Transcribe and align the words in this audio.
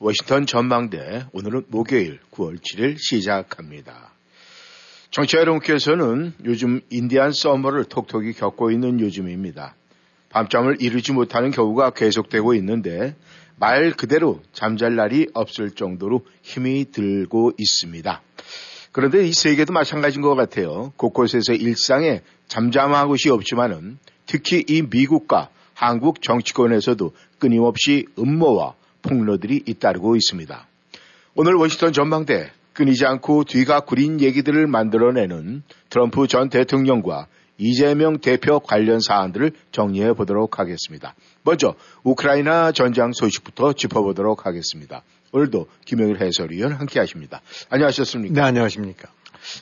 워싱턴 0.00 0.44
전망대 0.44 1.26
오늘은 1.32 1.66
목요일 1.68 2.18
9월 2.32 2.58
7일 2.58 2.96
시작합니다. 2.98 4.12
청취자 5.10 5.38
여러분께서는 5.38 6.34
요즘 6.44 6.80
인디안 6.90 7.32
서머를 7.32 7.84
톡톡히 7.84 8.32
겪고 8.32 8.72
있는 8.72 8.98
요즘입니다. 8.98 9.76
밤잠을 10.30 10.82
이루지 10.82 11.12
못하는 11.12 11.52
경우가 11.52 11.90
계속되고 11.90 12.54
있는데 12.54 13.14
말 13.56 13.92
그대로 13.92 14.42
잠잘 14.52 14.96
날이 14.96 15.28
없을 15.32 15.70
정도로 15.70 16.26
힘이 16.42 16.86
들고 16.90 17.52
있습니다. 17.56 18.20
그런데 18.90 19.24
이 19.24 19.32
세계도 19.32 19.72
마찬가지인 19.72 20.22
것 20.22 20.34
같아요. 20.34 20.92
곳곳에서 20.96 21.52
일상에 21.52 22.22
잠잠한 22.48 23.06
곳이 23.06 23.30
없지만은 23.30 23.98
특히 24.26 24.64
이 24.66 24.82
미국과 24.82 25.50
한국 25.72 26.20
정치권에서도 26.20 27.12
끊임없이 27.38 28.06
음모와 28.18 28.74
폭로들이 29.04 29.62
잇따르고 29.66 30.16
있습니다. 30.16 30.66
오늘 31.36 31.54
워싱턴 31.54 31.92
전망대 31.92 32.50
끊이지 32.72 33.06
않고 33.06 33.44
뒤가 33.44 33.80
구린 33.80 34.20
얘기들을 34.20 34.66
만들어내는 34.66 35.62
트럼프 35.90 36.26
전 36.26 36.48
대통령과 36.48 37.28
이재명 37.56 38.18
대표 38.18 38.58
관련 38.58 38.98
사안들을 39.00 39.52
정리해 39.70 40.12
보도록 40.12 40.58
하겠습니다. 40.58 41.14
먼저 41.44 41.74
우크라이나 42.02 42.72
전장 42.72 43.12
소식부터 43.12 43.74
짚어보도록 43.74 44.46
하겠습니다. 44.46 45.02
오늘도 45.30 45.68
김영일 45.84 46.20
해설위원 46.20 46.72
함께 46.72 46.98
하십니다. 46.98 47.40
안녕하셨습니까? 47.70 48.34
네, 48.34 48.40
안녕하십니까. 48.40 49.08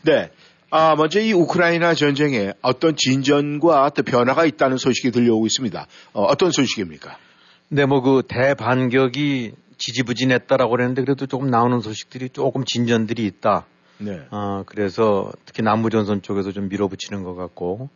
네. 0.05 0.31
아, 0.71 0.95
먼저 0.97 1.21
이 1.21 1.35
우크라이나 1.35 1.93
전쟁에 1.95 2.55
어떤 2.63 2.97
진전과 2.97 3.91
또 3.91 4.03
변화가 4.03 4.47
있다는 4.47 4.79
소식이 4.79 5.11
들려오고 5.11 5.47
있습니다. 5.47 5.87
어, 6.15 6.35
떤 6.37 6.51
소식입니까? 6.51 7.19
네, 7.75 7.87
뭐그 7.87 8.25
대반격이 8.29 9.53
지지부진했다라고 9.79 10.71
그랬는데 10.71 11.05
그래도 11.05 11.27
조금 11.27 11.49
나오는 11.49 11.81
소식들이 11.81 12.29
조금 12.29 12.67
진전들이 12.67 13.25
있다. 13.25 13.65
네. 13.97 14.27
어, 14.31 14.63
그래서 14.67 15.33
특히 15.47 15.63
남부전선 15.63 16.21
쪽에서 16.21 16.53
좀 16.53 16.69
밀어붙이는 16.69 17.23
것 17.23 17.35
같고 17.35 17.89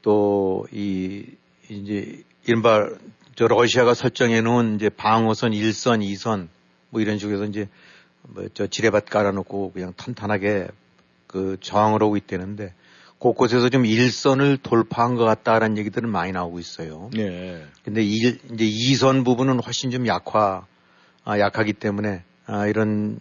또 0.00 0.64
이 0.72 1.26
이제 1.68 2.22
이른바 2.46 2.88
저 3.36 3.48
러시아가 3.48 3.92
설정해 3.92 4.40
놓은 4.40 4.76
이제 4.76 4.88
방어선 4.88 5.52
1선, 5.52 6.00
2선 6.02 6.48
뭐 6.88 7.02
이런 7.02 7.18
식으로 7.18 7.44
이제 7.44 7.68
뭐 8.22 8.46
저 8.54 8.66
지뢰밭 8.66 9.04
깔아놓고 9.10 9.72
그냥 9.72 9.92
탄탄하게 9.94 10.68
그 11.26 11.58
저항을 11.60 12.02
하고 12.02 12.16
있다는데 12.16 12.72
곳곳에서 13.22 13.68
좀 13.68 13.86
일선을 13.86 14.58
돌파한 14.58 15.14
것 15.14 15.24
같다라는 15.24 15.78
얘기들은 15.78 16.10
많이 16.10 16.32
나오고 16.32 16.58
있어요. 16.58 17.08
네. 17.14 17.64
근데 17.84 18.02
일, 18.02 18.40
이제 18.52 18.64
이선 18.64 19.22
부분은 19.22 19.60
훨씬 19.60 19.92
좀 19.92 20.08
약화, 20.08 20.66
아, 21.24 21.38
약하기 21.38 21.74
때문에 21.74 22.24
아, 22.46 22.66
이런 22.66 23.20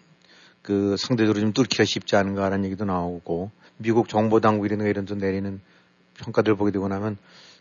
그 0.63 0.95
상대적으로 0.97 1.39
좀 1.39 1.53
뚫기가 1.53 1.85
쉽지 1.85 2.15
않은가라는 2.15 2.65
얘기도 2.65 2.83
나오고 2.83 3.51
미국 3.77 4.09
정보 4.09 4.39
당국이라든가 4.39 4.89
이런 4.89 5.05
데 5.05 5.13
내리는 5.13 5.61
평가들 6.15 6.55
보게 6.55 6.71
되고 6.71 6.87
나면 6.87 7.17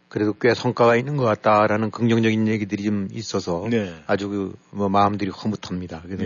그래도 0.08 0.32
꽤 0.32 0.54
성과가 0.54 0.96
있는 0.96 1.18
것 1.18 1.24
같다라는 1.24 1.90
긍정적인 1.90 2.48
얘기들이 2.48 2.84
좀 2.84 3.08
있어서 3.12 3.66
네. 3.70 3.94
아주 4.06 4.28
그 4.30 4.56
뭐 4.70 4.88
마음들이 4.88 5.30
흐뭇합니다. 5.30 6.00
그래서 6.06 6.24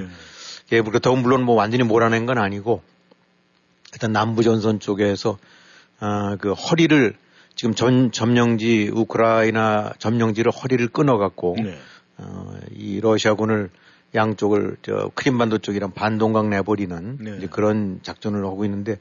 네. 0.70 0.80
그렇다고 0.80 1.16
물론 1.16 1.42
뭐 1.42 1.56
완전히 1.56 1.82
몰아낸 1.82 2.24
건 2.24 2.38
아니고 2.38 2.82
일단 3.92 4.12
남부 4.12 4.44
전선 4.44 4.78
쪽에서 4.78 5.38
아, 6.00 6.36
그 6.40 6.52
허리를 6.52 7.14
지금 7.54 7.74
전 7.74 8.10
점령지 8.10 8.90
우크라이나 8.92 9.92
점령지를 9.98 10.50
허리를 10.50 10.86
끊어갖고 10.88 11.56
네. 11.58 11.76
어, 12.18 12.54
이 12.72 13.00
러시아군을 13.00 13.70
양쪽을 14.14 14.76
저 14.82 15.10
크림반도 15.14 15.58
쪽이랑 15.58 15.92
반동강 15.92 16.50
내버리는 16.50 17.18
네. 17.20 17.36
이제 17.38 17.46
그런 17.46 18.00
작전을 18.02 18.44
하고 18.44 18.64
있는데 18.64 18.98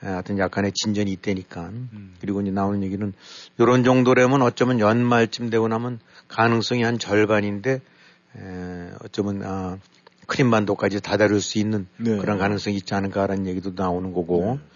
하여튼 0.00 0.38
약간의 0.38 0.72
진전이 0.72 1.10
있다니까 1.12 1.62
음. 1.68 2.14
그리고 2.20 2.40
이제 2.40 2.50
나오는 2.50 2.82
얘기는 2.82 3.12
이런 3.58 3.84
정도라면 3.84 4.42
어쩌면 4.42 4.80
연말쯤 4.80 5.50
되고 5.50 5.68
나면 5.68 5.98
가능성이 6.28 6.82
한 6.82 6.98
절반인데 6.98 7.72
에, 7.72 8.90
어쩌면 9.02 9.42
아, 9.44 9.78
크림반도까지 10.26 11.00
다다를 11.00 11.40
수 11.40 11.58
있는 11.58 11.86
네. 11.96 12.16
그런 12.16 12.38
가능성이 12.38 12.76
있지 12.76 12.94
않을까라는 12.94 13.46
얘기도 13.46 13.72
나오는 13.74 14.12
거고 14.12 14.58
네. 14.60 14.73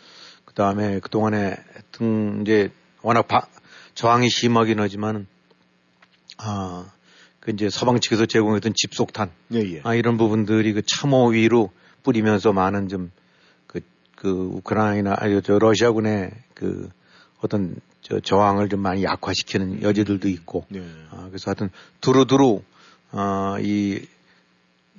그 0.59 0.63
다음에 0.65 0.99
그동안에 0.99 1.55
등 1.93 2.41
이제 2.43 2.73
워낙 3.03 3.29
바, 3.29 3.47
저항이 3.95 4.29
심하긴 4.29 4.81
하지만 4.81 5.29
아, 6.37 6.91
그 7.39 7.53
이제 7.53 7.71
서방 7.71 8.01
측에서 8.01 8.27
제공했던 8.27 8.73
집속탄 8.75 9.31
예, 9.53 9.61
예. 9.61 9.81
아, 9.85 9.95
이런 9.95 10.17
부분들이 10.17 10.73
그 10.73 10.83
참호 10.85 11.29
위로 11.29 11.71
뿌리면서 12.03 12.53
많은 12.53 12.89
좀 12.89 13.13
그, 13.69 13.83
그 14.17 14.29
우크라이나 14.29 15.15
아니 15.17 15.41
저 15.43 15.61
러시아군의 15.61 16.33
그 16.55 16.91
어떤 17.41 17.77
저 18.03 18.19
저항을 18.19 18.69
좀 18.69 18.81
많이 18.81 19.05
약화시키는 19.05 19.83
여지들도 19.83 20.29
있고 20.29 20.67
예. 20.75 20.81
아, 21.13 21.29
그래서 21.29 21.53
하여튼 21.53 21.71
두루두루 22.01 22.63
아, 23.13 23.59
이, 23.61 24.05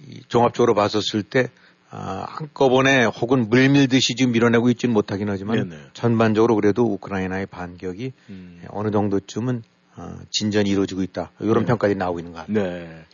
이 0.07 0.21
종합적으로 0.29 0.73
봤었을 0.73 1.21
때 1.23 1.49
아, 1.91 2.25
한꺼번에 2.29 3.05
혹은 3.05 3.50
물밀듯이 3.50 4.16
지금 4.16 4.31
밀어내고 4.31 4.69
있지는 4.69 4.94
못하긴 4.94 5.29
하지만 5.29 5.69
네네. 5.69 5.81
전반적으로 5.94 6.55
그래도 6.55 6.83
우크라이나의 6.83 7.47
반격이 7.47 8.13
음. 8.29 8.61
어느 8.69 8.91
정도쯤은 8.91 9.63
어, 9.95 10.17
진전이 10.29 10.69
이루어지고 10.69 11.03
있다. 11.03 11.31
이런 11.41 11.59
네. 11.59 11.66
평가들이 11.66 11.97
나오고 11.97 12.19
있는 12.19 12.31
것 12.31 12.39
같아요. 12.39 12.63
네. 12.63 13.05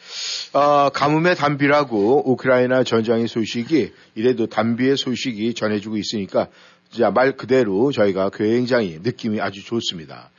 어, 0.53 0.89
가뭄의 0.89 1.35
단비라고 1.35 2.29
우크라이나 2.31 2.83
전장의 2.83 3.27
소식이 3.27 3.93
이래도 4.13 4.47
단비의 4.47 4.97
소식이 4.97 5.55
전해지고 5.55 5.97
있으니까 5.97 6.47
말 7.13 7.35
그대로 7.35 7.91
저희가 7.91 8.29
굉장히 8.29 8.99
느낌이 9.01 9.41
아주 9.41 9.63
좋습니다. 9.63 10.29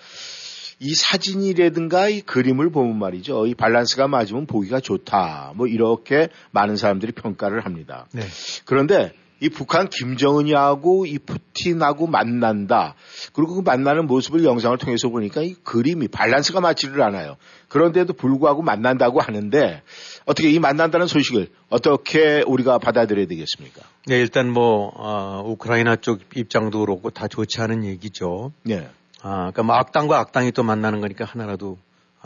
이 0.79 0.95
사진이라든가 0.95 2.09
이 2.09 2.21
그림을 2.21 2.71
보면 2.71 2.99
말이죠. 2.99 3.47
이 3.47 3.55
밸런스가 3.55 4.09
맞으면 4.09 4.47
보기가 4.47 4.81
좋다. 4.81 5.53
뭐 5.55 5.67
이렇게 5.67 6.29
많은 6.51 6.77
사람들이 6.77 7.13
평가를 7.13 7.65
합니다. 7.65 8.07
네. 8.13 8.23
그런데 8.67 9.13
이 9.39 9.51
북한 9.51 9.89
김정은이하고 9.89 11.05
이 11.07 11.19
푸틴하고 11.19 12.07
만난다. 12.07 12.95
그리고 13.35 13.57
그 13.57 13.61
만나는 13.61 14.07
모습을 14.07 14.45
영상을 14.45 14.77
통해서 14.79 15.09
보니까 15.09 15.43
이 15.43 15.55
그림이 15.63 16.09
밸런스가 16.09 16.61
맞지를 16.61 17.03
않아요. 17.03 17.37
그런데도 17.69 18.15
불구하고 18.15 18.63
만난다고 18.63 19.21
하는데 19.21 19.83
어떻게 20.25 20.51
이 20.51 20.59
만난다는 20.59 21.07
소식을 21.07 21.49
어떻게 21.69 22.43
우리가 22.47 22.79
받아들여야 22.79 23.27
되겠습니까? 23.27 23.83
네, 24.07 24.19
일단 24.21 24.51
뭐, 24.51 24.93
어, 24.95 25.43
우크라이나 25.45 25.97
쪽 25.97 26.21
입장도 26.35 26.81
그렇고 26.81 27.11
다 27.11 27.29
좋지 27.29 27.61
않은 27.61 27.85
얘기죠. 27.85 28.53
네. 28.63 28.89
아, 29.23 29.51
그러니까 29.51 29.63
뭐 29.63 29.77
악당과 29.77 30.19
악당이 30.19 30.53
또 30.53 30.63
만나는 30.63 31.01
거니까 31.01 31.25
하나라도 31.25 31.79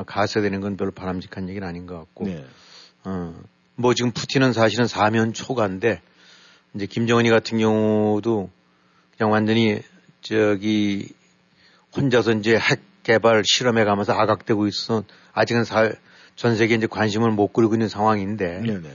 가세되는 0.07 0.61
건 0.61 0.77
별로 0.77 0.91
바람직한 0.91 1.49
얘기는 1.49 1.67
아닌 1.67 1.87
것 1.87 1.99
같고. 1.99 2.25
네. 2.25 2.45
어, 3.05 3.35
뭐 3.77 3.95
지금 3.95 4.13
푸틴은 4.13 4.53
사실은 4.53 4.87
사면 4.87 5.33
초과인데 5.33 6.01
이제 6.75 6.87
김정은이 6.87 7.31
같은 7.31 7.59
경우도 7.59 8.51
그냥 9.17 9.33
완전히 9.33 9.81
저기 10.23 11.09
혼자서 11.97 12.33
이제 12.33 12.57
핵 12.57 12.81
개발 13.03 13.43
실험해 13.45 13.85
가면서 13.85 14.13
아각되고 14.13 14.67
있어 14.67 15.05
아직은 15.33 15.65
살, 15.65 15.97
전 16.37 16.57
세계 16.57 16.75
이제 16.75 16.87
관심을 16.87 17.31
못 17.31 17.53
끌고 17.53 17.75
있는 17.75 17.89
상황인데 17.89 18.61
네네. 18.61 18.89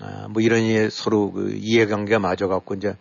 아, 0.00 0.26
뭐 0.28 0.42
이런 0.42 0.62
이 0.62 0.90
서로 0.90 1.32
그 1.32 1.54
이해관계가 1.54 2.18
맞아갖고 2.18 2.74
이제 2.74 2.96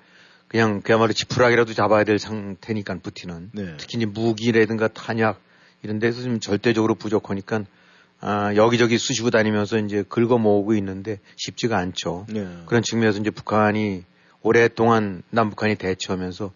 그냥 0.56 0.80
그야말로 0.80 1.12
지푸라기라도 1.12 1.74
잡아야 1.74 2.06
될 2.06 2.18
상태니까 2.18 3.00
푸틴은 3.00 3.50
네. 3.52 3.74
특히 3.76 3.98
이제 3.98 4.06
무기라든가 4.06 4.88
탄약 4.88 5.42
이런 5.84 6.00
데서 6.00 6.22
좀 6.22 6.40
절대적으로 6.40 6.96
부족하니까 6.96 7.66
아, 8.22 8.56
여기저기 8.56 8.98
쑤시고 8.98 9.32
다니면서 9.32 9.80
이제 9.80 10.06
긁어 10.08 10.38
모으고 10.38 10.74
있는데 10.76 11.20
쉽지가 11.36 11.78
않죠. 11.78 12.26
네. 12.30 12.48
그런 12.68 12.84
측면에서 12.84 13.20
이제 13.20 13.32
북한이 13.32 14.06
오랫동안 14.44 15.24
남북한이 15.30 15.76
대처하면서 15.76 16.54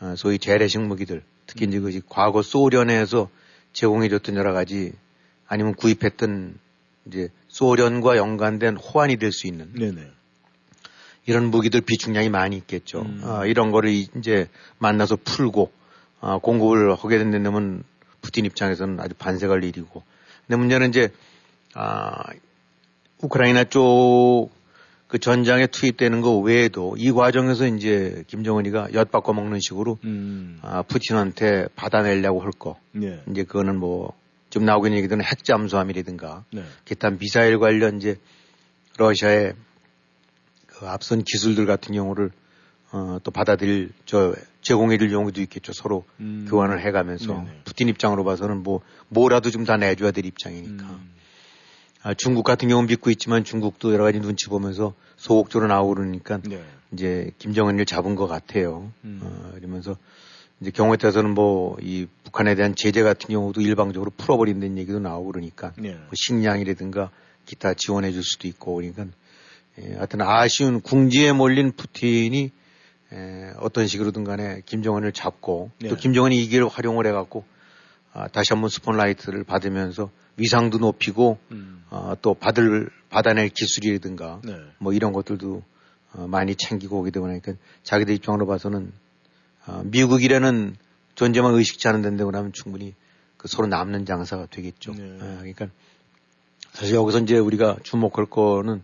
어, 0.00 0.14
소위 0.16 0.40
재래식 0.40 0.80
무기들 0.80 1.22
특히 1.46 1.66
음. 1.66 1.68
이제 1.68 1.78
그 1.78 2.00
과거 2.08 2.42
소련에서 2.42 3.30
제공해줬던 3.72 4.34
여러 4.34 4.52
가지 4.52 4.94
아니면 5.46 5.76
구입했던 5.76 6.58
이제 7.06 7.28
소련과 7.46 8.16
연관된 8.16 8.78
호환이 8.78 9.16
될 9.16 9.30
수 9.30 9.46
있는 9.46 9.72
네네. 9.74 10.17
이런 11.28 11.50
무기들 11.50 11.80
비축량이 11.80 12.28
많이 12.28 12.56
있겠죠. 12.56 13.02
음. 13.02 13.20
아, 13.24 13.44
이런 13.46 13.70
거를 13.70 13.90
이제 13.90 14.48
만나서 14.78 15.16
풀고 15.24 15.70
아, 16.20 16.38
공급을 16.38 16.94
하게 16.94 17.18
된다면 17.18 17.84
푸틴 18.20 18.44
입장에서는 18.44 18.98
아주 18.98 19.14
반색할 19.14 19.62
일이고. 19.62 20.02
근데 20.46 20.56
문제는 20.56 20.88
이제 20.88 21.10
아, 21.74 22.24
우크라이나 23.20 23.64
쪽 23.64 24.50
그 25.08 25.18
전장에 25.18 25.66
투입되는 25.66 26.20
거 26.20 26.36
외에도 26.36 26.94
이 26.98 27.10
과정에서 27.12 27.66
이제 27.66 28.24
김정은이가 28.26 28.92
엿바꿔 28.92 29.32
먹는 29.32 29.58
식으로 29.58 29.98
음. 30.04 30.58
아, 30.62 30.82
푸틴한테 30.82 31.68
받아내려고 31.74 32.40
할 32.42 32.50
거. 32.52 32.78
네. 32.92 33.22
이제 33.30 33.42
그거는 33.42 33.78
뭐좀 33.78 34.66
나오고 34.66 34.86
있는 34.86 34.98
얘기들은 34.98 35.24
핵 35.24 35.44
잠수함이라든가 35.44 36.44
네. 36.52 36.62
기타 36.84 37.08
미사일 37.10 37.58
관련 37.58 37.96
이제 37.96 38.16
러시아의 38.98 39.54
그 39.54 39.56
앞선 40.86 41.22
기술들 41.24 41.66
같은 41.66 41.94
경우를 41.94 42.30
어, 42.90 43.18
또 43.22 43.30
받아들일 43.30 43.90
저 44.06 44.34
제공해줄 44.62 45.10
경우도 45.10 45.40
있겠죠. 45.42 45.72
서로 45.72 46.04
음. 46.20 46.46
교환을 46.48 46.80
해가면서 46.84 47.34
네네. 47.34 47.60
푸틴 47.64 47.88
입장으로 47.88 48.24
봐서는 48.24 48.62
뭐 48.62 48.80
뭐라도 49.08 49.50
좀 49.50 49.64
다 49.64 49.76
내줘야 49.76 50.10
될 50.10 50.24
입장이니까. 50.24 50.84
음. 50.84 51.10
아, 52.02 52.14
중국 52.14 52.44
같은 52.44 52.68
경우는 52.68 52.86
믿고 52.88 53.10
있지만 53.10 53.44
중국도 53.44 53.92
여러 53.92 54.04
가지 54.04 54.20
눈치 54.20 54.46
보면서 54.48 54.94
소극적으로 55.16 55.68
나오고 55.68 55.94
그러니까 55.96 56.38
네. 56.44 56.62
이제 56.92 57.32
김정은을 57.38 57.84
잡은 57.84 58.14
것 58.14 58.26
같아요. 58.26 58.90
음. 59.04 59.20
어, 59.22 59.52
이러면서 59.58 59.96
이제 60.60 60.70
경우에 60.70 60.96
따라서는 60.96 61.34
뭐 61.34 61.76
이 61.82 62.06
북한에 62.24 62.54
대한 62.54 62.74
제재 62.74 63.02
같은 63.02 63.28
경우도 63.28 63.60
일방적으로 63.60 64.10
풀어버린다는 64.16 64.78
얘기도 64.78 64.98
나오고 65.00 65.32
그러니까 65.32 65.72
네. 65.76 65.92
뭐 65.92 66.08
식량이라든가 66.14 67.10
기타 67.46 67.74
지원해 67.74 68.12
줄 68.12 68.22
수도 68.22 68.46
있고 68.48 68.76
그러니까 68.76 69.02
예, 69.04 69.08
하여튼 69.96 70.22
아쉬운 70.22 70.80
궁지에 70.80 71.32
몰린 71.32 71.72
푸틴이 71.72 72.50
에, 73.12 73.52
어떤 73.58 73.86
식으로든 73.86 74.24
간에 74.24 74.62
김정은을 74.66 75.12
잡고 75.12 75.70
네. 75.80 75.88
또 75.88 75.96
김정은이 75.96 76.36
이 76.36 76.48
기회를 76.48 76.68
활용을 76.68 77.06
해갖고 77.06 77.44
아, 78.12 78.28
다시 78.28 78.46
한번 78.50 78.70
스포트라이트를 78.70 79.44
받으면서 79.44 80.10
위상도 80.36 80.78
높이고 80.78 81.38
음. 81.50 81.84
어, 81.90 82.14
또 82.20 82.34
받을 82.34 82.90
받아낼 83.10 83.48
기술이라든가 83.48 84.40
네. 84.44 84.56
뭐 84.78 84.92
이런 84.92 85.12
것들도 85.12 85.62
어, 86.14 86.26
많이 86.26 86.54
챙기고 86.54 86.98
오게 87.00 87.10
되고 87.10 87.26
나니까 87.26 87.52
자기들 87.82 88.14
입장으로 88.14 88.46
봐서는 88.46 88.92
어, 89.66 89.82
미국이라는 89.84 90.76
존재만 91.14 91.54
의식치 91.54 91.88
않은 91.88 92.02
데인데 92.02 92.24
그러면 92.24 92.52
충분히 92.52 92.94
그 93.36 93.48
서로 93.48 93.68
남는 93.68 94.06
장사가 94.06 94.46
되겠죠. 94.46 94.92
네. 94.92 95.02
어, 95.04 95.36
그러니까 95.38 95.68
사실 96.72 96.94
여기서 96.94 97.20
이제 97.20 97.38
우리가 97.38 97.76
주목할 97.82 98.26
거는 98.26 98.82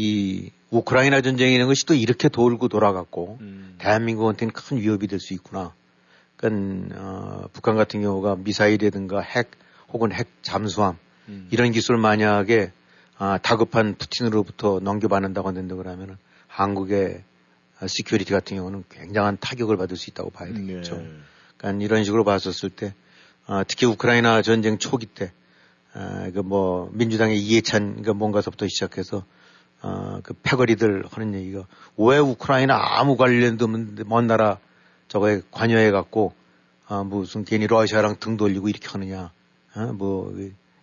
이 0.00 0.52
우크라이나 0.70 1.20
전쟁이라는 1.22 1.66
것이 1.66 1.84
또 1.84 1.92
이렇게 1.92 2.28
돌고 2.28 2.68
돌아갔고 2.68 3.38
음. 3.40 3.74
대한민국한테는 3.78 4.52
큰 4.52 4.76
위협이 4.78 5.08
될 5.08 5.18
수 5.18 5.34
있구나. 5.34 5.74
그러니까 6.36 6.94
어, 7.00 7.48
북한 7.52 7.74
같은 7.74 8.00
경우가 8.00 8.36
미사일이라든가 8.36 9.20
핵 9.20 9.50
혹은 9.92 10.12
핵 10.12 10.28
잠수함 10.42 10.96
음. 11.28 11.48
이런 11.50 11.72
기술 11.72 11.96
을 11.96 12.00
만약에 12.00 12.70
아, 13.16 13.38
다급한 13.38 13.96
푸틴으로부터 13.96 14.78
넘겨받는다고 14.80 15.48
한다 15.48 15.74
그러면은 15.74 16.16
한국의 16.46 17.24
security 17.84 18.32
같은 18.32 18.56
경우는 18.56 18.84
굉장한 18.88 19.38
타격을 19.40 19.76
받을 19.76 19.96
수 19.96 20.10
있다고 20.10 20.30
봐야 20.30 20.52
되겠죠. 20.52 20.98
네. 20.98 21.10
그러니까 21.56 21.84
이런 21.84 22.04
식으로 22.04 22.22
봤었을 22.22 22.70
때 22.70 22.94
아, 23.46 23.64
특히 23.64 23.84
우크라이나 23.86 24.42
전쟁 24.42 24.78
초기 24.78 25.06
때 25.06 25.32
아, 25.92 26.30
그뭐 26.32 26.90
민주당의 26.92 27.40
이해찬 27.40 28.02
그 28.02 28.10
뭔가서부터 28.10 28.68
시작해서 28.68 29.24
어, 29.82 30.20
그 30.22 30.34
패거리들 30.42 31.04
하는 31.10 31.34
얘기가 31.34 31.66
왜 31.96 32.18
우크라이나 32.18 32.76
아무 32.98 33.16
관련도 33.16 33.64
없는데 33.64 34.04
먼 34.06 34.26
나라 34.26 34.58
저거에 35.08 35.40
관여해 35.50 35.90
갖고 35.90 36.34
아, 36.86 37.02
무슨 37.02 37.44
괜히 37.44 37.66
러시아랑 37.66 38.16
등 38.18 38.36
돌리고 38.36 38.68
이렇게 38.68 38.88
하느냐. 38.88 39.30
어, 39.74 39.92
뭐 39.92 40.34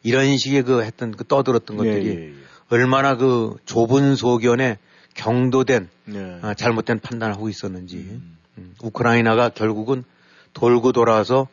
이런 0.03 0.37
식의 0.37 0.63
그 0.63 0.83
했던 0.83 1.11
그 1.11 1.25
떠들었던 1.25 1.77
것들이 1.77 2.07
예, 2.07 2.11
예, 2.11 2.29
예. 2.29 2.33
얼마나 2.69 3.17
그 3.17 3.55
좁은 3.65 4.15
소견에 4.15 4.77
경도된 5.15 5.89
예. 6.13 6.39
어, 6.43 6.53
잘못된 6.53 6.99
판단을 6.99 7.35
하고 7.35 7.49
있었는지 7.49 7.97
음. 7.97 8.37
음, 8.57 8.75
우크라이나가 8.81 9.49
결국은 9.49 10.03
돌고 10.53 10.91
돌아서 10.91 11.47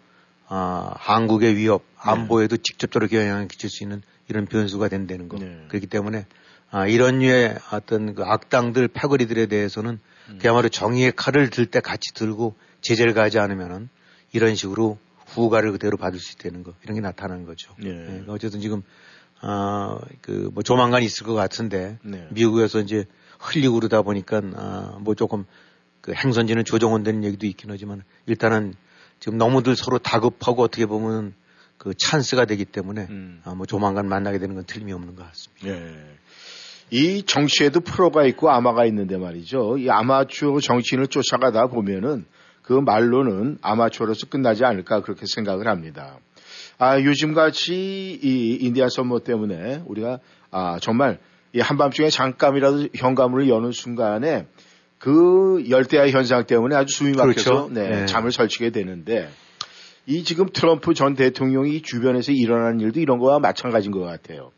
아, 0.48 0.94
한국의 0.98 1.56
위협 1.56 1.82
안보에도 1.96 2.58
직접적으로 2.58 3.08
영향을 3.10 3.48
끼칠 3.48 3.70
수 3.70 3.82
있는 3.84 4.02
이런 4.28 4.46
변수가 4.46 4.88
된다는 4.88 5.28
거. 5.28 5.38
네. 5.38 5.64
그렇기 5.68 5.86
때문에 5.86 6.26
아, 6.72 6.86
이런 6.86 7.18
류의 7.18 7.56
어떤 7.70 8.14
그 8.14 8.24
악당들, 8.24 8.88
패거리들에 8.88 9.46
대해서는 9.46 10.00
음. 10.30 10.38
그야말로 10.40 10.68
정의의 10.70 11.12
칼을 11.14 11.50
들 11.50 11.66
때 11.66 11.80
같이 11.80 12.14
들고 12.14 12.54
제재를 12.80 13.12
가지 13.14 13.38
않으면은 13.38 13.88
이런 14.32 14.54
식으로 14.54 14.98
후가를 15.26 15.72
그대로 15.72 15.96
받을 15.98 16.18
수 16.18 16.32
있다는 16.32 16.62
거 16.62 16.72
이런 16.82 16.94
게 16.94 17.00
나타나는 17.02 17.44
거죠. 17.44 17.74
네. 17.78 17.90
네. 17.92 18.24
어쨌든 18.28 18.60
지금 18.60 18.82
아 19.40 19.98
그 20.22 20.50
뭐 20.54 20.62
조만간 20.62 21.02
있을 21.02 21.26
것 21.26 21.34
같은데 21.34 21.98
네. 22.02 22.26
미국에서 22.30 22.80
이제 22.80 23.04
흘리고 23.38 23.74
그러다 23.74 24.02
보니까 24.02 24.40
아 24.54 24.96
뭐 25.00 25.14
조금 25.14 25.44
그 26.00 26.12
행선지는 26.14 26.64
조정원되는 26.64 27.22
얘기도 27.24 27.46
있긴 27.46 27.70
하지만 27.70 28.02
일단은 28.26 28.74
지금 29.20 29.36
너무들 29.38 29.76
서로 29.76 29.98
다급하고 29.98 30.62
어떻게 30.62 30.86
보면 30.86 31.34
그 31.78 31.92
찬스가 31.94 32.44
되기 32.46 32.64
때문에 32.64 33.06
음. 33.10 33.40
아 33.44 33.54
뭐 33.54 33.66
조만간 33.66 34.08
만나게 34.08 34.38
되는 34.38 34.54
건 34.54 34.64
틀림이 34.64 34.92
없는 34.92 35.16
것 35.16 35.26
같습니다. 35.28 35.66
네. 35.66 36.16
이 36.92 37.22
정치에도 37.22 37.80
프로가 37.80 38.26
있고 38.26 38.50
아마가 38.50 38.84
있는데 38.84 39.16
말이죠. 39.16 39.78
이 39.78 39.88
아마추어 39.88 40.60
정치인을 40.60 41.06
쫓아가다 41.06 41.68
보면은 41.68 42.26
그 42.60 42.74
말로는 42.74 43.56
아마추어로서 43.62 44.26
끝나지 44.26 44.66
않을까 44.66 45.00
그렇게 45.00 45.24
생각을 45.26 45.68
합니다. 45.68 46.18
아, 46.76 47.00
요즘 47.00 47.32
같이 47.32 48.20
이 48.22 48.58
Indian 48.60 48.90
summer 48.90 49.20
때문에 49.20 49.82
우리가 49.86 50.18
아, 50.50 50.78
정말 50.82 51.18
이 51.54 51.60
한밤중에 51.60 52.10
잠깐이라도 52.10 52.88
현관문을 52.94 53.48
여는 53.48 53.72
순간에 53.72 54.46
그 54.98 55.64
열대야 55.70 56.10
현상 56.10 56.44
때문에 56.44 56.76
아주 56.76 56.94
숨이 56.94 57.12
막혀서 57.12 57.24
그렇죠. 57.24 57.68
네, 57.72 57.88
네. 57.88 58.06
잠을 58.06 58.32
설치게 58.32 58.68
되는데 58.68 59.30
이 60.04 60.24
지금 60.24 60.46
트럼프 60.52 60.92
전 60.92 61.14
대통령이 61.14 61.80
주변에서 61.80 62.32
일어나는 62.32 62.80
일도 62.80 63.00
이런 63.00 63.18
거와 63.18 63.38
마찬가지인 63.38 63.92
것 63.92 64.00
같아요. 64.00 64.50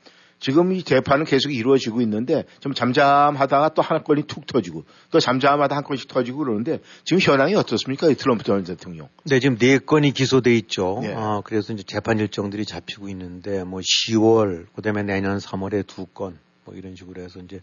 지금 0.44 0.72
이 0.72 0.82
재판은 0.82 1.24
계속 1.24 1.52
이루어지고 1.52 2.02
있는데 2.02 2.44
좀 2.60 2.74
잠잠하다가 2.74 3.70
또 3.70 3.80
한 3.80 4.04
건이 4.04 4.24
툭 4.26 4.46
터지고 4.46 4.84
또 5.10 5.18
잠잠하다 5.18 5.74
한 5.74 5.84
건씩 5.84 6.06
터지고 6.06 6.40
그러는데 6.40 6.80
지금 7.04 7.18
현황이 7.18 7.54
어떻습니까? 7.54 8.10
이 8.10 8.14
트럼프 8.14 8.44
전 8.44 8.62
대통령. 8.62 9.08
네, 9.24 9.40
지금 9.40 9.56
네 9.56 9.78
건이 9.78 10.12
기소돼 10.12 10.54
있죠. 10.56 10.98
네. 11.00 11.14
어, 11.14 11.40
그래서 11.42 11.72
이제 11.72 11.82
재판 11.82 12.18
일정들이 12.18 12.66
잡히고 12.66 13.08
있는데 13.08 13.64
뭐 13.64 13.80
10월, 13.80 14.66
그다음에 14.76 15.02
내년 15.02 15.38
3월에 15.38 15.86
두 15.86 16.04
건, 16.04 16.38
뭐 16.66 16.74
이런 16.74 16.94
식으로 16.94 17.22
해서 17.22 17.40
이제 17.40 17.62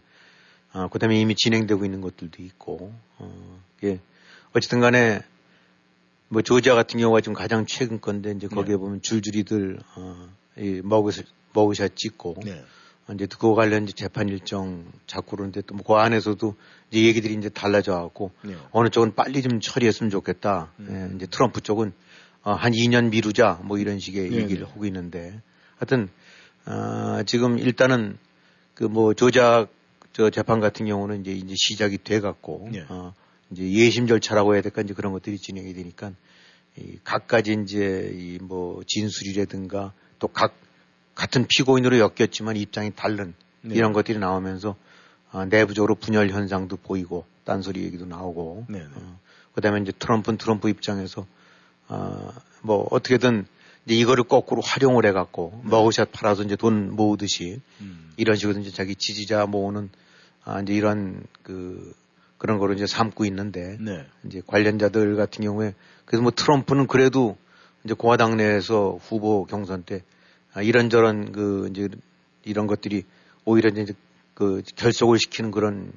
어, 0.72 0.88
그다음에 0.88 1.20
이미 1.20 1.36
진행되고 1.36 1.84
있는 1.84 2.00
것들도 2.00 2.42
있고, 2.42 2.92
어, 3.18 3.60
예. 3.84 4.00
어쨌든 4.56 4.80
간에 4.80 5.20
뭐 6.28 6.42
조지아 6.42 6.74
같은 6.74 6.98
경우가 6.98 7.20
지금 7.20 7.34
가장 7.34 7.64
최근 7.64 8.00
건데 8.00 8.32
이제 8.36 8.48
거기에 8.48 8.74
네. 8.74 8.76
보면 8.76 9.02
줄줄이들 9.02 9.78
어, 9.94 10.28
이 10.28 10.41
먹으실 10.82 11.24
머그샷 11.54 11.96
찍고 11.96 12.36
네. 12.44 12.62
이제 13.14 13.26
그거 13.26 13.54
관련 13.54 13.84
이제 13.84 13.92
재판 13.92 14.28
일정 14.28 14.84
잡고 15.06 15.36
그러는데 15.36 15.60
또뭐그 15.62 15.94
안에서도 15.94 16.54
이제 16.90 17.02
얘기들이 17.04 17.34
이제 17.34 17.48
달라져 17.48 17.92
갖고 17.94 18.30
네. 18.42 18.56
어느 18.70 18.88
쪽은 18.88 19.14
빨리 19.14 19.42
좀 19.42 19.60
처리했으면 19.60 20.10
좋겠다. 20.10 20.72
음. 20.78 21.10
예, 21.12 21.16
이제 21.16 21.26
트럼프 21.26 21.60
쪽은 21.60 21.92
어, 22.42 22.52
한 22.52 22.72
2년 22.72 23.10
미루자 23.10 23.60
뭐 23.64 23.78
이런 23.78 23.98
식의 23.98 24.30
네. 24.30 24.36
얘기를 24.36 24.66
하고 24.66 24.84
있는데 24.86 25.40
하여튼 25.76 26.08
어, 26.66 27.22
지금 27.26 27.58
일단은 27.58 28.18
그 28.74 28.84
뭐 28.84 29.14
조작 29.14 29.68
저 30.12 30.30
재판 30.30 30.60
같은 30.60 30.86
경우는 30.86 31.20
이제 31.22 31.32
이제 31.32 31.54
시작이 31.56 31.98
돼 31.98 32.20
갖고 32.20 32.68
네. 32.72 32.84
어, 32.88 33.12
이제 33.50 33.70
예심 33.70 34.06
절차라고 34.06 34.54
해야 34.54 34.62
될까 34.62 34.80
이제 34.82 34.94
그런 34.94 35.12
것들이 35.12 35.38
진행이 35.38 35.72
되니까 35.74 36.12
이 36.78 36.98
각가지 37.04 37.56
이제 37.62 38.10
이 38.14 38.38
뭐 38.40 38.82
진술이라든가 38.86 39.92
또 40.22 40.28
각 40.28 40.54
같은 41.16 41.46
피고인으로 41.48 41.98
엮였지만 41.98 42.56
입장이 42.56 42.92
다른 42.94 43.34
네. 43.60 43.74
이런 43.74 43.92
것들이 43.92 44.18
나오면서 44.18 44.76
어, 45.32 45.44
내부적으로 45.46 45.96
분열 45.96 46.30
현상도 46.30 46.76
보이고 46.76 47.26
딴소리 47.44 47.82
얘기도 47.82 48.06
나오고 48.06 48.66
네. 48.68 48.82
어, 48.94 49.18
그다음에 49.54 49.80
이제 49.80 49.92
트럼프는 49.98 50.38
트럼프 50.38 50.70
입장에서 50.70 51.26
어, 51.88 52.32
뭐 52.62 52.86
어떻게든 52.90 53.46
이제 53.84 53.96
이거를 53.96 54.24
거꾸로 54.24 54.62
활용을 54.62 55.04
해갖고 55.06 55.60
네. 55.64 55.70
머그샷 55.70 56.12
팔아서 56.12 56.44
이제 56.44 56.54
돈 56.54 56.94
모으듯이 56.94 57.60
음. 57.80 58.12
이런 58.16 58.36
식으로 58.36 58.60
이제 58.60 58.70
자기 58.70 58.94
지지자 58.94 59.46
모으는 59.46 59.90
아, 60.44 60.60
이제 60.60 60.72
이런 60.72 61.24
그 61.42 61.92
그런 62.38 62.58
거를 62.58 62.76
이제 62.76 62.86
삼고 62.86 63.24
있는데 63.24 63.76
네. 63.80 64.06
이제 64.24 64.40
관련자들 64.46 65.16
같은 65.16 65.44
경우에 65.44 65.74
그래서 66.04 66.22
뭐 66.22 66.30
트럼프는 66.30 66.86
그래도 66.86 67.36
이제 67.84 67.94
공화당 67.94 68.36
내에서 68.36 68.98
후보 69.00 69.44
경선 69.44 69.84
때 69.84 70.02
아, 70.54 70.62
이런저런 70.62 71.32
그 71.32 71.68
이제 71.70 71.88
이런 72.44 72.66
것들이 72.66 73.04
오히려 73.44 73.70
이제 73.70 73.94
그 74.34 74.62
결속을 74.76 75.18
시키는 75.18 75.50
그런 75.50 75.92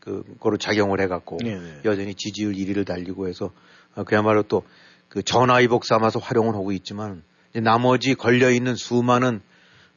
그 0.00 0.24
거로 0.40 0.56
작용을 0.56 1.00
해갖고 1.00 1.38
네네. 1.38 1.80
여전히 1.84 2.14
지지율 2.14 2.54
1위를 2.54 2.86
달리고 2.86 3.28
해서 3.28 3.52
어, 3.94 4.04
그야말로 4.04 4.42
또 4.42 4.64
그 5.12 5.22
전화위복 5.22 5.84
삼아서 5.84 6.20
활용을 6.20 6.54
하고 6.54 6.72
있지만 6.72 7.22
이제 7.50 7.60
나머지 7.60 8.14
걸려 8.14 8.50
있는 8.50 8.74
수많은 8.74 9.42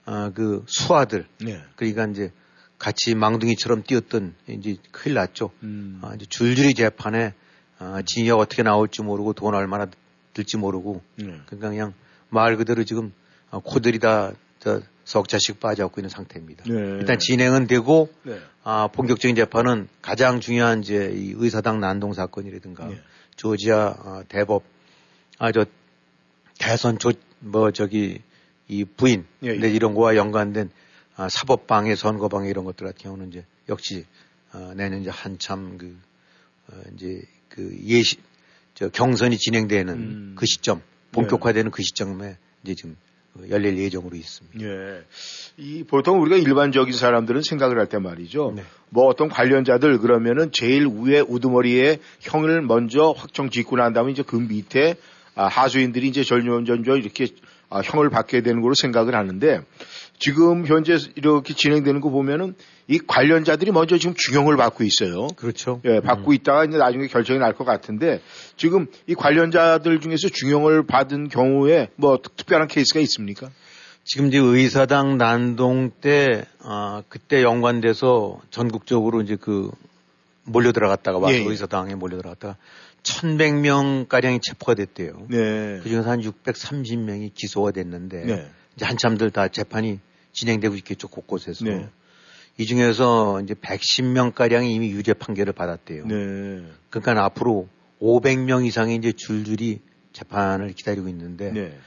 어, 0.05 0.31
그 0.35 0.65
수하들 0.67 1.25
네. 1.39 1.63
그러니까 1.77 2.07
이제 2.07 2.33
같이 2.77 3.15
망둥이처럼 3.15 3.83
뛰었던 3.83 4.35
이제 4.49 4.75
큰일 4.91 5.15
났죠. 5.15 5.51
음. 5.63 6.01
아, 6.03 6.13
이제 6.15 6.25
줄줄이 6.25 6.73
재판에 6.73 7.33
아, 7.79 8.01
징역 8.05 8.39
어떻게 8.39 8.61
나올지 8.61 9.03
모르고 9.03 9.31
돈 9.31 9.55
얼마나 9.55 9.87
들지 10.35 10.57
모르고 10.57 11.01
네. 11.15 11.25
그러니까 11.47 11.69
그냥 11.69 11.93
말 12.29 12.55
그대로 12.57 12.83
지금 12.83 13.11
아, 13.49 13.59
코들이 13.63 13.97
다 13.97 14.33
석자씩 15.05 15.59
빠져갖고 15.59 16.01
있는 16.01 16.09
상태입니다. 16.09 16.65
네. 16.65 16.73
일단 16.99 17.17
진행은 17.17 17.65
되고 17.65 18.09
네. 18.23 18.39
아, 18.63 18.87
본격적인 18.93 19.35
재판은 19.35 19.87
가장 20.03 20.39
중요한 20.39 20.81
이제 20.81 21.11
이 21.15 21.33
의사당 21.35 21.79
난동 21.79 22.13
사건이라든가 22.13 22.85
네. 22.87 22.99
조지아 23.35 23.95
아, 23.97 24.23
대법 24.29 24.63
아 25.39 25.51
저 25.51 25.65
대선 26.59 26.99
조 26.99 27.11
뭐 27.45 27.71
저기 27.71 28.21
이 28.67 28.83
부인 28.83 29.25
예, 29.43 29.49
예. 29.49 29.69
이런 29.69 29.93
거와 29.93 30.15
연관된 30.15 30.71
아, 31.15 31.29
사법방해 31.29 31.95
선거방해 31.95 32.49
이런 32.49 32.65
것들 32.65 32.87
같은 32.87 33.03
경우는 33.03 33.29
이제 33.29 33.45
역시 33.69 34.05
아, 34.51 34.73
내년 34.75 35.01
이제 35.01 35.09
한참 35.09 35.77
그 35.77 35.97
어, 36.67 36.81
이제 36.95 37.21
그 37.49 37.77
예시 37.83 38.17
저 38.75 38.89
경선이 38.89 39.37
진행되는 39.37 39.93
음. 39.93 40.35
그 40.37 40.45
시점 40.45 40.81
본격화되는 41.11 41.71
그 41.71 41.81
시점에 41.81 42.37
이제 42.63 42.75
지금 42.75 42.95
열릴 43.49 43.77
예정으로 43.77 44.15
있습니다. 44.15 44.65
예. 44.65 45.03
이 45.57 45.83
보통 45.83 46.21
우리가 46.21 46.37
일반적인 46.37 46.93
사람들은 46.93 47.41
생각을 47.41 47.77
할 47.79 47.87
때 47.87 47.97
말이죠. 47.99 48.53
네. 48.55 48.63
뭐 48.89 49.07
어떤 49.07 49.27
관련자들 49.29 49.97
그러면은 49.99 50.51
제일 50.51 50.87
위에 50.87 51.19
우두머리에 51.19 51.99
형을 52.21 52.61
먼저 52.61 53.13
확정 53.15 53.49
짓고 53.49 53.75
난 53.77 53.93
다음에 53.93 54.11
이제 54.11 54.23
그 54.25 54.35
밑에 54.37 54.95
아, 55.35 55.47
하수인들이 55.47 56.07
이제 56.07 56.23
전전전 56.23 57.01
이렇게 57.01 57.27
아, 57.69 57.81
형을 57.83 58.09
받게 58.09 58.41
되는 58.41 58.61
걸로 58.61 58.73
생각을 58.75 59.15
하는데 59.15 59.61
지금 60.19 60.65
현재 60.65 60.97
이렇게 61.15 61.53
진행되는 61.53 61.99
거 62.01 62.09
보면은 62.09 62.55
이 62.87 62.99
관련자들이 62.99 63.71
먼저 63.71 63.97
지금 63.97 64.13
중형을 64.15 64.57
받고 64.57 64.83
있어요. 64.83 65.27
그렇죠. 65.35 65.81
예, 65.85 65.99
받고 65.99 66.31
음. 66.31 66.33
있다가 66.35 66.65
이제 66.65 66.77
나중에 66.77 67.07
결정이 67.07 67.39
날 67.39 67.53
것 67.53 67.65
같은데 67.65 68.21
지금 68.57 68.87
이 69.07 69.15
관련자들 69.15 69.99
중에서 69.99 70.29
중형을 70.29 70.85
받은 70.85 71.29
경우에 71.29 71.89
뭐 71.95 72.17
특별한 72.21 72.67
케이스가 72.67 72.99
있습니까? 73.01 73.49
지금 74.03 74.27
이제 74.27 74.37
의사당 74.37 75.17
난동 75.17 75.91
때, 75.99 76.45
아, 76.61 77.01
그때 77.09 77.41
연관돼서 77.41 78.39
전국적으로 78.51 79.21
이제 79.21 79.35
그 79.35 79.71
몰려 80.43 80.71
들어갔다가 80.71 81.17
와서 81.17 81.33
예, 81.33 81.39
예. 81.39 81.43
의사당에 81.43 81.95
몰려 81.95 82.17
들어갔다가 82.17 82.55
1100명 83.05 84.07
가량이 84.07 84.39
체포가 84.41 84.73
됐대요. 84.73 85.27
네. 85.29 85.79
그 85.81 85.89
중에서 85.89 86.09
한 86.09 86.21
630명이 86.21 87.33
기소가 87.33 87.71
됐는데 87.71 88.25
네. 88.25 88.51
이제 88.75 88.85
한참들 88.85 89.31
다 89.31 89.47
재판이 89.47 89.99
진행되고 90.33 90.75
있겠죠 90.75 91.07
곳곳에서. 91.07 91.65
네. 91.65 91.87
이 92.57 92.65
중에서 92.65 93.41
이제 93.41 93.53
110명 93.53 94.33
가량이 94.33 94.73
이미 94.73 94.89
유죄 94.91 95.13
판결을 95.13 95.53
받았대요. 95.53 96.05
네. 96.05 96.63
그러니까 96.89 97.25
앞으로 97.25 97.67
500명 98.01 98.65
이상이 98.65 98.95
이제 98.95 99.11
줄줄이 99.11 99.81
재판을 100.13 100.73
기다리고 100.73 101.07
있는데 101.09 101.51
네. 101.51 101.77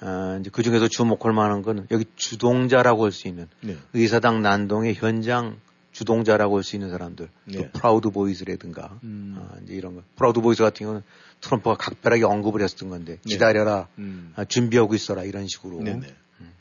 어, 0.00 0.38
이제 0.40 0.50
그 0.52 0.62
중에서 0.62 0.88
주목할 0.88 1.32
만한 1.32 1.62
건 1.62 1.86
여기 1.90 2.04
주동자라고 2.16 3.04
할 3.04 3.12
수 3.12 3.28
있는 3.28 3.46
네. 3.60 3.76
의사당 3.94 4.42
난동의 4.42 4.94
현장 4.94 5.58
주동자라고 6.02 6.56
할 6.56 6.64
수 6.64 6.74
있는 6.76 6.90
사람들, 6.90 7.28
네. 7.44 7.56
또 7.58 7.70
Proud 7.72 8.10
Boys라든가 8.10 8.98
음. 9.04 9.36
어, 9.38 9.56
이제 9.62 9.74
이런 9.74 9.94
거. 9.94 10.02
Proud 10.16 10.40
Boys 10.40 10.62
같은 10.62 10.84
경우는 10.84 11.02
트럼프가 11.40 11.76
각별하게 11.76 12.24
언급을 12.24 12.60
했었던 12.62 12.88
건데 12.88 13.14
네. 13.14 13.20
기다려라, 13.24 13.88
음. 13.98 14.32
아, 14.36 14.44
준비하고 14.44 14.94
있어라 14.94 15.24
이런 15.24 15.46
식으로. 15.46 15.80
네, 15.82 15.94
네. 15.94 16.08
음. 16.40 16.52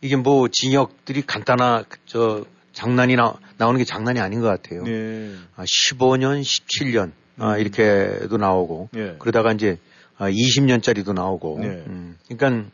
이게 0.00 0.16
뭐 0.16 0.48
징역들이 0.50 1.22
간단한 1.26 1.84
저 2.06 2.44
장난이 2.72 3.16
나, 3.16 3.34
나오는 3.56 3.78
게 3.78 3.84
장난이 3.84 4.20
아닌 4.20 4.40
것 4.40 4.46
같아요. 4.46 4.84
네. 4.84 5.34
아, 5.56 5.64
15년, 5.64 6.42
17년 6.42 7.10
아, 7.38 7.54
음. 7.54 7.60
이렇게도 7.60 8.36
나오고 8.36 8.90
네. 8.92 9.16
그러다가 9.18 9.52
이제 9.52 9.78
아, 10.16 10.30
20년짜리도 10.30 11.12
나오고. 11.12 11.58
네. 11.60 11.66
음. 11.86 12.16
그러니까 12.28 12.68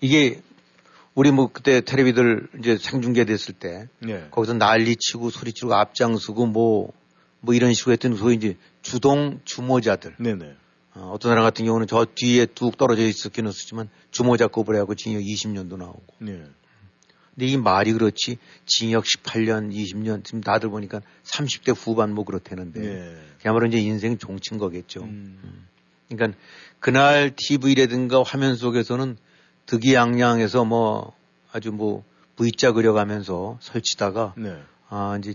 이게 0.00 0.40
우리 1.20 1.32
뭐 1.32 1.50
그때 1.52 1.82
텔레비들 1.82 2.48
이제 2.60 2.78
생중계됐을 2.78 3.52
때 3.52 3.88
네. 3.98 4.26
거기서 4.30 4.54
난리치고 4.54 5.28
소리치고 5.28 5.74
앞장서고 5.74 6.46
뭐뭐 6.46 6.92
뭐 7.40 7.54
이런 7.54 7.74
식으로 7.74 7.92
했던 7.92 8.16
소위 8.16 8.36
이제 8.36 8.56
주동 8.80 9.38
주모자들. 9.44 10.14
네네. 10.18 10.54
어, 10.94 11.10
어떤 11.12 11.32
사람 11.32 11.44
같은 11.44 11.66
경우는 11.66 11.88
저 11.88 12.06
뒤에 12.14 12.46
뚝 12.46 12.78
떨어져 12.78 13.02
있었기는 13.02 13.46
했지만 13.46 13.90
주모자급을 14.12 14.76
해갖고 14.76 14.94
징역 14.94 15.20
20년도 15.20 15.76
나오고. 15.76 16.06
네. 16.20 16.42
근데 17.34 17.46
이 17.46 17.58
말이 17.58 17.92
그렇지 17.92 18.38
징역 18.64 19.04
18년, 19.04 19.74
20년 19.74 20.24
지금 20.24 20.40
다들 20.40 20.70
보니까 20.70 21.02
30대 21.24 21.76
후반 21.76 22.14
뭐 22.14 22.24
그렇다는데 22.24 22.80
네. 22.80 23.16
그야말로 23.42 23.66
이제 23.66 23.78
인생 23.78 24.16
종친 24.16 24.56
거겠죠. 24.56 25.02
음. 25.02 25.38
음. 25.44 25.68
그러니까 26.08 26.38
그날 26.78 27.32
TV라든가 27.36 28.22
화면 28.22 28.56
속에서는 28.56 29.18
득이양양해서 29.70 30.64
뭐 30.64 31.12
아주 31.52 31.70
뭐 31.70 32.02
V자 32.36 32.72
그려가면서 32.72 33.58
설치다가 33.60 34.34
네. 34.36 34.56
아 34.88 35.16
이제 35.18 35.34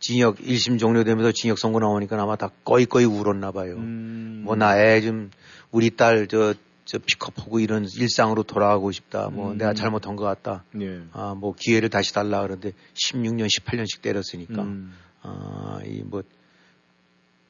징역 0.00 0.36
1심 0.38 0.78
종료되면서 0.78 1.32
징역 1.32 1.58
선고 1.58 1.78
나오니까 1.80 2.20
아마 2.22 2.36
다 2.36 2.50
꺼이꺼이 2.64 3.04
울었나 3.04 3.52
봐요. 3.52 3.74
음. 3.76 4.42
뭐 4.44 4.56
나 4.56 4.78
애 4.78 5.02
좀 5.02 5.30
우리 5.70 5.90
딸저 5.90 6.54
저 6.86 6.98
픽업하고 6.98 7.60
이런 7.60 7.84
일상으로 7.84 8.42
돌아가고 8.44 8.90
싶다. 8.92 9.28
뭐 9.28 9.52
음. 9.52 9.58
내가 9.58 9.74
잘못한 9.74 10.16
것 10.16 10.24
같다. 10.24 10.64
네. 10.72 11.00
아뭐 11.12 11.54
기회를 11.58 11.90
다시 11.90 12.14
달라 12.14 12.40
그러는데 12.40 12.72
16년 12.94 13.48
18년씩 13.48 14.00
때렸으니까 14.00 14.62
음. 14.62 14.94
아이뭐 15.22 16.22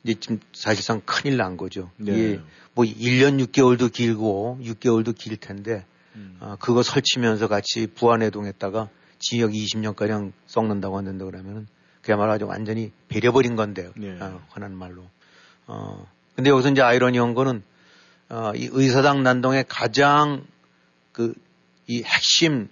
이제 0.03 0.15
지금 0.19 0.41
사실상 0.53 1.01
큰일 1.05 1.37
난 1.37 1.57
거죠. 1.57 1.91
네. 1.97 2.13
이게 2.13 2.41
뭐 2.75 2.85
1년 2.85 3.39
6개월도 3.47 3.93
길고 3.93 4.59
6개월도 4.63 5.17
길 5.17 5.37
텐데 5.37 5.85
음. 6.19 6.37
어, 6.41 6.57
그거 6.61 6.83
설치면서 6.83 7.49
같이 7.49 7.87
부안해동했다가 7.87 8.89
징역 9.19 9.51
20년가량 9.51 10.33
썩는다고 10.47 10.99
하는데 10.99 11.25
그러면은 11.25 11.67
그야말로 12.03 12.33
아주 12.33 12.47
완전히 12.47 12.93
배려버린 13.09 13.57
건데요. 13.57 13.93
네. 13.97 14.19
어, 14.21 14.41
흔한 14.53 14.77
말로. 14.77 15.05
어, 15.67 16.07
근데 16.37 16.51
여기서 16.51 16.71
이제 16.71 16.83
아이러니한 16.83 17.35
거는 17.35 17.63
어, 18.29 18.53
이 18.55 18.69
의사당 18.71 19.23
난동의 19.23 19.65
가장 19.69 20.45
그 21.13 21.35
이 21.89 22.03
핵심 22.05 22.69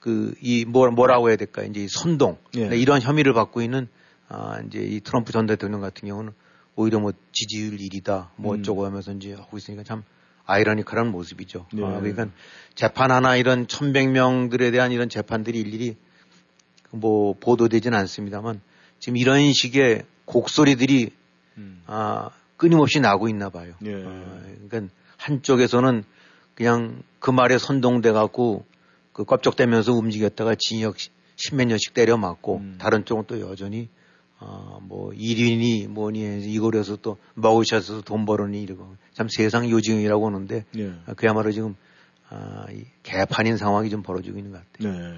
그 0.00 0.34
이 0.40 0.64
뭐, 0.64 0.88
뭐라고 0.90 1.28
해야 1.28 1.36
될까 1.36 1.64
이제 1.64 1.86
선동 1.90 2.38
네. 2.54 2.76
이런 2.76 3.00
혐의를 3.00 3.34
받고 3.34 3.62
있는 3.62 3.88
아, 4.28 4.60
이제 4.66 4.78
이 4.78 5.00
트럼프 5.00 5.32
전 5.32 5.46
대통령 5.46 5.80
같은 5.80 6.08
경우는 6.08 6.32
오히려 6.76 7.00
뭐 7.00 7.12
지지율 7.32 7.76
1위다 7.76 8.28
뭐 8.36 8.54
음. 8.54 8.60
어쩌고 8.60 8.86
하면서 8.86 9.12
이제 9.12 9.34
하고 9.34 9.56
있으니까 9.58 9.82
참 9.82 10.04
아이러니컬한 10.46 11.10
모습이죠. 11.10 11.66
네. 11.72 11.84
아, 11.84 12.00
그러니까 12.00 12.28
재판 12.74 13.10
하나 13.10 13.36
이런 13.36 13.66
천백 13.66 14.10
명들에 14.10 14.70
대한 14.70 14.92
이런 14.92 15.08
재판들이 15.08 15.60
일일이 15.60 15.96
뭐 16.90 17.34
보도되지는 17.38 17.96
않습니다만 17.98 18.60
지금 18.98 19.16
이런 19.16 19.52
식의 19.52 20.04
곡소리들이 20.26 21.10
음. 21.58 21.82
아, 21.86 22.30
끊임없이 22.56 23.00
나고 23.00 23.28
있나 23.28 23.48
봐요. 23.48 23.74
네. 23.80 23.94
아, 23.94 24.40
그러니까 24.68 24.92
한쪽에서는 25.16 26.04
그냥 26.54 27.02
그 27.18 27.30
말에 27.30 27.58
선동돼 27.58 28.12
갖고 28.12 28.64
그 29.12 29.24
껍적대면서 29.24 29.92
움직였다가 29.92 30.54
징역 30.58 30.96
십몇 31.36 31.68
년씩 31.68 31.94
때려 31.94 32.16
맞고 32.16 32.58
음. 32.58 32.78
다른 32.78 33.04
쪽은 33.04 33.24
또 33.26 33.40
여전히 33.40 33.88
어, 34.46 34.78
뭐, 34.82 35.10
1인이 35.12 35.88
뭐니, 35.88 36.42
이거려서 36.52 36.96
또 36.96 37.16
먹으셔서 37.34 38.02
돈 38.02 38.26
벌으니 38.26 38.62
이러고. 38.62 38.96
참 39.14 39.26
세상 39.30 39.70
요즘이라고 39.70 40.26
하는데, 40.26 40.64
네. 40.70 40.92
그야말로 41.16 41.50
지금, 41.50 41.76
아, 42.28 42.66
이 42.70 42.84
개판인 43.02 43.56
상황이 43.56 43.88
좀 43.88 44.02
벌어지고 44.02 44.36
있는 44.36 44.52
것 44.52 44.60
같아요. 44.72 44.92
네. 44.92 45.14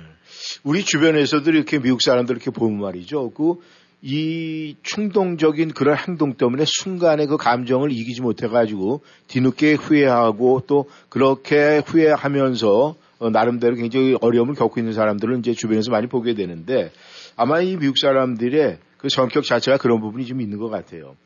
우리 0.63 0.85
주변에서도 0.85 1.51
이렇게 1.51 1.81
미국 1.81 2.03
사람들 2.03 2.37
이렇게 2.37 2.53
보면 2.53 2.81
말이죠. 2.81 3.31
그, 3.31 3.57
이 4.01 4.77
충동적인 4.85 5.73
그런 5.73 5.97
행동 5.97 6.35
때문에 6.35 6.65
순간에 6.67 7.27
그 7.27 7.37
감정을 7.37 7.91
이기지 7.91 8.23
못해가지고 8.23 9.01
뒤늦게 9.27 9.75
후회하고 9.75 10.63
또 10.69 10.89
그렇게 11.09 11.83
후회하면서 11.85 12.95
어, 13.19 13.31
나름대로 13.31 13.75
굉장히 13.75 14.17
어려움을 14.21 14.55
겪고 14.55 14.79
있는 14.79 14.93
사람들은 14.93 15.41
이제 15.41 15.55
주변에서 15.55 15.91
많이 15.91 16.07
보게 16.07 16.35
되는데 16.35 16.93
아마 17.37 17.61
이 17.61 17.77
미국 17.77 17.99
사람들의 17.99 18.79
그 18.99 19.09
성격 19.09 19.45
자체가 19.45 19.77
그런 19.77 20.01
부분이 20.01 20.27
좀 20.27 20.41
있는 20.41 20.59
것 20.59 20.69
같아요. 20.69 21.17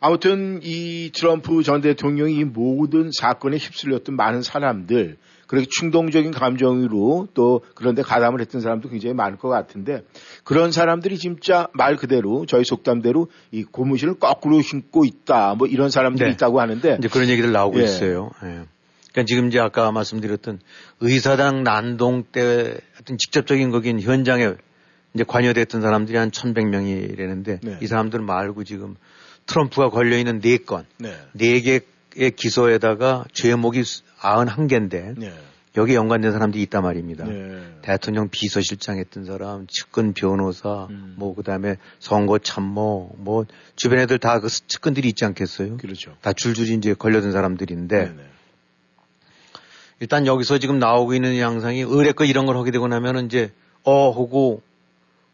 아무튼 0.00 0.58
이 0.64 1.12
트럼프 1.14 1.62
전 1.62 1.80
대통령이 1.80 2.34
이 2.34 2.44
모든 2.44 3.10
사건에 3.12 3.56
휩쓸렸던 3.56 4.16
많은 4.16 4.42
사람들 4.42 5.16
그렇게 5.46 5.68
충동적인 5.70 6.32
감정으로 6.32 7.28
또 7.34 7.60
그런데 7.74 8.02
가담을 8.02 8.40
했던 8.40 8.60
사람도 8.60 8.88
굉장히 8.88 9.14
많을 9.14 9.38
것 9.38 9.48
같은데 9.48 10.02
그런 10.42 10.72
사람들이 10.72 11.18
진짜 11.18 11.68
말 11.74 11.94
그대로 11.96 12.46
저희 12.46 12.64
속담대로 12.64 13.28
이 13.52 13.62
고무신을 13.62 14.14
거꾸로 14.14 14.60
신고 14.60 15.04
있다 15.04 15.54
뭐 15.54 15.68
이런 15.68 15.90
사람들이 15.90 16.30
네. 16.30 16.32
있다고 16.32 16.60
하는데 16.60 16.96
이제 16.98 17.08
그런 17.08 17.28
얘기들 17.28 17.52
나오고 17.52 17.78
예. 17.78 17.84
있어요. 17.84 18.30
예. 18.42 18.62
그러니까 19.12 19.24
지금 19.26 19.48
이제 19.48 19.60
아까 19.60 19.92
말씀드렸던 19.92 20.58
의사당 21.00 21.62
난동 21.62 22.24
때 22.32 22.78
어떤 22.98 23.18
직접적인 23.18 23.70
거긴 23.70 24.00
현장에 24.00 24.54
이제 25.14 25.24
관여됐던 25.24 25.82
사람들이 25.82 26.16
한 26.16 26.30
1100명이라는데 26.30 27.58
네. 27.62 27.78
이 27.80 27.86
사람들 27.86 28.20
말고 28.20 28.64
지금 28.64 28.96
트럼프가 29.46 29.90
걸려 29.90 30.16
있는 30.16 30.40
네 30.40 30.58
건, 30.58 30.86
네, 30.98 31.14
네 31.32 31.60
개의 31.60 32.30
기소에다가 32.36 33.24
죄목이 33.32 33.82
91개인데 33.82 35.18
네. 35.18 35.32
여기에 35.76 35.96
연관된 35.96 36.32
사람들이 36.32 36.62
있단 36.64 36.82
말입니다. 36.82 37.24
네. 37.24 37.78
대통령 37.80 38.28
비서실장 38.28 38.98
했던 38.98 39.24
사람, 39.24 39.66
측근 39.66 40.12
변호사, 40.12 40.86
음. 40.90 41.14
뭐 41.16 41.34
그 41.34 41.42
다음에 41.42 41.76
선거 41.98 42.38
참모, 42.38 43.10
뭐 43.16 43.46
주변 43.74 43.98
애들 44.00 44.18
다 44.18 44.38
그 44.38 44.48
측근들이 44.48 45.08
있지 45.08 45.24
않겠어요? 45.24 45.78
그렇죠. 45.78 46.14
다 46.20 46.32
줄줄이 46.32 46.74
이제 46.74 46.94
걸려든 46.94 47.32
사람들인데. 47.32 48.04
네. 48.04 48.24
일단 50.00 50.26
여기서 50.26 50.58
지금 50.58 50.78
나오고 50.78 51.14
있는 51.14 51.38
양상이 51.38 51.80
의뢰거 51.80 52.24
이런 52.24 52.44
걸 52.44 52.56
하게 52.56 52.70
되고 52.70 52.86
나면은 52.88 53.26
이제 53.26 53.52
어 53.84 54.10
하고 54.10 54.60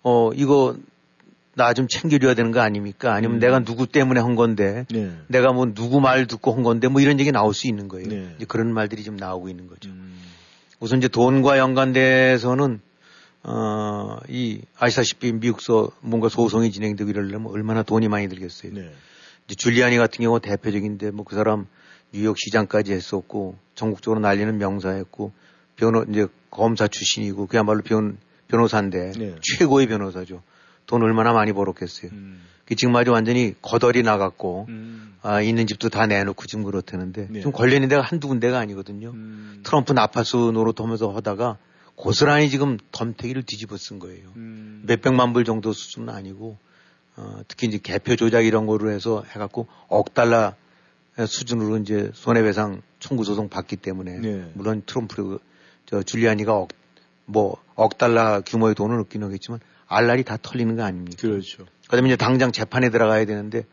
어 0.02 0.30
이거 0.34 0.76
나 1.54 1.72
좀 1.74 1.88
챙겨줘야 1.88 2.34
되는 2.34 2.52
거 2.52 2.60
아닙니까? 2.60 3.12
아니면 3.12 3.38
음. 3.38 3.40
내가 3.40 3.58
누구 3.60 3.86
때문에 3.88 4.20
한 4.20 4.36
건데 4.36 4.86
네. 4.90 5.10
내가 5.26 5.52
뭐 5.52 5.66
누구 5.74 6.00
말 6.00 6.26
듣고 6.26 6.54
한 6.54 6.62
건데 6.62 6.86
뭐 6.88 7.00
이런 7.00 7.18
얘기 7.18 7.32
나올 7.32 7.52
수 7.52 7.66
있는 7.66 7.88
거예요. 7.88 8.08
네. 8.08 8.34
이제 8.36 8.44
그런 8.46 8.72
말들이 8.72 9.02
좀 9.02 9.16
나오고 9.16 9.48
있는 9.48 9.66
거죠. 9.66 9.90
음. 9.90 10.14
우선 10.78 10.98
이제 10.98 11.08
돈과 11.08 11.58
연관돼서는 11.58 12.80
어, 13.42 14.18
이 14.28 14.60
아시다시피 14.78 15.32
미국서 15.32 15.90
뭔가 16.00 16.28
소송이 16.28 16.70
진행되고 16.70 17.10
이러려면 17.10 17.50
얼마나 17.50 17.82
돈이 17.82 18.08
많이 18.08 18.28
들겠어요. 18.28 18.72
네. 18.74 18.92
이제 19.46 19.54
줄리아니 19.56 19.96
같은 19.96 20.22
경우 20.22 20.38
대표적인데 20.40 21.10
뭐 21.10 21.24
그 21.24 21.34
사람 21.34 21.66
뉴욕 22.12 22.36
시장까지 22.38 22.92
했었고 22.92 23.56
전국적으로 23.74 24.20
날리는 24.20 24.56
명사였고 24.58 25.32
변호 25.76 26.04
이제 26.08 26.26
검사 26.50 26.86
출신이고 26.86 27.46
그야말로 27.46 27.82
변 27.82 28.16
변호사인데 28.48 29.12
네. 29.12 29.34
최고의 29.40 29.86
변호사죠. 29.86 30.42
돈 30.86 31.02
얼마나 31.02 31.32
많이 31.32 31.52
벌었겠어요. 31.52 32.10
음. 32.12 32.40
그 32.64 32.74
지금 32.74 32.96
아주 32.96 33.12
완전히 33.12 33.54
거덜이 33.62 34.02
나갔고 34.02 34.66
음. 34.68 35.14
아, 35.22 35.40
있는 35.40 35.66
집도 35.66 35.88
다 35.88 36.06
내놓고 36.06 36.46
지금 36.46 36.64
그렇다는데 36.64 37.28
네. 37.30 37.40
좀 37.40 37.52
걸려있는 37.52 37.88
데가 37.88 38.02
한두 38.02 38.28
군데가 38.28 38.58
아니거든요. 38.58 39.10
음. 39.10 39.60
트럼프 39.64 39.92
나파수 39.92 40.50
노릇하면서 40.52 41.10
하다가 41.12 41.58
고스란히 41.94 42.48
지금 42.48 42.78
덤태기를 42.92 43.42
뒤집어 43.42 43.76
쓴 43.76 43.98
거예요. 43.98 44.28
음. 44.36 44.82
몇백만 44.86 45.32
불 45.32 45.44
정도 45.44 45.72
수준은 45.72 46.10
아니고 46.10 46.58
어, 47.16 47.40
특히 47.48 47.66
이제 47.66 47.78
개표 47.82 48.16
조작 48.16 48.42
이런 48.42 48.66
거로 48.66 48.90
해서 48.90 49.24
해갖고 49.34 49.66
억 49.88 50.14
달러 50.14 50.54
수준으로 51.18 51.78
이제 51.78 52.10
손해배상 52.14 52.82
청구 53.00 53.24
소송 53.24 53.48
받기 53.48 53.76
때문에 53.76 54.18
네. 54.20 54.50
물론 54.54 54.82
트럼프 54.86 55.38
저 55.86 56.02
줄리아니가 56.02 56.54
억, 56.54 56.68
뭐 57.28 57.56
억 57.78 57.97
달러 57.97 58.40
규모의 58.40 58.75
돈을 58.75 58.99
얻긴 59.02 59.23
하겠지만 59.23 59.61
알랄이 59.87 60.25
다 60.25 60.37
털리는 60.40 60.75
거 60.75 60.82
아닙니까? 60.82 61.16
그렇죠. 61.20 61.64
그다음에 61.85 62.08
이제 62.08 62.16
당장 62.16 62.50
재판에 62.50 62.90
들어가야 62.90 63.25
되는데 63.25 63.64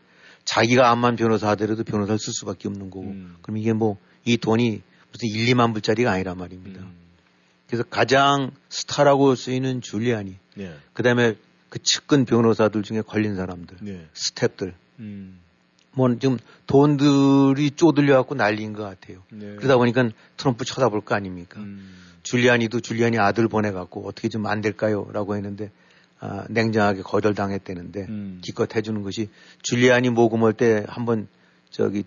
자기가 0.44 0.90
암만 0.92 1.16
변호사 1.16 1.50
하더라도 1.50 1.82
변호사를 1.82 2.18
쓸 2.20 2.32
수밖에 2.32 2.68
없는 2.68 2.90
거고 2.90 3.06
음. 3.06 3.36
그럼 3.42 3.56
이게 3.58 3.72
뭐 3.72 3.98
이 4.26 4.36
돈이 4.36 4.82
무슨 5.12 5.28
1, 5.28 5.54
2만 5.54 5.72
불짜리가 5.72 6.10
아니란 6.12 6.36
말입니다. 6.36 6.80
음. 6.80 6.94
그래서 7.68 7.84
가장 7.84 8.50
스타라고 8.68 9.34
쓰이는 9.34 9.80
줄리아니 9.80 10.36
네. 10.56 10.74
그다음에 10.92 11.36
그 11.68 11.78
측근 11.82 12.24
변호사들 12.24 12.82
중에 12.82 13.02
걸린 13.02 13.36
사람들 13.36 13.78
네. 13.82 14.06
스탭들 14.14 14.74
음. 14.98 15.40
뭐 15.96 16.14
지금 16.18 16.38
돈들이 16.66 17.70
쪼들려 17.70 18.16
갖고 18.16 18.34
난리인 18.34 18.74
것 18.74 18.82
같아요. 18.82 19.22
네. 19.30 19.56
그러다 19.56 19.78
보니까 19.78 20.10
트럼프 20.36 20.64
쳐다볼 20.64 21.00
거 21.00 21.14
아닙니까? 21.14 21.58
음. 21.60 21.96
줄리아니도 22.22 22.80
줄리아니 22.80 23.18
아들 23.18 23.48
보내 23.48 23.70
갖고 23.72 24.06
어떻게 24.06 24.28
좀 24.28 24.46
안 24.46 24.60
될까요?라고 24.60 25.36
했는데 25.36 25.70
아, 26.20 26.44
냉정하게 26.50 27.02
거절당했다는데 27.02 28.06
음. 28.08 28.40
기껏 28.42 28.74
해주는 28.76 29.02
것이 29.02 29.30
줄리안이 29.62 30.10
모금할 30.10 30.52
때 30.52 30.84
한번 30.88 31.28
저기 31.70 32.04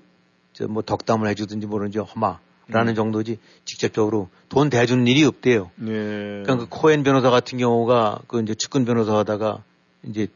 저 0.54 0.67
뭐 0.67 0.82
덕담을 0.84 1.28
해주든지 1.30 1.67
모르는지 1.67 1.99
허마 1.99 2.39
라는 2.67 2.93
음. 2.93 2.95
정도지 2.95 3.39
직접적으로 3.65 4.30
돈 4.49 4.69
대주는 4.69 5.08
일이 5.08 5.23
없대요. 5.23 5.71
네. 5.78 5.91
그러니까 6.43 6.58
그 6.58 6.67
코엔 6.69 7.04
변호사 7.04 7.30
같은 7.32 7.58
경우가 7.58 8.21
그 8.28 8.41
이제 8.41 8.54
측근 8.54 8.86
변호사 8.86 9.17
하다가 9.17 9.63
이제 10.04 10.28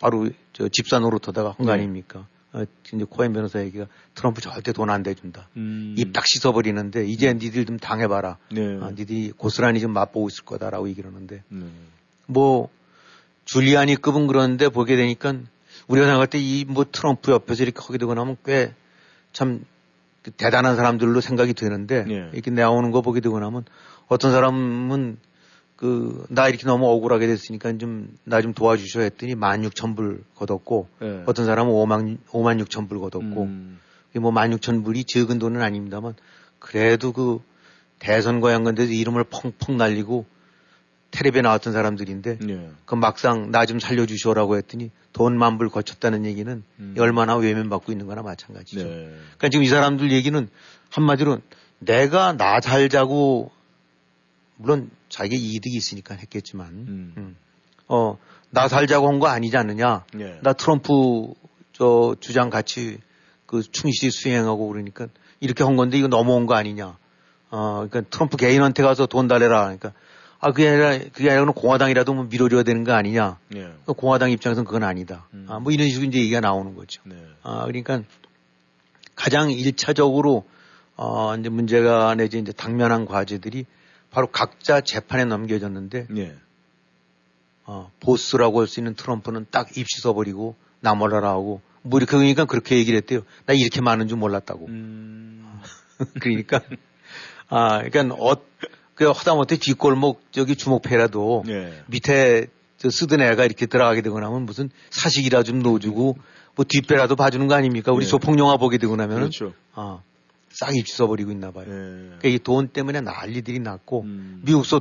바로 0.00 0.28
저 0.52 0.68
집사 0.68 0.98
노릇 0.98 1.28
하다가 1.28 1.54
한거 1.56 1.64
네. 1.66 1.72
아닙니까? 1.72 2.26
어, 2.54 2.64
이제 2.92 3.04
코엔 3.08 3.32
변호사 3.32 3.60
얘기가 3.60 3.86
트럼프 4.14 4.40
절대 4.42 4.72
돈 4.72 4.90
안 4.90 5.02
대준다. 5.02 5.48
음. 5.56 5.94
입딱 5.96 6.26
씻어버리는데 6.26 7.06
이제 7.06 7.30
음. 7.30 7.38
니들 7.38 7.64
좀 7.64 7.78
당해봐라. 7.78 8.36
네. 8.52 8.78
아, 8.82 8.90
니들이 8.90 9.32
고스란히 9.32 9.80
좀 9.80 9.92
맛보고 9.92 10.28
있을 10.28 10.44
거다라고 10.44 10.88
얘기를 10.88 11.10
하는데 11.10 11.42
네. 11.48 11.66
뭐 12.26 12.68
줄리아니 13.46 13.96
급은 13.96 14.26
그런데 14.26 14.68
보게 14.68 14.96
되니까 14.96 15.34
우리가 15.88 16.06
생각할 16.06 16.26
때 16.28 16.38
이 16.38 16.64
뭐 16.68 16.84
트럼프 16.90 17.32
옆에서 17.32 17.62
이렇게 17.64 17.80
하게 17.80 17.98
되고 17.98 18.12
나면 18.14 18.36
꽤 18.44 18.74
참 19.32 19.64
대단한 20.36 20.76
사람들로 20.76 21.22
생각이 21.22 21.54
되는데 21.54 22.04
네. 22.04 22.28
이렇게 22.34 22.50
나오는 22.50 22.90
거 22.90 23.00
보게 23.00 23.20
되고 23.20 23.40
나면 23.40 23.64
어떤 24.08 24.30
사람은 24.30 25.16
그 25.82 26.26
나 26.28 26.48
이렇게 26.48 26.64
너무 26.64 26.86
억울하게 26.86 27.26
됐으니까 27.26 27.76
좀 27.78 28.16
나 28.24 28.40
좀 28.40 28.54
도와주셔 28.54 29.00
했더니 29.00 29.34
만 29.34 29.64
육천 29.64 29.96
불 29.96 30.22
걷었고 30.36 30.88
네. 31.00 31.22
어떤 31.26 31.44
사람은 31.44 31.72
오만 31.72 32.18
오만 32.32 32.60
육천 32.60 32.86
불 32.88 33.00
걷었고 33.00 33.42
음. 33.42 33.80
뭐만 34.14 34.52
육천 34.52 34.84
불이 34.84 35.04
적은 35.04 35.38
돈은 35.40 35.60
아닙니다만 35.60 36.14
그래도 36.60 37.12
그 37.12 37.40
대선과 37.98 38.52
연관돼서 38.52 38.92
이름을 38.92 39.24
펑펑 39.24 39.76
날리고 39.76 40.24
텔레비에 41.10 41.42
나왔던 41.42 41.72
사람들인데 41.72 42.38
네. 42.38 42.70
그 42.86 42.94
막상 42.94 43.50
나 43.50 43.66
좀 43.66 43.80
살려주시오라고 43.80 44.56
했더니 44.58 44.90
돈 45.12 45.36
만 45.36 45.58
불 45.58 45.68
거쳤다는 45.68 46.24
얘기는 46.24 46.62
음. 46.78 46.94
얼마나 46.98 47.34
외면받고 47.36 47.90
있는 47.92 48.06
거나 48.06 48.22
마찬가지죠. 48.22 48.84
네. 48.84 49.10
그러니까 49.36 49.48
지금 49.50 49.64
이 49.64 49.68
사람들 49.68 50.12
얘기는 50.12 50.48
한마디로 50.90 51.40
내가 51.80 52.36
나 52.36 52.60
살자고 52.60 53.50
물론 54.62 54.90
자기 55.08 55.36
이득이 55.36 55.76
있으니까 55.76 56.14
했겠지만 56.14 56.68
음. 56.68 57.14
음. 57.16 57.36
어, 57.88 58.16
나 58.50 58.68
살자고 58.68 59.08
한 59.08 59.18
거 59.18 59.26
아니지 59.26 59.56
않느냐. 59.56 60.04
네. 60.14 60.38
나 60.42 60.52
트럼프 60.52 61.34
저 61.72 62.14
주장 62.20 62.48
같이 62.48 62.98
그 63.46 63.62
충실히 63.62 64.10
수행하고 64.10 64.68
그러니까 64.68 65.08
이렇게 65.40 65.64
한 65.64 65.76
건데 65.76 65.98
이거 65.98 66.08
넘어온 66.08 66.46
거 66.46 66.54
아니냐. 66.54 66.96
어, 67.50 67.86
그러니까 67.88 68.02
트럼프 68.10 68.36
개인한테 68.36 68.82
가서 68.82 69.06
돈 69.06 69.28
달래라. 69.28 69.62
그러니까 69.62 69.92
아, 70.44 70.50
그게 70.50 70.68
아니라, 70.68 70.98
그게 71.12 71.30
아니라 71.30 71.52
공화당이라도 71.52 72.14
뭐 72.14 72.24
밀어줘야 72.24 72.62
되는 72.62 72.82
거 72.82 72.92
아니냐. 72.92 73.38
네. 73.48 73.72
공화당 73.86 74.30
입장에서는 74.30 74.64
그건 74.64 74.82
아니다. 74.82 75.28
음. 75.34 75.46
아, 75.48 75.58
뭐 75.60 75.70
이런 75.70 75.88
식으로 75.88 76.08
이제 76.08 76.18
얘기가 76.18 76.40
나오는 76.40 76.74
거죠. 76.74 77.00
네. 77.04 77.14
아, 77.42 77.64
그러니까 77.66 78.02
가장 79.14 79.50
일차적으로 79.50 80.44
어, 80.96 81.36
이제 81.36 81.48
문제가 81.48 82.14
내지 82.14 82.38
이제 82.38 82.52
당면한 82.52 83.06
과제들이 83.06 83.66
바로 84.12 84.28
각자 84.28 84.80
재판에 84.80 85.24
넘겨졌는데, 85.24 86.06
네. 86.10 86.34
어, 87.64 87.90
보스라고 88.00 88.60
할 88.60 88.66
수 88.68 88.78
있는 88.78 88.94
트럼프는 88.94 89.46
딱 89.50 89.76
입시 89.76 90.00
써버리고 90.00 90.54
나 90.80 90.94
몰라라 90.94 91.30
하고, 91.30 91.60
뭐 91.82 91.98
이렇게 91.98 92.16
그러니까 92.16 92.44
그렇게 92.44 92.76
얘기를 92.76 92.96
했대요. 92.98 93.22
나 93.46 93.54
이렇게 93.54 93.80
많은 93.80 94.06
줄 94.06 94.18
몰랐다고. 94.18 94.66
음... 94.66 95.60
그러니까, 96.20 96.60
아, 97.48 97.82
그러니까 97.82 98.14
어, 98.16 98.36
그 98.94 99.06
하다못해 99.10 99.56
뒷골목 99.56 100.32
저기 100.32 100.54
주목패라도 100.56 101.44
네. 101.46 101.82
밑에 101.86 102.46
저 102.76 102.90
쓰던 102.90 103.20
애가 103.20 103.44
이렇게 103.44 103.66
들어가게 103.66 104.02
되고 104.02 104.18
나면 104.20 104.42
무슨 104.44 104.70
사식이라 104.90 105.42
좀 105.44 105.60
넣어주고 105.60 106.18
뭐 106.54 106.64
뒷배라도 106.68 107.16
봐주는 107.16 107.46
거 107.46 107.54
아닙니까? 107.54 107.92
우리 107.92 108.04
네. 108.04 108.10
소풍 108.10 108.38
영화 108.38 108.56
보게 108.56 108.78
되고 108.78 108.94
나면은 108.96 109.30
그렇죠. 109.30 109.54
아, 109.74 110.02
싹 110.52 110.74
입주써버리고 110.76 111.30
있나 111.32 111.50
봐요. 111.50 111.64
네. 111.66 111.72
그러니까 111.72 112.28
이 112.28 112.38
돈 112.38 112.68
때문에 112.68 113.00
난리들이 113.00 113.58
났고 113.60 114.02
음. 114.02 114.42
미국서 114.44 114.80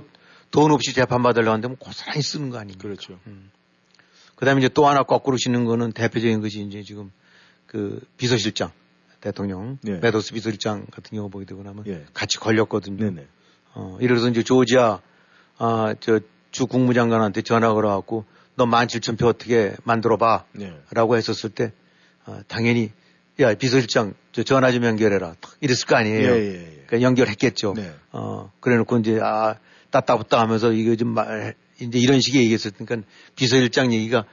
돈 0.51 0.71
없이 0.71 0.93
재판 0.93 1.23
받으려고 1.23 1.51
하는데 1.51 1.67
뭐 1.69 1.77
고스란히 1.77 2.21
쓰는 2.21 2.49
거 2.49 2.57
아닙니까? 2.57 2.81
그렇죠. 2.83 3.17
음. 3.27 3.49
그 4.35 4.45
다음에 4.45 4.59
이제 4.59 4.69
또 4.69 4.87
하나 4.87 5.03
거꾸로 5.03 5.37
치는 5.37 5.65
거는 5.65 5.91
대표적인 5.93 6.41
것이 6.41 6.61
이제 6.61 6.83
지금 6.83 7.11
그 7.67 8.01
비서실장 8.17 8.71
대통령 9.21 9.77
네. 9.81 9.99
메도스 9.99 10.33
비서실장 10.33 10.87
같은 10.91 11.15
경우 11.15 11.29
보게 11.29 11.45
되고 11.45 11.61
나면 11.63 11.83
네. 11.85 12.05
같이 12.13 12.37
걸렸거든요. 12.39 12.97
네네. 12.97 13.27
어, 13.75 13.97
예를 14.01 14.15
들어서 14.17 14.29
이제 14.29 14.43
조지아, 14.43 14.99
아, 15.57 15.95
저, 15.99 16.19
주 16.51 16.65
국무장관한테 16.67 17.43
전화 17.43 17.71
걸어갖고 17.73 18.25
너 18.55 18.65
17,000표 18.65 19.25
어떻게 19.25 19.73
만들어봐. 19.85 20.45
네. 20.53 20.77
라고 20.91 21.15
했었을 21.15 21.49
때, 21.51 21.71
아, 22.25 22.43
당연히, 22.47 22.91
야, 23.39 23.53
비서실장, 23.53 24.13
저 24.31 24.43
전화 24.43 24.71
좀 24.71 24.83
연결해라. 24.83 25.35
이랬을 25.61 25.85
거 25.87 25.95
아니에요. 25.95 26.31
예, 26.31 26.35
예, 26.35 26.53
예. 26.53 26.83
그러니까 26.85 27.01
연결했겠죠. 27.01 27.73
네. 27.75 27.93
어, 28.11 28.51
그래 28.59 28.75
놓고 28.77 28.97
이제, 28.99 29.19
아, 29.21 29.55
따따붙다 29.89 30.39
하면서 30.39 30.71
이거 30.71 30.95
좀 30.95 31.09
말, 31.09 31.55
이제 31.79 31.99
이런 31.99 32.19
식의 32.19 32.41
얘기했을 32.41 32.71
테니까 32.71 33.07
비서실장 33.35 33.93
얘기가 33.93 34.25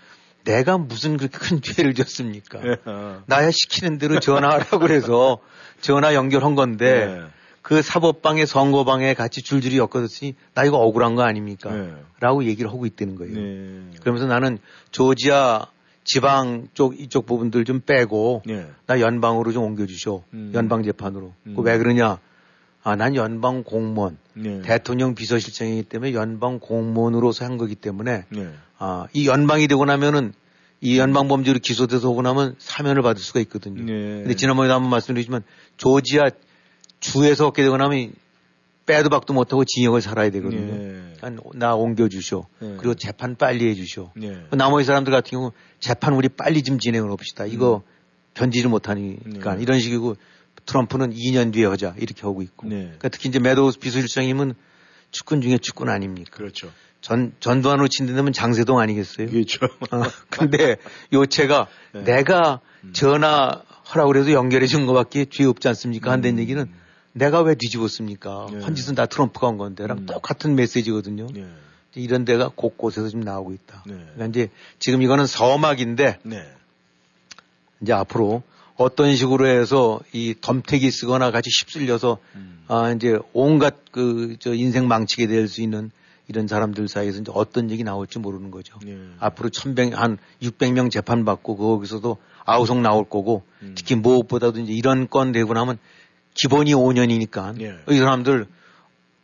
내가 0.45 0.79
무슨 0.79 1.17
그렇게 1.17 1.37
큰 1.39 1.61
죄를 1.61 1.95
졌습니까? 1.95 2.61
네. 2.61 2.77
어. 2.85 3.23
나야 3.27 3.51
시키는 3.51 3.99
대로 3.99 4.21
전화하라고 4.21 4.79
그래서 4.79 5.39
전화 5.81 6.15
연결한 6.15 6.55
건데 6.55 7.07
네. 7.07 7.21
그 7.61 7.83
사법방에 7.83 8.47
선거방에 8.47 9.15
같이 9.15 9.43
줄줄이 9.43 9.77
엮어졌으니 9.79 10.35
나 10.55 10.65
이거 10.65 10.79
억울한 10.79 11.17
거 11.17 11.23
아닙니까? 11.23 11.71
네. 11.71 11.93
라고 12.21 12.45
얘기를 12.45 12.71
하고 12.71 12.87
있다는 12.87 13.17
거예요. 13.17 13.35
네. 13.35 13.99
그러면서 14.01 14.27
나는 14.27 14.59
조지아 14.91 15.67
지방 16.09 16.69
쪽 16.73 16.99
이쪽 16.99 17.27
부분들 17.27 17.67
좀 17.67 17.81
빼고 17.81 18.43
네. 18.47 18.67
나 18.87 18.99
연방으로 18.99 19.53
좀 19.53 19.65
옮겨주쇼. 19.65 20.25
음. 20.33 20.53
연방 20.55 20.83
재판으로. 20.83 21.35
음. 21.47 21.57
왜 21.59 21.77
그러냐? 21.77 22.19
아, 22.83 22.97
난 22.97 23.15
연방 23.15 23.63
공무원, 23.63 24.17
네. 24.33 24.63
대통령 24.63 25.15
비서실장이기 25.15 25.83
때문에 25.83 26.15
연방 26.15 26.61
공무원으로서 26.61 27.45
한 27.45 27.59
거기 27.59 27.75
때문에 27.75 28.25
네. 28.31 28.49
아, 28.79 29.07
이 29.13 29.29
연방이 29.29 29.69
되고 29.69 29.85
나면은 29.85 30.33
이 30.81 30.99
연방 30.99 31.29
범죄로 31.29 31.59
기소돼서 31.59 32.09
오고 32.09 32.23
나면 32.23 32.55
사면을 32.57 33.03
받을 33.03 33.21
수가 33.21 33.41
있거든요. 33.41 33.83
네. 33.83 34.23
근데 34.23 34.35
지난번에도 34.35 34.75
한번 34.75 34.91
말씀드리지만 34.91 35.43
조지아 35.77 36.31
주에서 37.01 37.49
얻게 37.49 37.63
되고 37.63 37.77
나면 37.77 38.13
빼도 38.89 39.11
박도 39.11 39.35
못하고 39.35 39.65
징역을 39.67 40.01
살아야 40.01 40.31
되거든요. 40.31 40.75
네. 40.75 41.37
나 41.55 41.75
옮겨주쇼. 41.75 42.47
네. 42.61 42.75
그리고 42.79 42.95
재판 42.95 43.37
빨리 43.37 43.69
해주쇼. 43.69 44.13
네. 44.17 44.47
나머지 44.51 44.87
사람들 44.87 45.13
같은 45.13 45.31
경우 45.31 45.53
재판 45.79 46.15
우리 46.15 46.31
빨리 46.31 46.63
좀 46.63 46.79
진행을 46.79 47.11
합시다. 47.11 47.45
이거 47.45 47.83
음. 47.87 47.93
견디를 48.33 48.71
못하니까 48.71 49.57
네. 49.57 49.63
이런 49.63 49.79
식이고 49.79 50.17
트럼프는 50.65 51.13
2년 51.13 51.53
뒤에 51.53 51.67
하자 51.67 51.97
이렇게 51.99 52.23
하고 52.23 52.41
있고. 52.41 52.67
네. 52.67 52.85
그러니까 52.85 53.11
특히 53.11 53.29
이제 53.29 53.39
매도우스 53.39 53.79
비서실장님은 53.79 54.55
축군 55.11 55.43
중에 55.43 55.59
축군 55.59 55.91
아닙니까? 55.91 56.31
그렇죠. 56.35 56.71
전 57.03 57.33
전두환으로 57.41 57.89
친다면 57.89 58.33
장세동 58.33 58.79
아니겠어요? 58.79 59.29
그렇죠. 59.29 59.67
어, 59.67 60.03
근데 60.31 60.77
요체가 61.13 61.69
네. 61.93 62.05
내가 62.05 62.61
음. 62.85 62.93
전화하라고 62.95 64.07
그래서 64.07 64.33
연결해 64.33 64.67
준 64.67 64.87
것밖에 64.87 65.27
죄 65.27 65.45
없지 65.45 65.69
않습니까? 65.69 66.11
한다는 66.11 66.39
음. 66.39 66.41
얘기는 66.41 66.67
내가 67.13 67.41
왜 67.43 67.55
뒤집었습니까? 67.55 68.49
네. 68.53 68.61
헌짓은 68.61 68.95
다 68.95 69.07
트럼프가 69.07 69.49
한 69.49 69.59
건데랑 69.59 69.99
음. 69.99 70.07
똑같은 70.07 70.55
메시지거든요. 70.55 71.27
네. 71.33 71.47
이런 71.95 72.25
데가 72.25 72.51
곳곳에서 72.55 73.09
지금 73.09 73.25
나오고 73.25 73.53
있다. 73.53 73.83
네. 73.87 73.95
그러니까 74.15 74.27
이제 74.27 74.51
지금 74.79 75.03
이거는 75.03 75.27
서막인데 75.27 76.19
네. 76.23 76.47
이제 77.81 77.93
앞으로 77.93 78.43
어떤 78.77 79.17
식으로 79.17 79.47
해서 79.49 79.99
이 80.13 80.35
덤태기 80.41 80.91
쓰거나 80.91 81.31
같이 81.33 81.51
휩쓸려서 81.51 82.19
음. 82.37 82.63
아 82.69 82.93
이제 82.93 83.19
온갖 83.33 83.91
그 83.91 84.37
저 84.39 84.55
인생 84.55 84.87
망치게 84.87 85.27
될 85.27 85.49
수 85.49 85.63
있는 85.63 85.91
이런 86.29 86.47
사람들 86.47 86.89
사이에서 86.89 87.21
이제 87.21 87.33
어떤 87.35 87.71
얘기 87.71 87.83
나올지 87.83 88.19
모르는 88.19 88.51
거죠. 88.51 88.79
예. 88.87 88.99
앞으로 89.19 89.49
천백 89.49 89.99
한 89.99 90.19
600명 90.43 90.91
재판 90.91 91.25
받고 91.25 91.57
거기서도 91.57 92.19
아우성 92.45 92.83
나올 92.83 93.09
거고 93.09 93.43
음. 93.63 93.75
특히 93.77 93.95
무엇보다도 93.95 94.61
이제 94.61 94.73
이런 94.75 95.09
건 95.09 95.33
되고 95.33 95.53
나면 95.55 95.79
기본이 96.41 96.73
5년이니까 96.75 97.61
예. 97.61 97.79
이 97.91 97.99
사람들 97.99 98.47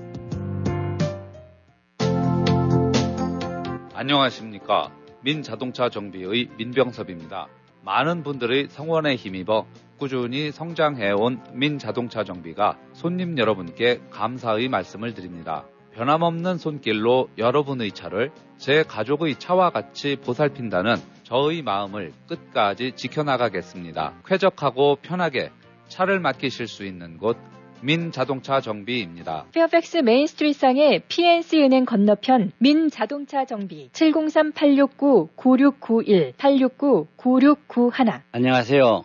안녕하십니까. 3.94 4.92
민자동차 5.22 5.90
정비의 5.90 6.50
민병섭입니다. 6.58 7.50
많은 7.84 8.24
분들의 8.24 8.70
성원에 8.70 9.16
힘입어 9.16 9.68
꾸준히 10.00 10.52
성장해온 10.52 11.44
민자동차 11.54 12.24
정비가 12.24 12.80
손님 12.94 13.38
여러분께 13.38 14.02
감사의 14.10 14.70
말씀을 14.70 15.14
드립니다. 15.14 15.68
변함없는 15.98 16.58
손길로 16.60 17.28
여러분의 17.40 17.92
차를 17.92 18.30
제 18.58 18.84
가족의 18.84 19.40
차와 19.40 19.72
같이 19.72 20.16
보살핀다는 20.16 20.96
저의 21.24 21.64
마음을 21.64 22.14
끝까지 22.28 22.92
지켜나가겠습니다. 22.96 24.14
쾌적하고 24.24 25.00
편하게 25.02 25.50
차를 25.88 26.20
맡기실 26.20 26.68
수 26.68 26.86
있는 26.86 27.18
곳 27.18 27.36
민자동차 27.82 28.62
정비입니다. 28.62 29.46
페어팩스 29.52 29.98
Main 29.98 30.24
Street상의 30.24 31.02
PNC 31.08 31.62
은행 31.62 31.86
건너편 31.86 32.52
민자동차 32.60 33.46
정비 33.46 33.90
703-869-9691 33.94 36.36
869-9691 36.36 38.22
안녕하세요. 38.32 39.04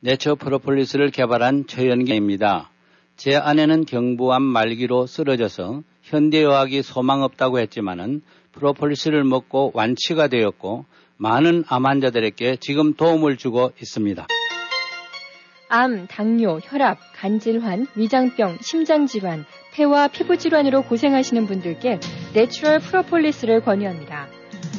내처 0.00 0.34
프로폴리스를 0.36 1.10
개발한 1.10 1.66
최연기입니다. 1.66 2.69
제 3.20 3.36
아내는 3.36 3.84
경부암 3.84 4.40
말기로 4.40 5.04
쓰러져서 5.06 5.82
현대의학이 6.04 6.80
소망 6.80 7.20
없다고 7.20 7.58
했지만은 7.58 8.22
프로폴리스를 8.52 9.24
먹고 9.24 9.72
완치가 9.74 10.26
되었고 10.28 10.86
많은 11.18 11.64
암 11.68 11.84
환자들에게 11.84 12.56
지금 12.60 12.94
도움을 12.94 13.36
주고 13.36 13.72
있습니다. 13.78 14.26
암, 15.68 16.06
당뇨, 16.06 16.60
혈압, 16.62 16.96
간질환, 17.14 17.88
위장병, 17.94 18.56
심장질환, 18.62 19.44
폐와 19.74 20.08
피부질환으로 20.08 20.84
고생하시는 20.84 21.44
분들께 21.44 22.00
Natural 22.32 22.78
프로폴리스를 22.78 23.60
권유합니다. 23.60 24.28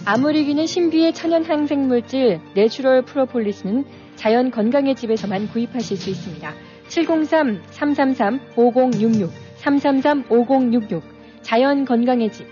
암을 0.06 0.36
이기는 0.36 0.66
신비의 0.66 1.14
천연 1.14 1.46
항생물질 1.46 2.40
Natural 2.56 3.04
프로폴리스는 3.04 3.86
자연 4.16 4.50
건강의 4.50 4.96
집에서만 4.96 5.48
구입하실 5.50 5.96
수 5.96 6.10
있습니다. 6.10 6.71
703-333-5066, 6.92 9.30
333-5066, 9.62 11.02
자연 11.42 11.86
건강의 11.86 12.32
집. 12.32 12.46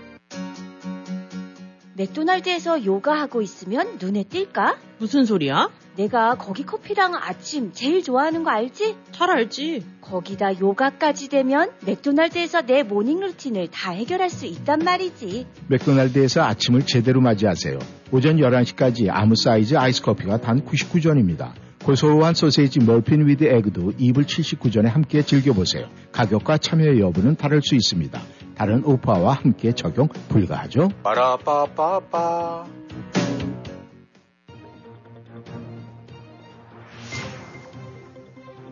맥도날드에서 1.96 2.84
요가하고 2.84 3.42
있으면 3.42 3.98
눈에 4.00 4.24
띌까? 4.24 4.76
무슨 4.98 5.24
소리야? 5.26 5.68
내가 5.96 6.36
거기 6.36 6.64
커피랑 6.64 7.14
아침 7.14 7.72
제일 7.74 8.02
좋아하는 8.02 8.42
거 8.42 8.50
알지? 8.50 8.96
잘 9.12 9.30
알지. 9.30 9.84
거기다 10.00 10.58
요가까지 10.58 11.28
되면 11.28 11.70
맥도날드에서 11.84 12.62
내 12.62 12.82
morning 12.82 13.20
routine을 13.20 13.68
다 13.68 13.92
해결할 13.92 14.30
수 14.30 14.46
있단 14.46 14.78
말이지. 14.78 15.46
맥도날드에서 15.68 16.42
아침을 16.42 16.86
제대로 16.86 17.20
맞이하세요. 17.20 17.78
오전 18.12 18.38
11시까지 18.38 19.08
아무 19.10 19.34
사이즈 19.36 19.76
아이스 19.76 20.00
커피가 20.00 20.38
단 20.38 20.64
99전입니다. 20.64 21.52
고소한 21.84 22.34
Sausage 22.34 22.80
McMuffin 22.80 23.26
with 23.26 23.44
Egg도 23.44 23.92
2불 23.98 24.24
79전에 24.24 24.84
함께 24.84 25.22
즐겨보세요. 25.22 25.88
가격과 26.12 26.58
참여 26.58 26.98
여부는 26.98 27.36
다를 27.36 27.62
수 27.62 27.74
있습니다. 27.74 28.20
다른 28.54 28.84
오파와 28.84 29.32
함께 29.32 29.72
적용 29.72 30.08
불가하죠. 30.28 30.90
빠라빠빠빠. 31.02 32.66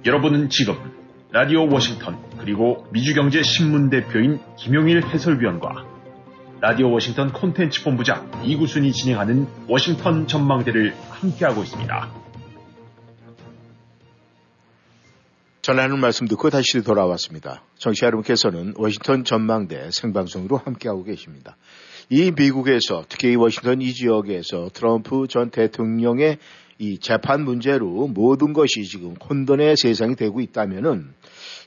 여러분은 0.07 0.49
지금 0.51 0.75
라디오 1.33 1.66
워싱턴 1.71 2.18
그리고 2.38 2.87
미주경제신문 2.92 3.90
대표인 3.90 4.38
김용일 4.57 5.07
해설위원과 5.07 5.87
라디오 6.61 6.90
워싱턴 6.90 7.33
콘텐츠 7.33 7.85
본부장 7.85 8.31
이구순이 8.44 8.92
진행하는 8.92 9.47
워싱턴 9.66 10.27
전망대를 10.27 10.94
함께하고 11.11 11.62
있습니다. 11.62 12.28
전하는 15.68 16.00
말씀 16.00 16.26
듣고 16.26 16.48
다시 16.48 16.81
돌아왔습니다. 16.83 17.62
정치 17.76 18.07
여러분께서는 18.07 18.72
워싱턴 18.78 19.22
전망대 19.22 19.90
생방송으로 19.90 20.57
함께하고 20.57 21.04
계십니다. 21.04 21.59
이 22.09 22.33
미국에서 22.35 23.04
특히 23.07 23.37
워싱턴 23.37 23.83
이 23.83 23.92
지역에서 23.92 24.70
트럼프 24.72 25.26
전 25.28 25.50
대통령의 25.50 26.38
이 26.78 26.98
재판 27.00 27.44
문제로 27.44 28.09
모든 28.09 28.54
것이 28.54 28.85
지금 28.85 29.14
혼돈의 29.16 29.76
세상이 29.76 30.16
되고 30.16 30.40
있다면은 30.40 31.12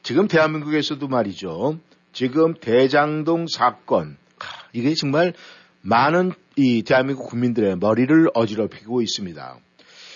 지금 0.01 0.27
대한민국에서도 0.27 1.07
말이죠. 1.07 1.77
지금 2.11 2.55
대장동 2.55 3.45
사건 3.45 4.17
이게 4.73 4.95
정말 4.95 5.33
많은 5.83 6.31
이 6.55 6.81
대한민국 6.81 7.29
국민들의 7.29 7.77
머리를 7.77 8.31
어지럽히고 8.33 9.03
있습니다. 9.03 9.59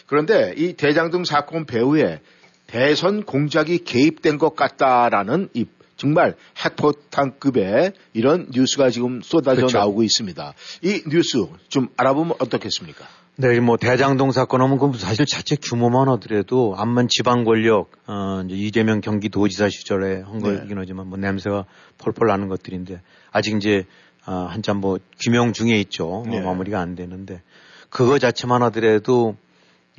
그런데 0.08 0.56
이 0.58 0.74
대장동 0.74 1.24
사건 1.24 1.67
배후에 1.67 2.21
대선 2.67 3.23
공작이 3.23 3.80
개입된 3.80 4.38
것 4.38 4.56
같다라는 4.56 5.49
이 5.54 5.65
정말 5.97 6.36
핵포탄급의 6.58 7.93
이런 8.13 8.47
뉴스가 8.51 8.89
지금 8.89 9.21
쏟아져 9.21 9.58
그렇죠. 9.58 9.78
나오고 9.78 10.04
있습니다. 10.04 10.54
이 10.82 11.04
뉴스 11.10 11.45
좀 11.69 11.88
알아보면 11.95 12.36
어떻겠습니까? 12.39 13.06
네, 13.38 13.60
뭐 13.60 13.75
대장동 13.75 14.32
사건 14.32 14.62
하면 14.62 14.78
그 14.78 14.97
사실 14.97 15.25
자체 15.25 15.58
규모만 15.58 16.08
하더라도 16.10 16.73
암만 16.78 17.08
지방 17.10 17.43
권력 17.43 17.91
어 18.08 18.41
이제 18.45 18.56
이재명 18.56 19.01
경기도지사 19.01 19.69
시절에 19.69 20.21
한 20.21 20.39
거긴 20.39 20.67
네. 20.67 20.75
하지만 20.78 21.08
뭐 21.08 21.17
냄새가 21.17 21.65
펄펄 21.97 22.28
나는 22.28 22.47
것들인데 22.47 23.01
아직 23.32 23.56
이제 23.56 23.86
어, 24.25 24.47
한참 24.49 24.78
뭐 24.78 24.99
규명 25.21 25.51
중에 25.54 25.78
있죠. 25.82 26.23
네. 26.28 26.39
어, 26.39 26.45
마무리가 26.45 26.80
안 26.80 26.95
되는데 26.95 27.41
그거 27.89 28.19
자체만 28.19 28.63
하더라도 28.63 29.36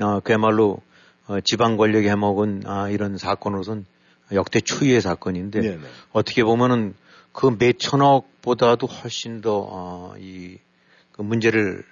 어 0.00 0.20
그야말로 0.20 0.78
어, 1.26 1.40
지방 1.40 1.76
권력이 1.76 2.08
해먹은 2.08 2.62
아, 2.66 2.88
이런 2.88 3.18
사건으로선 3.18 3.86
역대 4.32 4.60
초유의 4.60 5.00
사건인데 5.00 5.60
네, 5.60 5.76
네. 5.76 5.82
어떻게 6.12 6.42
보면은 6.44 6.94
그 7.32 7.56
몇천억보다도 7.58 8.86
훨씬 8.86 9.40
더 9.40 9.66
어, 9.68 10.14
이그 10.18 11.22
문제를 11.22 11.84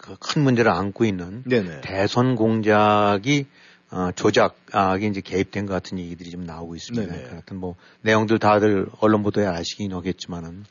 그 0.00 0.16
큰 0.18 0.42
문제를 0.42 0.70
안고 0.70 1.04
있는 1.04 1.42
네네. 1.44 1.82
대선 1.82 2.34
공작이 2.34 3.46
어, 3.90 4.10
조작이 4.14 5.06
이제 5.08 5.20
개입된 5.20 5.66
것 5.66 5.74
같은 5.74 5.98
얘기들이 5.98 6.30
좀 6.30 6.44
나오고 6.46 6.76
있습니다. 6.76 7.12
그 7.12 7.28
하여튼 7.30 7.56
뭐 7.56 7.74
내용들 8.02 8.38
다들 8.38 8.86
언론 9.00 9.22
보도에 9.22 9.46
아시긴 9.46 9.92
하겠지만은 9.92 10.64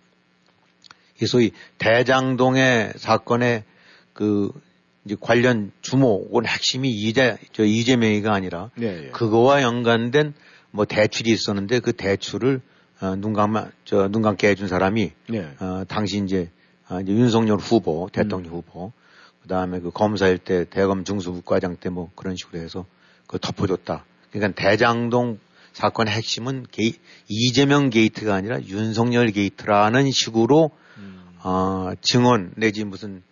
이 1.22 1.26
소위 1.26 1.52
대장동의 1.78 2.94
사건의 2.96 3.65
그 4.13 4.52
이제 5.10 5.17
관련 5.19 5.72
주목은 5.82 6.45
핵심이 6.45 6.91
이재 6.91 7.38
저 7.52 7.65
이재명이가 7.65 8.32
아니라 8.32 8.69
네, 8.76 9.10
그거와 9.10 9.63
연관된 9.63 10.36
뭐 10.69 10.86
대출이 10.86 11.32
있었는데 11.32 11.80
그 11.80 11.93
대출을 11.93 12.62
어, 13.02 13.15
눈 13.15 13.34
감아 13.34 13.69
저눈 13.86 14.22
감게 14.22 14.50
해준 14.50 14.67
사람이 14.67 15.12
네. 15.30 15.56
어, 15.60 15.84
당시 15.88 16.22
이제, 16.24 16.52
어, 16.89 17.00
이제 17.02 17.12
윤석열 17.12 17.58
후보 17.58 18.08
대통령 18.13 18.52
음. 18.52 18.58
후보 18.58 18.91
그다음에 19.41 19.80
그 19.80 19.89
검사일 19.89 20.38
때 20.38 20.65
대검 20.69 21.04
중수부과장 21.04 21.78
때 21.78 21.89
뭐 21.89 22.12
그런 22.15 22.36
식으로 22.36 22.62
해서 22.62 22.86
그 23.26 23.39
덮어줬다. 23.39 24.06
그러니까 24.32 24.62
대장동 24.62 25.39
사건의 25.74 26.13
핵심은 26.13 26.67
게이, 26.69 26.93
이재명 27.28 27.89
게이트가 27.89 28.36
아니라 28.36 28.62
윤석열 28.62 29.32
게이트라는 29.32 30.12
식으로 30.12 30.69
음. 30.98 31.19
어, 31.41 31.93
증언 32.02 32.52
내지 32.58 32.84
무슨 32.84 33.24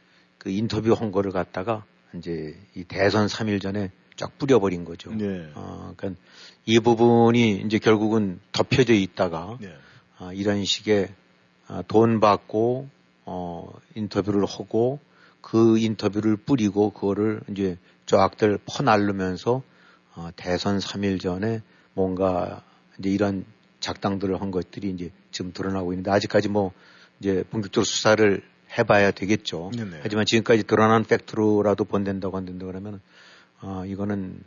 그 0.48 0.52
인터뷰 0.52 0.94
한 0.94 1.12
거를 1.12 1.32
갖다가 1.32 1.84
이제 2.16 2.58
이 2.74 2.86
대선 2.86 3.28
3일 3.28 3.62
전에 3.62 3.92
쫙 4.16 4.38
뿌려버린 4.38 4.86
거죠. 4.86 5.14
네. 5.14 5.52
어, 5.56 5.94
그러니까 5.98 6.22
이 6.66 6.80
부분이 6.80 7.64
이제 7.66 7.80
결국은 7.80 8.40
덮여져 8.54 8.94
있다가 8.94 9.58
네. 9.60 9.76
어, 10.20 10.32
이런 10.32 10.64
식의 10.64 11.10
어, 11.68 11.82
돈 11.90 12.22
받고 12.22 12.88
어, 13.26 13.74
인터뷰를 13.96 14.46
하고 14.46 15.02
그 15.42 15.78
인터뷰를 15.80 16.38
뿌리고 16.38 16.92
그거를 16.92 17.42
이제 17.52 17.78
쫙들 18.06 18.60
퍼날르면서 18.66 19.64
어, 20.16 20.30
대선 20.38 20.78
3일 20.78 21.20
전에 21.20 21.62
뭔가 21.94 22.64
이제 23.00 23.10
이런 23.10 23.44
작당들을 23.82 24.40
한 24.40 24.52
것들이 24.52 24.92
이제 24.92 25.12
지금 25.32 25.52
드러나고 25.52 25.92
있는데 25.92 26.10
아직까지 26.10 26.48
뭐 26.48 26.72
이제 27.20 27.44
본격적으로 27.50 27.84
수사를 27.84 28.42
해봐야 28.78 29.12
되겠죠. 29.12 29.72
네네. 29.76 30.00
하지만 30.02 30.26
지금까지 30.26 30.64
드러난 30.64 31.04
팩트로라도 31.04 31.86
본된다고 31.86 32.38
한다 32.38 32.54
그러면 32.66 33.00
어, 33.62 33.84
이거는 33.86 34.42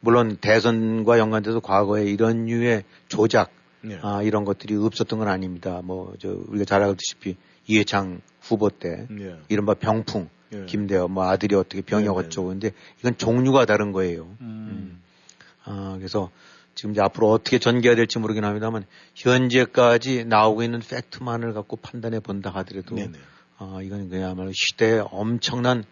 물론 0.00 0.36
대선과 0.40 1.18
연관돼서 1.18 1.60
과거에 1.60 2.04
이런 2.04 2.44
류의 2.46 2.84
조작 3.08 3.50
네. 3.82 3.98
아, 4.02 4.22
이런 4.22 4.44
것들이 4.44 4.76
없었던 4.76 5.18
건 5.18 5.28
아닙니다. 5.28 5.80
뭐 5.82 6.14
저 6.18 6.28
우리가 6.48 6.64
잘 6.64 6.82
알다시피 6.82 7.36
이해창 7.66 8.20
후보 8.40 8.70
때 8.70 9.06
네. 9.10 9.36
이른바 9.48 9.74
병풍 9.74 10.28
네. 10.50 10.66
김대호 10.66 11.08
뭐 11.08 11.24
아들이 11.28 11.54
어떻게 11.54 11.82
병역 11.82 12.16
어쩌고 12.16 12.48
근데 12.48 12.72
이건 13.00 13.16
종류가 13.16 13.64
다른 13.66 13.92
거예요. 13.92 14.24
음. 14.40 14.40
음. 14.40 15.02
아, 15.64 15.94
그래서 15.98 16.30
지금 16.74 16.90
이제 16.92 17.00
앞으로 17.00 17.30
어떻게 17.30 17.58
전개가 17.58 17.94
될지 17.94 18.18
모르긴 18.18 18.44
합니다만 18.44 18.84
현재까지 19.14 20.24
나오고 20.24 20.62
있는 20.62 20.80
팩트만을 20.80 21.54
갖고 21.54 21.76
판단해 21.76 22.20
본다 22.20 22.50
하더라도 22.50 22.96
네네. 22.96 23.12
어, 23.58 23.80
이건 23.82 24.08
그야말로 24.08 24.50
시대의 24.52 25.06
엄청난 25.10 25.84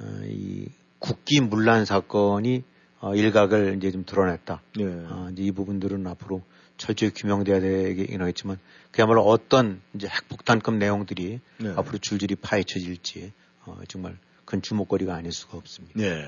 어, 0.00 0.04
이 0.24 0.68
국기 0.98 1.40
문란 1.40 1.84
사건이 1.84 2.64
어, 3.00 3.14
일각을 3.14 3.76
이제 3.76 3.90
좀 3.90 4.04
드러냈다. 4.04 4.62
네. 4.76 4.84
어, 4.84 5.28
이제 5.32 5.42
이 5.42 5.52
부분들은 5.52 6.06
앞으로 6.06 6.42
철저히 6.76 7.10
규명돼야 7.10 7.60
되긴 7.60 8.20
하겠지만 8.20 8.58
그야말로 8.90 9.22
어떤 9.22 9.80
이제 9.94 10.08
핵폭탄급 10.08 10.74
내용들이 10.74 11.40
네. 11.58 11.68
앞으로 11.76 11.98
줄줄이 11.98 12.34
파헤쳐질지 12.36 13.32
어, 13.66 13.78
정말 13.88 14.18
큰 14.44 14.60
주목거리가 14.60 15.14
아닐 15.14 15.32
수가 15.32 15.58
없습니다. 15.58 15.98
네. 15.98 16.24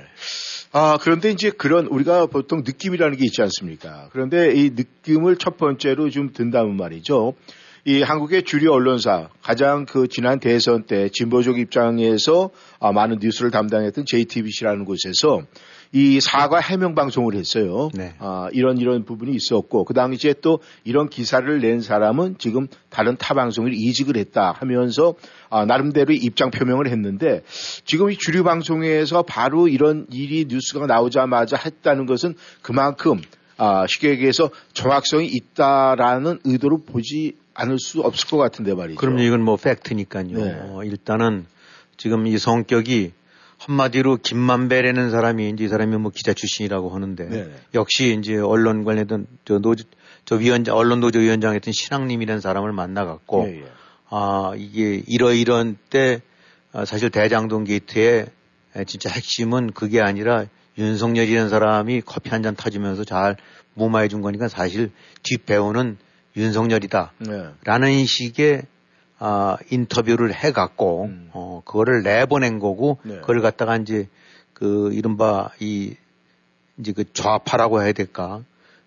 아, 0.72 0.98
그런데 1.00 1.30
이제 1.30 1.50
그런 1.50 1.86
우리가 1.86 2.26
보통 2.26 2.62
느낌이라는 2.64 3.16
게 3.16 3.24
있지 3.24 3.42
않습니까? 3.42 4.08
그런데 4.12 4.54
이 4.54 4.70
느낌을 4.70 5.36
첫 5.36 5.56
번째로 5.56 6.10
좀 6.10 6.32
든다면 6.32 6.76
말이죠. 6.76 7.34
이 7.86 8.00
한국의 8.00 8.44
주류 8.44 8.72
언론사 8.72 9.28
가장 9.42 9.84
그 9.84 10.08
지난 10.08 10.40
대선 10.40 10.84
때 10.84 11.10
진보적 11.10 11.58
입장에서 11.58 12.48
아, 12.80 12.92
많은 12.92 13.18
뉴스를 13.20 13.50
담당했던 13.50 14.06
JTBC라는 14.06 14.86
곳에서 14.86 15.42
이 15.92 16.18
사과 16.18 16.60
해명 16.60 16.94
방송을 16.94 17.34
했어요. 17.34 17.90
네. 17.92 18.14
아, 18.20 18.48
이런 18.52 18.78
이런 18.78 19.04
부분이 19.04 19.32
있었고 19.36 19.84
그 19.84 19.92
당시에 19.92 20.34
또 20.40 20.60
이런 20.84 21.10
기사를 21.10 21.60
낸 21.60 21.80
사람은 21.82 22.36
지금 22.38 22.68
다른 22.88 23.18
타 23.18 23.34
방송을 23.34 23.74
이직을 23.74 24.16
했다 24.16 24.52
하면서 24.52 25.14
아, 25.50 25.66
나름대로 25.66 26.14
입장 26.14 26.50
표명을 26.50 26.88
했는데 26.88 27.42
지금 27.84 28.10
이 28.10 28.16
주류 28.16 28.44
방송에서 28.44 29.22
바로 29.24 29.68
이런 29.68 30.06
일이 30.10 30.46
뉴스가 30.48 30.86
나오자마자 30.86 31.58
했다는 31.58 32.06
것은 32.06 32.34
그만큼 32.62 33.20
아, 33.58 33.86
쉽게 33.86 34.08
얘기해서 34.08 34.48
정확성이 34.72 35.26
있다라는 35.26 36.38
의도로 36.44 36.82
보지 36.84 37.43
않을 37.54 37.78
수 37.78 38.00
없을 38.00 38.28
것 38.28 38.36
같은데 38.36 38.74
말이죠. 38.74 38.98
그럼 38.98 39.18
이건 39.18 39.42
뭐 39.42 39.56
팩트니까요. 39.56 40.24
네. 40.44 40.58
어, 40.60 40.82
일단은 40.84 41.46
지금 41.96 42.26
이 42.26 42.36
성격이 42.38 43.12
한마디로 43.58 44.18
김만배라는 44.18 45.10
사람이 45.10 45.48
이제 45.50 45.64
이 45.64 45.68
사람이 45.68 45.96
뭐 45.96 46.10
기자 46.10 46.34
출신이라고 46.34 46.90
하는데 46.90 47.24
네. 47.28 47.50
역시 47.74 48.16
이제 48.18 48.36
언론 48.36 48.84
관련된 48.84 49.26
저 49.44 49.58
노조 49.58 49.84
저 50.24 50.36
위원장 50.36 50.76
언론 50.76 51.00
노조 51.00 51.20
위원장 51.20 51.54
했던 51.54 51.72
신앙님이라는 51.72 52.40
사람을 52.40 52.72
만나갖고 52.72 53.44
네, 53.44 53.52
네. 53.52 53.64
아 54.10 54.52
이게 54.56 55.02
이러이런 55.06 55.76
때 55.90 56.20
아, 56.72 56.84
사실 56.84 57.10
대장동 57.10 57.64
게이트의 57.64 58.26
진짜 58.86 59.08
핵심은 59.08 59.70
그게 59.72 60.00
아니라 60.00 60.46
윤석열이라는 60.76 61.48
사람이 61.48 62.02
커피 62.04 62.30
한 62.30 62.42
잔 62.42 62.56
타주면서 62.56 63.04
잘 63.04 63.36
무마해 63.74 64.08
준 64.08 64.20
거니까 64.20 64.48
사실 64.48 64.90
뒷배우는 65.22 65.96
윤석열이다. 66.36 67.12
네. 67.18 67.48
라는 67.64 68.04
식의 68.04 68.62
아, 69.18 69.56
인터뷰를 69.70 70.34
해갖고, 70.34 71.04
음. 71.04 71.30
어, 71.32 71.62
그거를 71.64 72.02
내보낸 72.02 72.58
거고, 72.58 72.98
네. 73.04 73.20
그걸 73.20 73.40
갖다가 73.40 73.76
이제 73.76 74.08
그 74.52 74.92
이른바 74.92 75.50
이 75.60 75.94
이제 76.78 76.92
그 76.92 77.04
좌파라고 77.12 77.82
해야 77.82 77.92
될까 77.92 78.42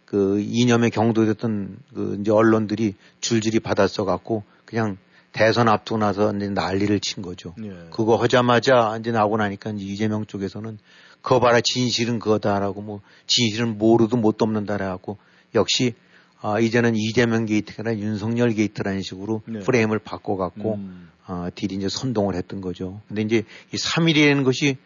그 0.06 0.40
이념에 0.40 0.90
경도됐던 0.90 1.78
그 1.94 2.18
이제 2.20 2.32
언론들이 2.32 2.96
줄줄이 3.22 3.60
받아써 3.60 4.06
갖고 4.06 4.44
그냥 4.66 4.98
대선 5.34 5.68
앞두고 5.68 6.00
나서 6.00 6.34
이제 6.36 6.50
난리를 6.50 7.00
친 7.02 7.22
거죠. 7.22 7.54
예. 7.62 7.90
그거 7.92 8.16
하자마자 8.16 8.98
이제 9.00 9.12
나오고 9.12 9.38
나니까 9.38 9.72
이제 9.72 9.86
이재명 9.86 10.26
쪽에서는 10.26 10.80
그거 11.22 11.40
봐라 11.40 11.60
진실은 11.62 12.20
그거다라고 12.20 12.82
뭐 12.82 13.02
진실은 13.28 13.78
모르도 13.78 14.18
못 14.18 14.38
덮는다라고 14.38 15.18
역시 15.56 15.94
아 16.42 16.60
이제는 16.60 16.96
이재명 16.96 17.46
게이트가 17.46 17.98
윤석열 17.98 18.54
게이트라는 18.54 19.02
식으로 19.02 19.42
네. 19.48 19.60
프레임을 19.60 20.00
바꿔갖고 20.00 20.76
음. 20.76 21.10
아 21.26 21.50
딜이 21.54 21.76
이제 21.76 21.90
선동을 21.90 22.36
했던 22.36 22.62
거죠. 22.62 23.02
근데 23.08 23.22
이제 23.24 23.44
이 23.74 23.76
3일이라는 23.78 24.44
것이 24.44 24.78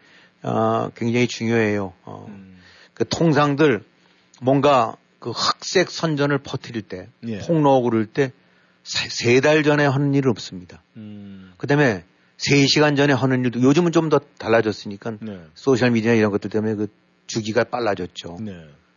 아 0.42 0.90
굉장히 0.96 1.26
중요해요. 1.28 1.92
어, 2.04 2.26
음. 2.28 2.58
그 2.94 3.04
통상들 3.08 3.84
뭔가 4.40 4.96
그 5.18 5.30
흑색 5.30 5.90
선전을 5.90 6.38
퍼뜨릴 6.38 6.82
때, 6.82 7.08
예. 7.28 7.38
폭로 7.38 7.80
그럴 7.82 8.06
때 8.06 8.32
세달 8.82 9.62
전에 9.62 9.86
하는 9.86 10.14
일은 10.14 10.30
없습니다. 10.30 10.82
음. 10.96 11.52
그 11.58 11.68
다음에 11.68 12.04
3시간 12.38 12.96
전에 12.96 13.12
하는 13.12 13.44
일도 13.44 13.62
요즘은 13.62 13.92
좀 13.92 14.08
더 14.08 14.18
달라졌으니까 14.38 15.12
네. 15.20 15.40
소셜 15.54 15.92
미디어 15.92 16.12
이런 16.14 16.32
것들 16.32 16.50
때문에 16.50 16.74
그 16.74 16.88
주기가 17.28 17.62
빨라졌죠. 17.64 18.38
네. 18.40 18.52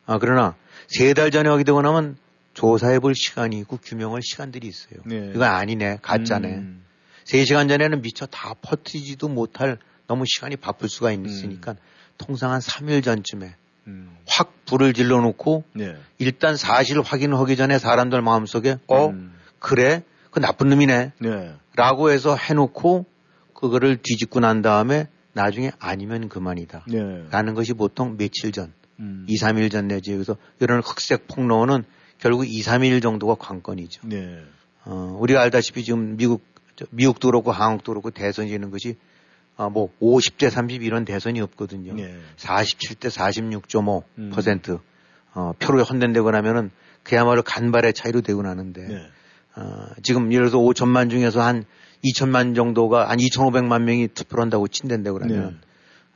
아, 0.08 0.18
그러나 0.18 0.56
세 0.88 1.14
달 1.14 1.30
전에 1.30 1.48
하게 1.48 1.64
되고 1.64 1.80
나면 1.82 2.18
조사해 2.56 3.00
볼 3.00 3.14
시간이 3.14 3.60
있고 3.60 3.78
규명할 3.78 4.22
시간들이 4.24 4.68
있어요. 4.68 5.02
네. 5.06 5.32
이거 5.36 5.44
아니네, 5.46 6.00
가짜네. 6.02 6.48
음. 6.56 6.84
3시간 7.26 7.68
전에는 7.70 8.02
미처 8.02 8.26
다 8.26 8.56
퍼뜨리지도 8.62 9.28
못할 9.28 9.78
너무 10.08 10.24
시간이 10.26 10.56
바쁠 10.56 10.90
수가 10.90 11.12
있으니까 11.12 11.72
음. 11.72 11.78
통상 12.18 12.52
한 12.52 12.62
3일 12.62 13.04
전쯤에 13.04 13.56
음. 13.88 14.18
확 14.28 14.54
불을 14.66 14.94
질러 14.94 15.22
놓고 15.22 15.64
네. 15.74 15.96
일단 16.18 16.56
사실 16.56 17.02
확인하기 17.02 17.56
전에 17.56 17.78
사람들 17.78 18.22
마음속에 18.22 18.78
어 18.88 19.08
음. 19.08 19.34
그래 19.60 20.04
그 20.32 20.40
나쁜 20.40 20.70
놈이네 20.70 21.12
네. 21.20 21.54
라고 21.76 22.12
해서 22.12 22.36
해놓고 22.36 23.06
그거를 23.54 23.98
뒤집고 24.02 24.40
난 24.40 24.62
다음에 24.62 25.08
나중에 25.34 25.72
아니면 25.80 26.30
그만이다 26.30 26.86
네. 26.88 27.26
라는 27.32 27.54
것이 27.54 27.74
보통 27.74 28.18
며칠 28.18 28.52
전 28.52 28.72
음. 29.00 29.26
2, 29.28 29.36
3일 29.36 29.72
전 29.72 29.88
내지 29.88 30.14
여기서 30.14 30.38
이런 30.60 30.82
흑색 30.82 31.28
폭로는 31.28 31.84
결국 32.20 32.46
2, 32.46 32.62
3일 32.62 33.02
정도가 33.02 33.36
관건이죠. 33.36 34.02
네. 34.08 34.42
어, 34.86 35.18
우리가 35.20 35.42
알다시피 35.42 35.84
지금 35.84 36.18
미국 36.18 36.44
미국도 36.90 37.30
그렇고 37.30 37.52
한국도 37.52 37.92
그렇고 37.92 38.12
대선이 38.12 38.52
있는 38.52 38.70
것이 38.70 38.98
아, 39.58 39.70
뭐 39.70 39.90
50대 40.02 40.50
30 40.50 40.84
이런 40.84 41.06
대선이 41.06 41.40
없거든요. 41.42 41.94
네. 41.94 42.18
47대 42.38 43.10
46.5% 43.10 44.70
음. 44.70 44.78
어, 45.34 45.54
표로 45.60 45.84
헌된되고 45.84 46.30
나면은 46.32 46.72
그야말로 47.04 47.44
간발의 47.44 47.94
차이로 47.94 48.22
되고 48.22 48.42
나는데 48.42 48.88
네. 48.88 49.10
어, 49.56 49.88
지금 50.02 50.32
예를 50.34 50.50
들어서 50.50 50.58
5천만 50.58 51.10
중에서 51.10 51.42
한 51.42 51.66
2천만 52.04 52.56
정도가 52.56 53.10
한 53.10 53.18
2,500만 53.18 53.84
명이 53.84 54.10
투표를 54.10 54.42
한다고 54.42 54.68
친댄다고 54.68 55.20
그러면 55.20 55.60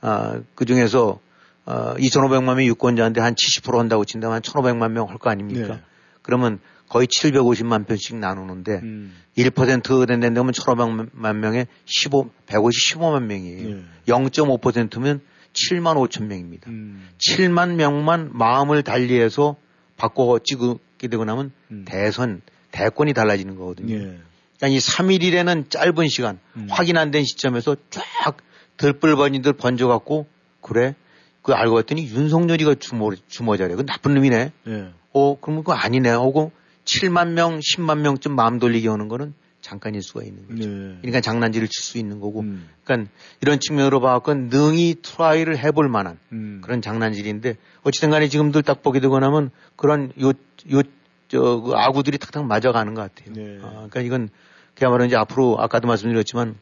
네. 0.01 0.07
어, 0.07 0.41
그 0.55 0.65
중에서 0.65 1.19
어, 1.69 1.93
2,500만 1.97 2.55
명이 2.55 2.67
유권자인데 2.69 3.21
한70% 3.21 3.77
한다고 3.77 4.03
친다면 4.05 4.35
한 4.35 4.41
1,500만 4.41 4.91
명 4.91 5.07
할 5.07 5.17
거 5.19 5.29
아닙니까? 5.29 5.75
네. 5.75 5.81
그러면 6.23 6.59
거의 6.87 7.05
750만 7.07 7.85
편씩 7.85 8.15
나누는데 8.17 8.79
음. 8.81 9.13
1% 9.37 10.07
된다면 10.07 10.51
1,500만 10.51 11.35
명에 11.35 11.67
15, 11.85 12.31
150, 12.47 12.97
15만 12.97 13.23
명이에요. 13.23 13.69
예. 13.69 13.83
0.5%면 14.07 15.21
7만 15.53 15.95
5천 16.09 16.23
명입니다. 16.25 16.69
음. 16.71 17.07
7만 17.19 17.75
명만 17.75 18.29
마음을 18.33 18.81
달리해서 18.81 19.55
바꿔 19.97 20.39
찍게 20.43 21.07
되고 21.09 21.23
나면 21.25 21.51
음. 21.71 21.85
대선, 21.87 22.41
대권이 22.71 23.13
달라지는 23.13 23.55
거거든요. 23.55 23.93
예. 23.95 24.17
그러니까 24.57 24.67
이 24.67 24.77
3일이라는 24.79 25.69
짧은 25.69 26.07
시간, 26.07 26.39
음. 26.55 26.67
확인 26.69 26.97
안 26.97 27.11
된 27.11 27.23
시점에서 27.23 27.75
쫙 27.91 28.37
들불 28.77 29.09
번지듯 29.09 29.53
번져갖고, 29.53 30.27
그래? 30.61 30.95
그 31.41 31.53
알고 31.53 31.75
봤더니 31.75 32.07
윤석열이가 32.07 32.75
주모, 32.75 33.13
주모자래. 33.27 33.75
그 33.75 33.85
나쁜 33.85 34.13
놈이네. 34.13 34.51
예. 34.67 34.89
어, 35.13 35.39
그러면 35.39 35.63
그거 35.63 35.73
아니네. 35.73 36.09
하고 36.09 36.51
7만 36.85 37.29
명, 37.29 37.59
10만 37.59 37.99
명쯤 37.99 38.35
마음 38.35 38.59
돌리게 38.59 38.87
오는 38.87 39.07
거는 39.07 39.33
잠깐일 39.61 40.01
수가 40.01 40.23
있는 40.23 40.47
거죠. 40.47 40.69
네. 40.69 40.97
그러니까 41.01 41.21
장난질을 41.21 41.67
칠 41.67 41.83
수 41.83 41.97
있는 41.97 42.19
거고. 42.19 42.41
음. 42.41 42.69
그러니까 42.83 43.11
이런 43.41 43.59
측면으로 43.59 43.99
봐갖고 43.99 44.33
능히 44.33 44.95
try를 45.01 45.57
해볼 45.57 45.89
만한 45.89 46.17
음. 46.31 46.61
그런 46.63 46.81
장난질인데 46.81 47.57
어찌든 47.83 48.09
간에 48.09 48.27
지금들 48.27 48.63
딱 48.63 48.81
보게 48.81 48.99
되고 48.99 49.19
나면 49.19 49.51
그런 49.75 50.11
요, 50.21 50.29
요, 50.29 50.81
저, 51.27 51.61
그 51.61 51.73
아구들이 51.75 52.17
탁탁 52.17 52.45
맞아가는 52.45 52.93
것 52.93 53.01
같아요. 53.01 53.33
네. 53.33 53.59
아, 53.61 53.87
그러니까 53.89 54.01
이건 54.01 54.29
그야말로 54.75 55.05
이제 55.05 55.15
앞으로 55.15 55.57
아까도 55.59 55.87
말씀드렸지만 55.87 56.55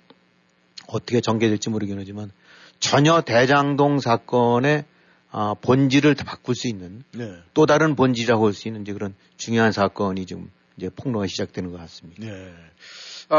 어떻게 0.88 1.22
전개될지 1.22 1.70
모르겠지만 1.70 2.32
전혀 2.80 3.22
대장동 3.22 4.00
사건의 4.00 4.86
아, 5.32 5.56
본질을 5.62 6.16
다 6.16 6.24
바꿀 6.24 6.56
수 6.56 6.68
있는 6.68 7.04
네. 7.14 7.34
또 7.54 7.66
다른 7.66 7.96
본질이라고 7.96 8.46
할 8.48 8.54
수 8.54 8.68
있는 8.68 8.82
이제 8.82 8.94
그런 8.94 9.14
중요한 9.36 9.72
사건이 9.72 10.26
좀 10.26 10.50
이제 10.78 10.90
폭로가 10.96 11.28
시작되는 11.28 11.72
것 11.72 11.78
같습니다. 11.80 12.26
네. 12.26 12.54
어, 13.30 13.36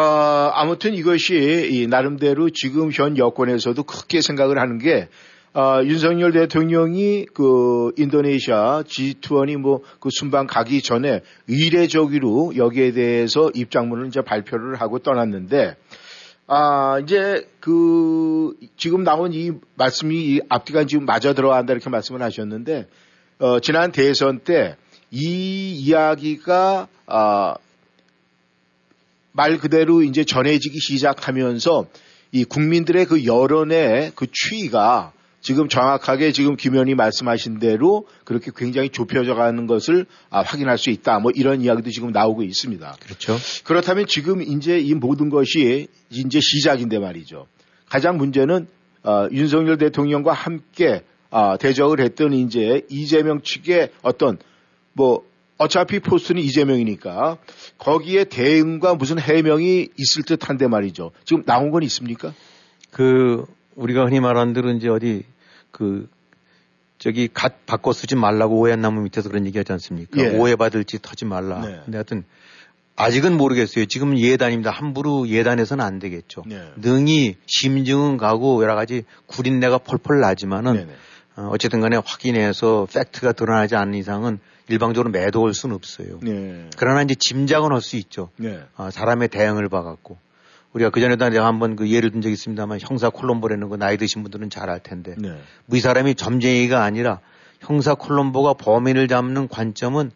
아무튼 0.53 0.95
이것이 0.95 1.87
나름대로 1.89 2.51
지금 2.51 2.91
현 2.93 3.17
여권에서도 3.17 3.83
크게 3.83 4.21
생각을 4.21 4.59
하는 4.59 4.79
게 4.79 5.09
어, 5.55 5.83
윤석열 5.83 6.33
대통령이 6.33 7.27
그 7.33 7.93
인도네시아 7.97 8.83
G20이 8.83 9.57
뭐그 9.57 10.11
순방 10.11 10.47
가기 10.47 10.83
전에 10.83 11.23
의례적으로 11.49 12.53
여기에 12.55 12.93
대해서 12.93 13.51
입장문을 13.55 14.09
이제 14.09 14.21
발표를 14.21 14.77
하고 14.77 14.99
떠났는데 14.99 15.77
아, 16.49 16.99
이제 17.03 17.49
그 17.61 18.57
지금 18.77 19.05
나온 19.05 19.33
이 19.33 19.53
말씀이 19.77 20.17
이 20.17 20.41
앞뒤가 20.49 20.85
지금 20.85 21.05
맞아 21.07 21.33
들어간다 21.33 21.73
이렇게 21.73 21.89
말씀을 21.89 22.23
하셨는데 22.23 22.89
어, 23.39 23.61
지난 23.61 23.93
대선 23.93 24.41
때 24.41 24.77
이 25.11 25.73
이야기가 25.73 26.89
아, 27.07 27.55
말 29.33 29.59
그대로 29.59 30.03
이제 30.03 30.25
전해지기 30.25 30.79
시작하면서 30.81 31.87
이 32.33 32.45
국민들의 32.45 33.07
그 33.07 33.25
여론의 33.25 34.13
그 34.15 34.27
추이가 34.31 35.13
지금 35.49 35.67
정확하게 35.67 36.33
지금 36.33 36.57
김현이 36.57 36.95
말씀하신 36.95 37.59
대로 37.59 38.07
그렇게 38.25 38.51
굉장히 38.55 38.91
좁혀져 38.91 39.35
가는 39.35 39.67
것을 39.67 40.05
아, 40.29 40.43
확인할 40.43 40.77
수 40.77 40.91
있다. 40.91 41.21
뭐 41.21 41.33
이런 41.35 41.63
이야기도 41.63 41.89
지금 41.89 42.13
나오고 42.13 42.43
있습니다. 42.43 42.97
그렇죠. 43.01 43.39
그렇다면 43.65 44.05
지금 44.07 44.43
이제 44.43 44.79
이 44.79 44.93
모든 44.93 45.31
것이 45.31 45.87
이제 46.11 46.39
시작인데 46.39 46.99
말이죠. 46.99 47.47
가장 47.89 48.19
문제는 48.19 48.69
어, 49.05 49.27
윤석열 49.33 49.79
대통령과 49.79 50.35
함께 50.35 51.03
어, 51.31 51.57
대적을 51.59 52.01
했던 52.01 52.35
이제 52.35 52.83
이재명 52.91 53.41
측의 53.41 53.93
어떤 54.03 54.37
뭐 54.93 55.25
어차피 55.57 55.99
포스트는 55.99 56.43
이재명이니까 56.43 57.39
거기에 57.79 58.25
대응과 58.25 58.97
무슨 58.97 59.19
해명이 59.19 59.89
있을 59.97 60.25
듯한데 60.25 60.69
말이죠. 60.69 61.13
지금 61.25 61.43
나온 61.45 61.71
건 61.71 61.83
있습니까? 61.85 62.35
그 62.91 63.47
우리가 63.77 64.05
흔히 64.05 64.21
말하는 64.21 64.53
대로 64.53 64.71
이제 64.73 64.91
어디 64.91 65.25
그 65.71 66.09
저기 66.99 67.29
갓 67.33 67.65
바꿔 67.67 67.93
쓰지 67.93 68.17
말라고 68.17 68.59
오해나무 68.59 69.03
밑에서 69.03 69.29
그런 69.29 69.47
얘기 69.47 69.59
하지 69.59 69.73
않습니까? 69.73 70.21
예. 70.21 70.37
오해받을 70.37 70.85
짓 70.85 71.09
하지 71.11 71.25
말라. 71.25 71.61
네. 71.61 71.81
근데 71.85 71.99
하여튼 71.99 72.25
아직은 72.97 73.37
모르겠어요. 73.37 73.87
지금 73.87 74.19
예단입니다. 74.19 74.71
함부로 74.73 75.29
예단해서는 75.29 75.85
안 75.85 76.01
되겠죠. 76.01 76.43
네. 76.47 76.73
능히 76.77 77.37
심증은 77.47 78.17
가고 78.17 78.61
여러 78.63 78.75
가지 78.75 79.05
구린내가 79.27 79.79
펄펄 79.79 80.19
나지만은 80.21 80.75
네, 80.75 80.85
네. 80.87 80.93
어, 81.37 81.51
어쨌든 81.53 81.81
간에 81.81 81.97
확인해서 82.05 82.89
팩트가 82.93 83.33
드러나지 83.33 83.77
않는 83.77 83.97
이상은 83.97 84.41
일방적으로 84.67 85.11
매도할 85.11 85.55
수는 85.55 85.77
없어요. 85.77 86.19
네. 86.23 86.69
그러나 86.77 87.03
이제 87.03 87.15
짐작은 87.15 87.71
할 87.73 87.81
수 87.81 87.97
있죠. 87.97 88.31
네. 88.37 88.61
어, 88.77 88.91
사람의 88.91 89.29
대응을 89.29 89.69
봐갖고. 89.69 90.19
우리가 90.79 90.91
그전에도 90.91 91.29
제가 91.31 91.47
한번 91.47 91.77
그 91.77 91.91
예를 91.91 92.11
든 92.11 92.21
적이 92.23 92.35
있습니다만 92.35 92.79
형사 92.81 93.11
콜롬보라는 93.11 93.69
거 93.69 93.77
나이 93.77 93.97
드신 93.97 94.23
분들은 94.23 94.51
잘 94.51 94.69
알 94.69 94.81
텐데. 94.81 95.15
네. 95.19 95.41
이 95.73 95.81
사람이 95.81 96.15
점쟁이가 96.15 96.83
아니라 96.83 97.21
형사 97.61 97.95
콜롬보가 97.95 98.55
범인을 98.55 99.09
잡는 99.09 99.49
관점은 99.49 100.11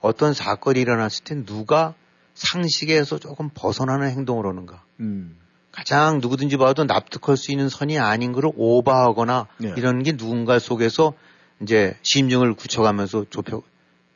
어떤 0.00 0.34
사건이 0.34 0.80
일어났을 0.80 1.24
때 1.24 1.44
누가 1.44 1.94
상식에서 2.34 3.18
조금 3.18 3.48
벗어나는 3.54 4.10
행동을 4.10 4.46
하는가. 4.46 4.82
음. 5.00 5.36
가장 5.72 6.20
누구든지 6.20 6.56
봐도 6.56 6.84
납득할 6.84 7.36
수 7.36 7.50
있는 7.50 7.68
선이 7.68 7.98
아닌 7.98 8.32
거를 8.32 8.50
오버하거나 8.54 9.46
네. 9.58 9.74
이런 9.76 10.02
게 10.02 10.16
누군가 10.16 10.58
속에서 10.58 11.14
이제 11.62 11.96
심증을 12.02 12.54
굳혀가면서 12.54 13.26
좁혀 13.30 13.62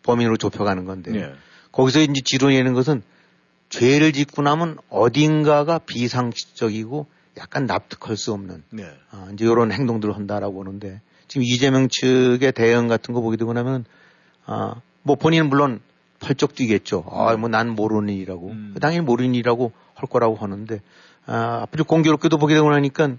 범인으로 0.03 0.37
좁혀가는 0.37 0.85
건데 0.85 1.11
네. 1.13 1.33
거기서 1.73 2.01
이제 2.01 2.21
지론이라는 2.25 2.75
것은 2.75 3.03
죄를 3.69 4.13
짓고 4.13 4.43
나면 4.43 4.79
어딘가가 4.89 5.79
비상식적이고 5.79 7.07
약간 7.39 7.67
납득할 7.67 8.17
수 8.17 8.33
없는 8.33 8.63
네. 8.71 8.85
어, 9.13 9.29
이제 9.33 9.45
이런 9.45 9.71
행동들을 9.73 10.15
한다라고 10.15 10.61
하는데 10.63 11.01
지금 11.29 11.45
이재명 11.45 11.89
측의 11.89 12.53
대응 12.53 12.89
같은 12.89 13.15
거 13.15 13.21
보게 13.21 13.37
되고 13.37 13.53
나면 13.53 13.85
아, 14.47 14.77
뭐 15.03 15.17
본인은 15.17 15.49
물론 15.49 15.81
펄쩍 16.21 16.55
뛰겠죠. 16.55 17.05
아, 17.11 17.37
뭐 17.37 17.49
난 17.49 17.71
모르는 17.71 18.13
일이라고. 18.15 18.49
음. 18.49 18.75
당연히 18.81 19.05
모르는 19.05 19.35
일이라고 19.35 19.73
할 19.95 20.09
거라고 20.09 20.37
하는데 20.37 20.81
아, 21.27 21.61
앞으로 21.63 21.85
공교롭게도 21.85 22.39
보게 22.39 22.55
되고 22.55 22.69
나니까 22.71 23.17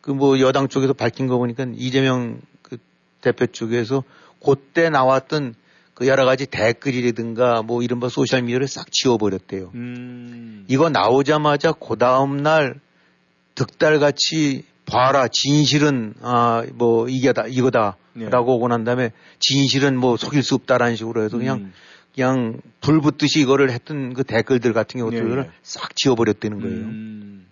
그 0.00 0.10
뭐 0.12 0.40
여당 0.40 0.68
쪽에서 0.68 0.92
밝힌 0.92 1.28
거 1.28 1.38
보니까 1.38 1.64
이재명 1.74 2.40
그 2.62 2.76
대표 3.20 3.46
쪽에서 3.46 4.02
그때 4.44 4.90
나왔던 4.90 5.54
그 5.94 6.06
여러 6.06 6.24
가지 6.24 6.46
댓글이라든가 6.46 7.62
뭐 7.62 7.82
이른바 7.82 8.08
소셜미디어를 8.08 8.66
싹 8.66 8.90
지워버렸대요. 8.90 9.70
음. 9.74 10.64
이거 10.68 10.88
나오자마자 10.88 11.72
그 11.72 11.96
다음날 11.96 12.80
득달같이 13.54 14.64
봐라 14.86 15.28
진실은 15.28 16.14
아 16.22 16.64
뭐 16.74 17.08
이게다 17.08 17.46
이거다라고 17.48 17.96
네. 18.14 18.28
오고 18.36 18.68
난 18.68 18.84
다음에 18.84 19.12
진실은 19.38 19.96
뭐 19.96 20.16
속일 20.16 20.42
수 20.42 20.54
없다라는 20.54 20.96
식으로 20.96 21.22
해서 21.22 21.38
그냥 21.38 21.58
음. 21.58 21.72
그냥 22.14 22.60
불 22.80 23.00
붙듯이 23.00 23.40
이거를 23.40 23.70
했던 23.70 24.12
그 24.12 24.24
댓글들 24.24 24.72
같은 24.72 24.98
경우들을 25.00 25.42
네. 25.42 25.50
싹 25.62 25.96
지워버렸다는 25.96 26.60
거예요. 26.60 26.76
음. 26.76 27.46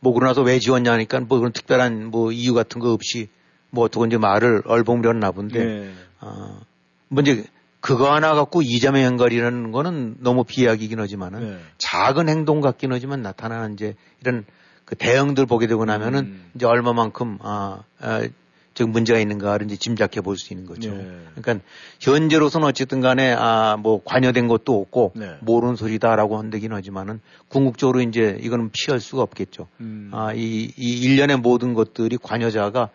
뭐 0.00 0.12
그러나서 0.12 0.42
왜 0.42 0.58
지웠냐 0.58 0.92
하니까 0.92 1.20
뭐 1.20 1.38
그런 1.38 1.52
특별한 1.52 2.06
뭐 2.06 2.30
이유 2.30 2.52
같은 2.54 2.80
거 2.80 2.92
없이 2.92 3.28
뭐 3.70 3.84
어떻게 3.84 4.06
이제 4.06 4.18
말을 4.18 4.62
얼버무렸나 4.66 5.32
본데 5.32 5.64
네. 5.64 5.92
어, 6.20 6.60
뭐 7.08 7.22
이제 7.22 7.44
그거 7.80 8.12
하나 8.12 8.34
갖고 8.34 8.62
이자매 8.62 9.04
연결이라는 9.04 9.70
거는 9.70 10.16
너무 10.20 10.44
비약이긴 10.44 10.98
하지만은 10.98 11.40
네. 11.40 11.58
작은 11.78 12.28
행동 12.28 12.60
같긴 12.60 12.92
하지만 12.92 13.22
나타나는 13.22 13.74
이제 13.74 13.94
이런 14.20 14.44
그 14.84 14.96
대응들 14.96 15.46
보게 15.46 15.66
되고 15.66 15.84
나면은 15.84 16.20
음. 16.20 16.50
이제 16.54 16.66
얼마만큼 16.66 17.38
아, 17.42 17.82
아 18.00 18.28
지금 18.74 18.92
문제가 18.92 19.18
있는가를 19.18 19.66
이제 19.66 19.76
짐작해 19.76 20.20
볼 20.20 20.36
수 20.36 20.52
있는 20.52 20.66
거죠. 20.66 20.90
네. 20.90 21.18
그러니까 21.34 21.64
현재로서는 22.00 22.66
어쨌든 22.68 23.00
간에 23.00 23.32
아, 23.32 23.76
뭐 23.78 24.02
관여된 24.04 24.48
것도 24.48 24.80
없고 24.80 25.12
네. 25.16 25.36
모르는 25.40 25.76
소리다라고 25.76 26.38
한다긴 26.38 26.72
하지만은 26.72 27.20
궁극적으로 27.48 28.02
이제 28.02 28.36
이거는 28.40 28.70
피할 28.72 29.00
수가 29.00 29.22
없겠죠. 29.22 29.68
음. 29.80 30.10
아, 30.12 30.32
이, 30.34 30.72
이 30.76 31.02
일련의 31.02 31.38
모든 31.38 31.72
것들이 31.72 32.18
관여자가 32.18 32.90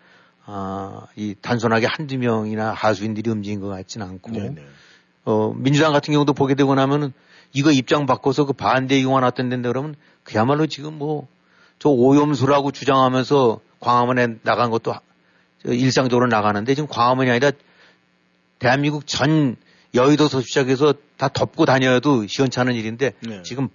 아, 0.54 1.08
이 1.16 1.36
단순하게 1.41 1.88
한두 1.89 2.18
명이나 2.18 2.74
하수인들이 2.74 3.30
움직인 3.30 3.60
것 3.62 3.68
같지는 3.68 4.08
않고 4.08 4.32
네네. 4.32 4.49
네. 4.49 4.66
어, 5.26 5.54
민주당 5.56 5.93
같은 5.93 6.12
경우도 6.14 6.34
보게 6.34 6.56
되고 6.56 6.76
나면은 6.76 7.14
이거 7.54 7.72
입장 7.72 8.06
바꿔서 8.06 8.45
그 8.45 8.54
반대 8.54 8.95
의견가 8.95 9.22
났던 9.22 9.49
데인데 9.49 9.70
그러면 9.70 9.95
그야말로 10.24 10.68
지금 10.68 10.97
뭐 10.97 11.28
저 11.82 11.89
오염수라고 11.89 12.72
주장하면서 12.72 13.60
광화문에 13.80 14.36
나간 14.43 14.70
것도 14.70 14.93
일상적으로 15.66 16.28
나가는데 16.28 16.76
지금 16.76 16.88
광화문이 16.88 17.32
아니라 17.32 17.52
대한민국 18.60 19.08
전 19.08 19.56
여의도서 19.95 20.41
시작해서 20.41 20.93
다 21.18 21.28
덮고 21.28 21.66
다녀도 21.66 22.28
시원찮은 22.28 22.76
일인데 22.76 23.14
네. 23.22 23.41
지금 23.41 23.68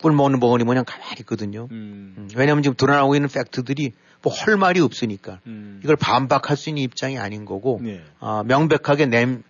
꿀 0.00 0.12
먹는 0.12 0.38
벙어리 0.38 0.62
모양 0.62 0.84
가만히 0.84 1.16
있거든요. 1.20 1.66
음. 1.72 2.14
음. 2.16 2.28
왜냐하면 2.36 2.62
지금 2.62 2.76
드러나고 2.76 3.16
있는 3.16 3.28
팩트들이 3.28 3.90
뭐 4.22 4.32
할 4.32 4.56
말이 4.56 4.80
없으니까 4.80 5.40
음. 5.46 5.80
이걸 5.82 5.96
반박할 5.96 6.56
수 6.56 6.70
있는 6.70 6.82
입장이 6.82 7.18
아닌 7.18 7.44
거고 7.44 7.80
네. 7.82 8.02
어, 8.20 8.42
명백하게 8.44 9.06
냄 9.06 9.42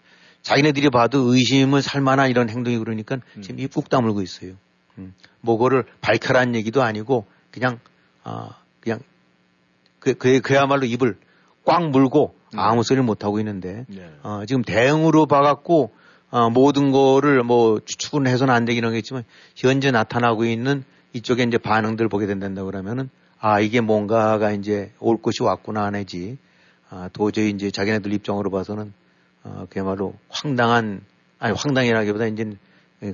자기네들이 0.42 0.90
봐도 0.90 1.32
의심을 1.32 1.82
살 1.82 2.00
만한 2.00 2.30
이런 2.30 2.48
행동이 2.48 2.78
그러니까 2.78 3.18
음. 3.36 3.42
지금 3.42 3.58
입국 3.58 3.88
다물고 3.88 4.22
있어요. 4.22 4.52
음. 4.98 5.14
뭐거를 5.40 5.84
밝혀라는 6.00 6.54
얘기도 6.54 6.82
아니고 6.82 7.26
그냥 7.50 7.80
어, 8.24 8.50
그냥 8.80 9.00
그, 9.98 10.14
그, 10.14 10.40
그야말로 10.40 10.84
입을 10.84 11.16
꽉 11.64 11.88
물고 11.90 12.34
음. 12.54 12.58
아무 12.58 12.82
소리를 12.82 13.02
못 13.04 13.24
하고 13.24 13.38
있는데 13.38 13.84
네. 13.88 14.10
어, 14.22 14.44
지금 14.46 14.62
대응으로 14.62 15.26
봐갖고 15.26 15.92
어, 16.30 16.50
모든 16.50 16.92
거를 16.92 17.42
뭐 17.42 17.80
추측은 17.84 18.26
해서는 18.26 18.52
안 18.52 18.64
되긴 18.64 18.84
하겠지만 18.84 19.24
현재 19.56 19.90
나타나고 19.90 20.44
있는 20.44 20.84
이쪽에 21.14 21.42
이제 21.42 21.56
반응들 21.56 22.08
보게 22.08 22.26
된다 22.26 22.64
그러면은 22.64 23.10
아 23.40 23.60
이게 23.60 23.80
뭔가가 23.80 24.52
이제 24.52 24.92
올 24.98 25.20
것이 25.20 25.42
왔구나 25.42 25.90
내지 25.90 26.38
아, 26.90 27.08
도저히 27.12 27.50
이제 27.50 27.70
자기네들 27.70 28.12
입장으로 28.12 28.50
봐서는 28.50 28.92
어, 29.44 29.66
그야말로 29.70 30.14
황당한 30.28 31.02
아니 31.38 31.54
황당이라기보다 31.56 32.26
이제 32.26 32.56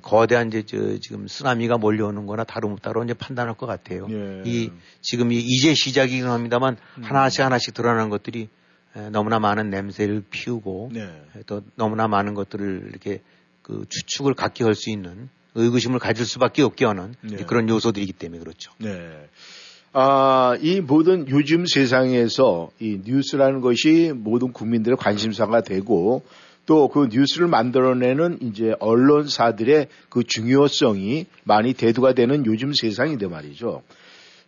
거대한 0.02 0.48
이제 0.48 0.62
저 0.62 0.98
지금 0.98 1.28
쓰나미가 1.28 1.76
몰려오는 1.76 2.24
거나 2.26 2.44
다름없다로 2.44 3.04
이제 3.04 3.12
판단할 3.12 3.54
것 3.54 3.66
같아요. 3.66 4.06
예. 4.10 4.42
이 4.46 4.70
지금 5.02 5.30
이 5.30 5.38
이제 5.38 5.74
시작이긴 5.74 6.26
합니다만 6.26 6.78
음. 6.96 7.02
하나씩 7.04 7.40
하나씩 7.40 7.74
드러나는 7.74 8.08
것들이 8.08 8.48
너무나 9.10 9.38
많은 9.40 9.68
냄새를 9.70 10.22
피우고 10.30 10.90
네. 10.94 11.10
또 11.46 11.62
너무나 11.74 12.08
많은 12.08 12.32
것들을 12.34 12.86
이렇게 12.88 13.20
그 13.60 13.84
추측을 13.88 14.34
갖게 14.34 14.64
할 14.64 14.74
수 14.74 14.88
있는 14.90 15.28
의구심을 15.54 15.98
가질 15.98 16.24
수밖에 16.26 16.62
없게 16.62 16.84
하는 16.84 17.14
네. 17.20 17.44
그런 17.44 17.68
요소들이기 17.68 18.12
때문에 18.12 18.40
그렇죠. 18.40 18.72
네. 18.78 19.28
아, 19.96 20.56
이 20.60 20.80
모든 20.80 21.28
요즘 21.28 21.66
세상에서 21.66 22.70
이 22.80 23.00
뉴스라는 23.04 23.60
것이 23.60 24.12
모든 24.12 24.52
국민들의 24.52 24.96
관심사가 24.96 25.60
되고 25.60 26.24
또 26.66 26.88
그 26.88 27.08
뉴스를 27.12 27.46
만들어내는 27.46 28.38
이제 28.40 28.74
언론사들의 28.80 29.86
그 30.08 30.24
중요성이 30.24 31.26
많이 31.44 31.74
대두가 31.74 32.12
되는 32.12 32.44
요즘 32.44 32.72
세상인데 32.72 33.28
말이죠. 33.28 33.82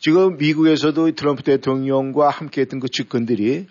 지금 0.01 0.37
미국에서도 0.37 1.13
트럼프 1.13 1.45
대통령과 1.45 2.29
함께 2.29 2.63
했던 2.63 2.81
그 2.81 2.89
측근들이 2.89 3.69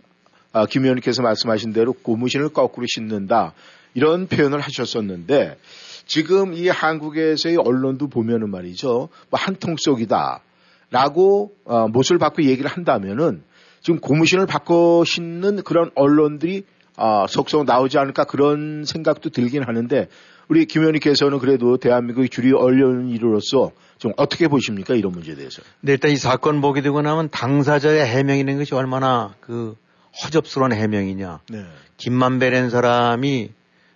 아, 0.53 0.65
김 0.67 0.83
의원님께서 0.83 1.23
말씀하신 1.23 1.73
대로 1.73 1.91
고무신을 1.91 2.49
거꾸로 2.49 2.85
신는다. 2.87 3.51
이런 3.95 4.27
표현을 4.27 4.61
하셨었는데 4.61 5.57
지금 6.05 6.53
이 6.53 6.69
한국에서의 6.69 7.57
언론도 7.57 8.07
보면은 8.07 8.49
말이죠. 8.49 9.09
뭐 9.29 9.39
한통 9.39 9.75
속이다. 9.77 10.41
라고 10.91 11.53
어, 11.65 11.87
못을 11.87 12.17
받고 12.17 12.43
얘기를 12.43 12.69
한다면은 12.69 13.43
지금 13.81 13.99
고무신을 13.99 14.45
바꿔 14.45 15.03
신는 15.05 15.63
그런 15.63 15.91
언론들이 15.95 16.63
아, 16.97 17.25
속속 17.27 17.65
나오지 17.65 17.97
않을까 17.97 18.23
그런 18.23 18.83
생각도 18.85 19.29
들긴 19.29 19.63
하는데 19.63 20.07
우리 20.47 20.65
김 20.65 20.81
의원님께서는 20.81 21.39
그래도 21.39 21.77
대한민국의 21.77 22.29
주류 22.29 22.57
언론인으로서 22.57 23.71
좀 23.97 24.13
어떻게 24.17 24.47
보십니까 24.47 24.93
이런 24.95 25.11
문제에 25.11 25.35
대해서? 25.35 25.61
네, 25.81 25.93
일단 25.93 26.11
이 26.11 26.17
사건 26.17 26.61
보게 26.61 26.81
되고 26.81 27.01
나면 27.01 27.29
당사자의 27.29 28.05
해명이라는 28.05 28.59
것이 28.59 28.75
얼마나 28.75 29.33
그 29.39 29.75
허접스러운 30.23 30.71
해명이냐. 30.71 31.41
네. 31.49 31.65
김만배라는 31.97 32.69
사람이 32.69 33.51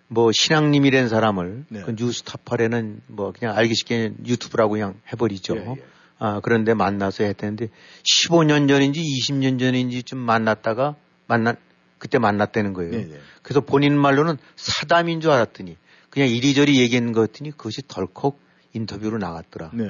뭐 0.07 0.31
신앙님이라는 0.31 1.07
사람을 1.07 1.65
네. 1.69 1.81
그 1.81 1.95
뉴스타파라는 1.97 3.01
뭐 3.07 3.31
그냥 3.37 3.55
알기 3.55 3.75
쉽게 3.75 4.13
유튜브라고 4.25 4.71
그냥 4.73 4.95
해버리죠. 5.13 5.55
예, 5.57 5.61
예. 5.77 5.83
아, 6.19 6.41
그런데 6.43 6.73
만나서 6.73 7.23
했다는데 7.23 7.69
15년 8.03 8.67
전인지 8.67 9.01
20년 9.01 9.59
전인지 9.59 10.03
좀 10.03 10.19
만났다가 10.19 10.95
만난 11.27 11.55
그때 11.97 12.17
만났다는 12.19 12.73
거예요. 12.73 12.91
네네. 12.91 13.17
그래서 13.41 13.61
본인 13.61 13.97
말로는 13.97 14.37
사담인 14.55 15.21
줄 15.21 15.31
알았더니 15.31 15.77
그냥 16.09 16.29
이리저리 16.29 16.79
얘기한 16.79 17.11
것 17.13 17.31
같더니 17.31 17.51
그것이 17.51 17.81
덜컥 17.87 18.37
인터뷰로 18.73 19.17
나갔더라. 19.17 19.71
네. 19.73 19.85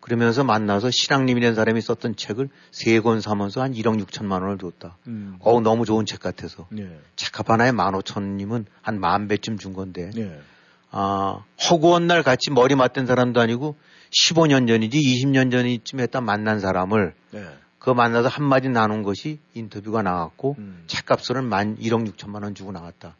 그러면서 0.00 0.44
만나서 0.44 0.90
신앙님이라는 0.90 1.54
사람이 1.54 1.80
썼던 1.82 2.16
책을 2.16 2.48
세 2.72 3.00
권 3.00 3.20
사면서 3.20 3.60
한 3.62 3.72
1억 3.74 4.02
6천만 4.04 4.42
원을 4.42 4.56
줬다. 4.58 4.96
음. 5.06 5.36
어우, 5.40 5.60
너무 5.60 5.84
좋은 5.84 6.06
책 6.06 6.20
같아서. 6.20 6.66
네. 6.70 6.98
책값 7.16 7.50
하나에 7.50 7.70
15,000원이면 7.70 8.64
한만 8.82 9.28
배쯤 9.28 9.58
준 9.58 9.74
건데. 9.74 10.10
네. 10.14 10.38
아, 10.90 11.44
허구한 11.70 12.06
날 12.06 12.22
같이 12.22 12.50
머리 12.50 12.74
맞댄 12.74 13.06
사람도 13.06 13.40
아니고 13.40 13.76
15년 14.10 14.68
전이지 14.68 14.98
20년 14.98 15.50
전이쯤 15.50 16.00
했다 16.00 16.20
만난 16.20 16.60
사람을 16.60 17.14
네. 17.32 17.44
그 17.78 17.90
만나서 17.90 18.28
한마디 18.28 18.68
나눈 18.68 19.02
것이 19.02 19.38
인터뷰가 19.54 20.02
나왔고 20.02 20.56
음. 20.58 20.84
책값으로는 20.86 21.48
만 21.48 21.76
1억 21.78 22.06
6천만 22.12 22.42
원 22.42 22.54
주고 22.54 22.72
나왔다. 22.72 23.16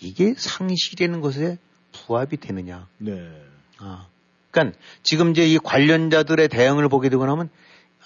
이게 0.00 0.34
상실이라는 0.36 1.20
것에 1.20 1.58
부합이 1.92 2.36
되느냐. 2.36 2.86
네. 2.98 3.30
아. 3.78 4.06
그러니까 4.50 4.78
지금 5.02 5.30
이제 5.30 5.46
이 5.46 5.58
관련자들의 5.58 6.48
대응을 6.48 6.88
보게 6.88 7.08
되고 7.08 7.26
나면 7.26 7.50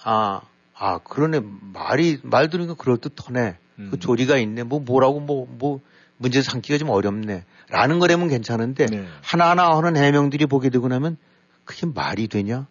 아, 0.03 0.41
아, 0.73 0.99
그러네. 0.99 1.41
말이, 1.73 2.19
말 2.23 2.49
들으니까 2.49 2.75
그럴듯하네. 2.75 3.51
그 3.51 3.81
음. 3.81 3.87
그 3.91 3.99
조리가 3.99 4.37
있네. 4.37 4.63
뭐, 4.63 4.79
뭐라고, 4.79 5.19
뭐, 5.19 5.45
뭐, 5.49 5.81
문제 6.17 6.41
삼기가 6.41 6.77
좀 6.77 6.89
어렵네. 6.89 7.43
라는 7.69 7.99
거라면 7.99 8.29
괜찮은데, 8.29 8.85
네. 8.85 9.05
하나하나 9.21 9.75
하는 9.75 9.97
해명들이 9.97 10.45
보게 10.45 10.69
되고 10.69 10.87
나면, 10.87 11.17
그게 11.69 11.85
말이 11.85 12.27
되냐? 12.27 12.65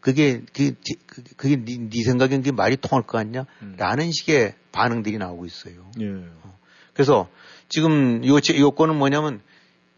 그게 0.00 0.42
그, 0.54 0.72
그 1.06 1.22
그게 1.36 1.56
네, 1.56 1.76
네 1.76 2.02
생각엔 2.02 2.40
그게 2.40 2.50
말이 2.50 2.78
통할 2.78 3.06
것 3.06 3.18
같냐? 3.18 3.44
음. 3.60 3.74
라는 3.76 4.10
식의 4.10 4.54
반응들이 4.72 5.18
나오고 5.18 5.44
있어요. 5.44 5.74
예. 6.00 6.06
어. 6.06 6.58
그래서 6.94 7.28
지금 7.68 8.24
요, 8.26 8.38
요건은 8.58 8.96
뭐냐면 8.96 9.42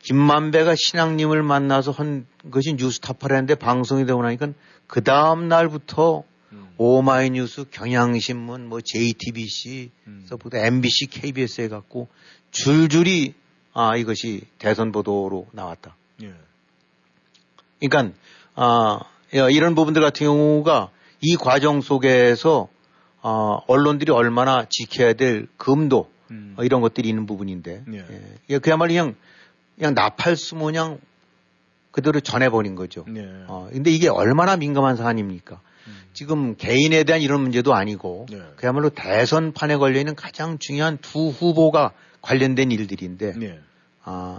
김만배가 0.00 0.74
신앙님을 0.76 1.44
만나서 1.44 1.92
한 1.92 2.26
것이 2.50 2.74
뉴스타파라는데 2.74 3.54
방송이 3.54 4.04
되고 4.04 4.20
나니까 4.20 4.48
그 4.88 5.04
다음 5.04 5.46
날부터 5.46 6.24
음. 6.50 6.70
오마이뉴스, 6.76 7.66
경향신문, 7.70 8.66
뭐 8.68 8.80
JTBC, 8.80 9.92
음. 10.08 10.24
서부터 10.28 10.58
MBC, 10.58 11.06
KBS 11.06 11.60
해갖고 11.60 12.08
줄줄이 12.50 13.34
아 13.72 13.94
이것이 13.94 14.42
대선 14.58 14.90
보도로 14.90 15.46
나왔다. 15.52 15.94
예. 16.24 16.34
그러니까 17.80 18.18
아 18.54 19.00
이런 19.32 19.74
부분들 19.74 20.02
같은 20.02 20.26
경우가 20.26 20.90
이 21.20 21.36
과정 21.36 21.80
속에서 21.80 22.68
어, 23.22 23.58
언론들이 23.66 24.12
얼마나 24.12 24.64
지켜야 24.68 25.12
될 25.12 25.46
금도 25.56 26.10
음. 26.30 26.54
어, 26.56 26.64
이런 26.64 26.80
것들이 26.80 27.08
있는 27.08 27.26
부분인데 27.26 27.84
예. 27.92 28.04
예. 28.48 28.58
그야말로 28.58 28.88
그냥 28.88 29.14
그냥 29.76 29.94
나팔수 29.94 30.56
모냥 30.56 30.98
그대로 31.90 32.20
전해버린 32.20 32.76
거죠. 32.76 33.04
예. 33.14 33.28
어, 33.46 33.68
근데 33.70 33.90
이게 33.90 34.08
얼마나 34.08 34.56
민감한 34.56 34.96
사안입니까? 34.96 35.60
음. 35.86 35.98
지금 36.12 36.56
개인에 36.56 37.04
대한 37.04 37.20
이런 37.20 37.42
문제도 37.42 37.74
아니고 37.74 38.26
예. 38.32 38.42
그야말로 38.56 38.90
대선판에 38.90 39.76
걸려 39.76 39.98
있는 39.98 40.14
가장 40.14 40.58
중요한 40.58 40.98
두 40.98 41.28
후보가 41.28 41.92
관련된 42.22 42.70
일들인데 42.70 43.34
예. 43.42 43.60
아, 44.04 44.38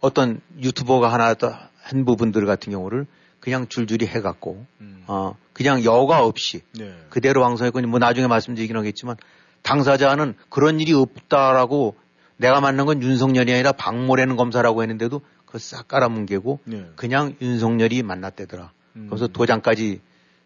어떤 0.00 0.40
유튜버가 0.60 1.12
하나 1.12 1.34
한 1.82 2.04
부분들 2.04 2.46
같은 2.46 2.72
경우를 2.72 3.06
그냥 3.40 3.68
줄줄이 3.68 4.06
해갖고 4.06 4.64
음. 4.80 5.04
어, 5.06 5.36
그냥 5.52 5.84
여과 5.84 6.24
없이 6.24 6.62
네. 6.72 6.94
그대로 7.08 7.40
방송했고 7.42 7.80
뭐 7.82 7.98
나중에 7.98 8.26
말씀드리긴 8.26 8.76
하겠지만 8.76 9.16
당사자는 9.62 10.34
그런 10.48 10.80
일이 10.80 10.92
없다라고 10.92 11.96
내가 12.36 12.60
만난 12.60 12.86
건 12.86 13.02
윤석열이 13.02 13.52
아니라 13.52 13.72
박모래는 13.72 14.36
검사라고 14.36 14.82
했는데도 14.82 15.20
그거 15.46 15.58
싹 15.58 15.88
깔아뭉개고 15.88 16.60
네. 16.64 16.86
그냥 16.94 17.34
윤석열이 17.40 18.02
만났대더라. 18.02 18.70
음. 18.96 19.06
그래서 19.08 19.26
도장까지 19.26 20.00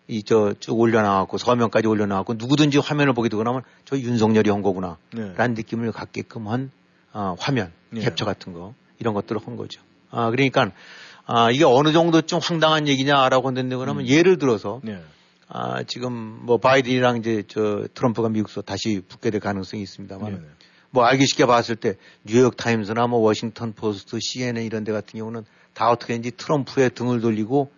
이 0.08 0.22
저 0.24 0.52
쭉 0.58 0.78
올려나왔고 0.78 1.38
서명까지 1.38 1.86
올려나왔고 1.86 2.34
누구든지 2.34 2.78
화면을 2.78 3.12
보게 3.14 3.28
되고 3.28 3.42
나면 3.42 3.62
저 3.84 3.96
윤석열이 3.96 4.50
한 4.50 4.60
거구나 4.62 4.98
네. 5.12 5.32
라는 5.36 5.54
느낌을 5.54 5.92
갖게끔 5.92 6.48
한 6.48 6.70
어, 7.12 7.36
화면 7.38 7.72
네. 7.90 8.00
캡처 8.00 8.24
같은 8.24 8.52
거 8.52 8.74
이런 9.02 9.14
것들을 9.14 9.40
한 9.44 9.56
거죠. 9.56 9.82
아 10.10 10.30
그러니까 10.30 10.70
아, 11.26 11.50
이게 11.50 11.64
어느 11.64 11.92
정도좀 11.92 12.40
황당한 12.42 12.86
얘기냐라고 12.86 13.48
한다는데 13.48 13.76
그러면 13.76 14.04
음. 14.04 14.08
예를 14.08 14.38
들어서 14.38 14.80
네. 14.84 15.02
아, 15.48 15.82
지금 15.82 16.12
뭐 16.12 16.58
바이든이랑 16.58 17.18
이제 17.18 17.42
저 17.48 17.86
트럼프가 17.94 18.28
미국서 18.28 18.62
다시 18.62 19.02
붙게 19.06 19.30
될 19.30 19.40
가능성이 19.40 19.82
있습니다만 19.82 20.32
네. 20.32 20.40
뭐 20.90 21.04
알기 21.04 21.26
쉽게 21.26 21.46
봤을 21.46 21.74
때 21.74 21.96
뉴욕 22.24 22.56
타임스나 22.56 23.06
뭐 23.06 23.18
워싱턴 23.20 23.72
포스트, 23.72 24.18
CNN 24.20 24.64
이런 24.64 24.84
데 24.84 24.92
같은 24.92 25.18
경우는 25.18 25.44
다 25.74 25.90
어떻게 25.90 26.14
했는지 26.14 26.36
트럼프에 26.36 26.90
등을 26.90 27.20
돌리고 27.20 27.72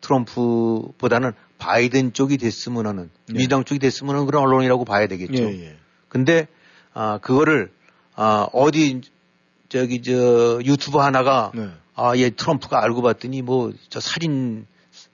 트럼프보다는 0.00 1.32
바이든 1.58 2.14
쪽이 2.14 2.38
됐으면 2.38 2.86
하는 2.86 3.10
네. 3.26 3.34
민주당 3.34 3.64
쪽이 3.64 3.78
됐으면 3.80 4.14
하는 4.14 4.26
그런 4.26 4.42
언론이라고 4.44 4.84
봐야 4.84 5.06
되겠죠. 5.06 5.42
예, 5.42 5.66
예. 5.66 5.76
근데 6.08 6.48
아 6.94 7.18
그거를 7.18 7.70
아 8.14 8.46
어디 8.52 9.02
저기 9.70 10.02
저 10.02 10.60
유튜브 10.64 10.98
하나가 10.98 11.50
네. 11.54 11.70
아, 11.94 12.16
얘 12.16 12.28
트럼프가 12.30 12.82
알고 12.84 13.00
봤더니 13.02 13.40
뭐 13.42 13.72
저 13.88 14.00
살인 14.00 14.66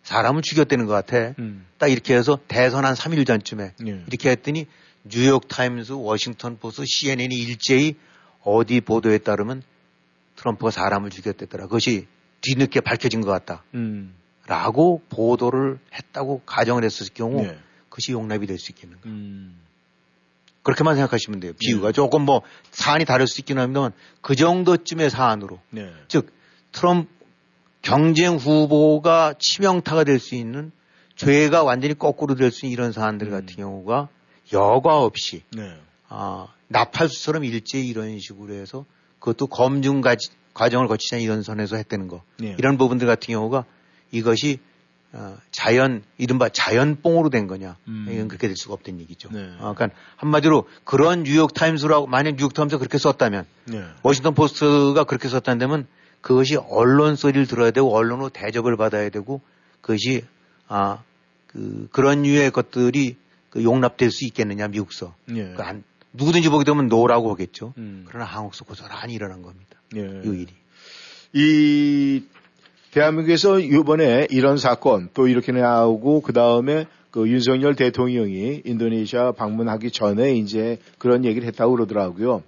사람을 0.03 0.43
죽였다는 0.43 0.87
것 0.87 0.93
같아. 0.93 1.35
음. 1.39 1.67
딱 1.79 1.89
이렇게 1.89 2.15
해서 2.15 2.39
대선 2.49 2.85
한 2.85 2.95
3일 2.95 3.27
전쯤에 3.27 3.75
예. 3.87 4.05
이렇게 4.07 4.31
했더니 4.31 4.67
뉴욕 5.05 5.47
타임스, 5.49 5.93
워싱턴 5.93 6.59
포스트, 6.59 6.85
CNN이 6.87 7.35
일제히 7.35 7.95
어디 8.43 8.81
보도에 8.81 9.19
따르면 9.19 9.63
트럼프가 10.37 10.71
사람을 10.71 11.11
죽였댔더라. 11.11 11.65
그것이 11.67 12.07
뒤늦게 12.41 12.81
밝혀진 12.81 13.21
것 13.21 13.31
같다. 13.31 13.65
음. 13.75 14.15
라고 14.47 15.03
보도를 15.09 15.79
했다고 15.93 16.43
가정을 16.47 16.85
했을 16.85 17.09
경우 17.13 17.43
예. 17.45 17.59
그것이 17.89 18.13
용납이 18.13 18.47
될 18.47 18.59
수 18.59 18.71
있겠는가. 18.73 19.03
음. 19.09 19.59
그렇게만 20.67 20.97
생각하시면 20.97 21.39
돼요. 21.39 21.53
비유가 21.61 21.89
네. 21.89 21.93
조금 21.93 22.23
뭐 22.23 22.43
사안이 22.73 23.05
다를 23.05 23.29
수 23.29 23.41
있긴 23.41 23.57
합니다만 23.57 23.93
그 24.21 24.35
정도쯤의 24.35 25.11
사안으로. 25.11 25.61
네. 25.71 25.93
즉 26.09 26.33
트럼프 26.73 27.09
경쟁 27.83 28.35
후보가 28.35 29.35
치명타가 29.39 30.03
될 30.03 30.19
수 30.19 30.35
있는 30.35 30.73
죄가 31.15 31.63
완전히 31.63 31.95
거꾸로 31.95 32.35
될 32.35 32.51
수 32.51 32.67
있는 32.67 32.73
이런 32.73 32.91
사안들 32.91 33.31
같은 33.31 33.47
음. 33.51 33.57
경우가 33.57 34.09
여과 34.53 34.99
없이 34.99 35.45
네. 35.57 35.79
아, 36.09 36.49
나팔수처럼 36.67 37.45
일제히 37.45 37.87
이런 37.87 38.19
식으로 38.19 38.53
해서 38.55 38.85
그것도 39.21 39.47
검증 39.47 40.01
과정을 40.53 40.89
않은 40.89 41.23
이런 41.23 41.45
선에서 41.45 41.77
했다는 41.77 42.09
거. 42.09 42.25
네. 42.39 42.57
이런 42.59 42.77
부분들 42.77 43.07
같은 43.07 43.33
경우가 43.33 43.67
이것이 44.11 44.59
어, 45.13 45.37
자연 45.51 46.03
이른바 46.19 46.49
자연뽕으로 46.49 47.31
된 47.31 47.47
거냐 47.47 47.77
음. 47.89 48.07
이건 48.11 48.29
그렇게 48.29 48.49
될 48.49 48.57
수가 48.57 48.75
없다는 48.75 49.01
얘기죠. 49.01 49.31
네. 49.33 49.55
어, 49.59 49.75
그러니까 49.75 49.91
한마디로 50.17 50.69
그런 50.85 51.23
뉴욕 51.23 51.55
타임스라고 51.55 52.07
만약 52.07 52.37
뉴욕 52.37 52.53
타임스가 52.53 52.79
그렇게 52.79 52.99
썼다면 52.99 53.47
네. 53.65 53.85
워싱턴 54.03 54.35
포스트가 54.35 55.05
그렇게 55.05 55.29
썼다면 55.29 55.87
그것이 56.21 56.57
언론 56.57 57.17
소리를 57.17 57.47
들어야 57.47 57.71
되고 57.71 57.95
언론으로 57.95 58.31
대접을 58.31 58.77
받아야 58.77 59.09
되고 59.09 59.41
그것이 59.81 60.25
아 60.69 60.99
그 61.57 61.89
그런 61.91 62.23
류의 62.23 62.51
것들이 62.51 63.17
그 63.49 63.65
용납될 63.65 64.11
수 64.11 64.27
있겠느냐 64.27 64.69
미국서 64.69 65.15
예. 65.35 65.55
그 65.57 65.63
안, 65.63 65.85
누구든지 66.13 66.51
보게 66.51 66.65
되면 66.65 66.89
no라고 66.89 67.31
하겠죠. 67.31 67.73
음. 67.79 68.05
그러나 68.07 68.27
한국서 68.27 68.67
고스란히 68.67 69.15
일어난 69.15 69.41
겁니다. 69.41 69.81
예. 69.97 70.01
이 70.01 70.43
일이. 70.43 70.53
이 71.33 72.25
대한민국에서 72.97 73.61
이번에 73.61 74.27
이런 74.31 74.57
사건 74.57 75.11
또 75.13 75.29
이렇게 75.29 75.53
나오고 75.53 76.23
그 76.23 76.33
다음에 76.33 76.87
그 77.11 77.29
윤석열 77.29 77.75
대통령이 77.75 78.63
인도네시아 78.65 79.33
방문하기 79.33 79.91
전에 79.91 80.35
이제 80.35 80.79
그런 80.97 81.27
얘기를 81.27 81.47
했다고 81.47 81.75
그러더라고요. 81.75 82.43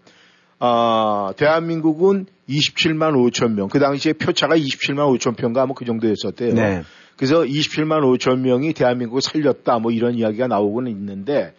아, 0.58 1.34
대한민국은 1.36 2.24
27만 2.48 3.12
5천 3.12 3.52
명. 3.52 3.68
그 3.68 3.78
당시에 3.78 4.14
표차가 4.14 4.56
27만 4.56 5.14
5천 5.18 5.36
표인가 5.36 5.66
뭐그 5.66 5.84
정도였었대요. 5.84 6.54
네. 6.54 6.82
그래서 7.16 7.42
27만 7.42 8.00
5천 8.00 8.38
명이 8.38 8.72
대한민국을 8.72 9.20
살렸다 9.20 9.80
뭐 9.80 9.92
이런 9.92 10.14
이야기가 10.14 10.46
나오고는 10.46 10.90
있는데 10.92 11.52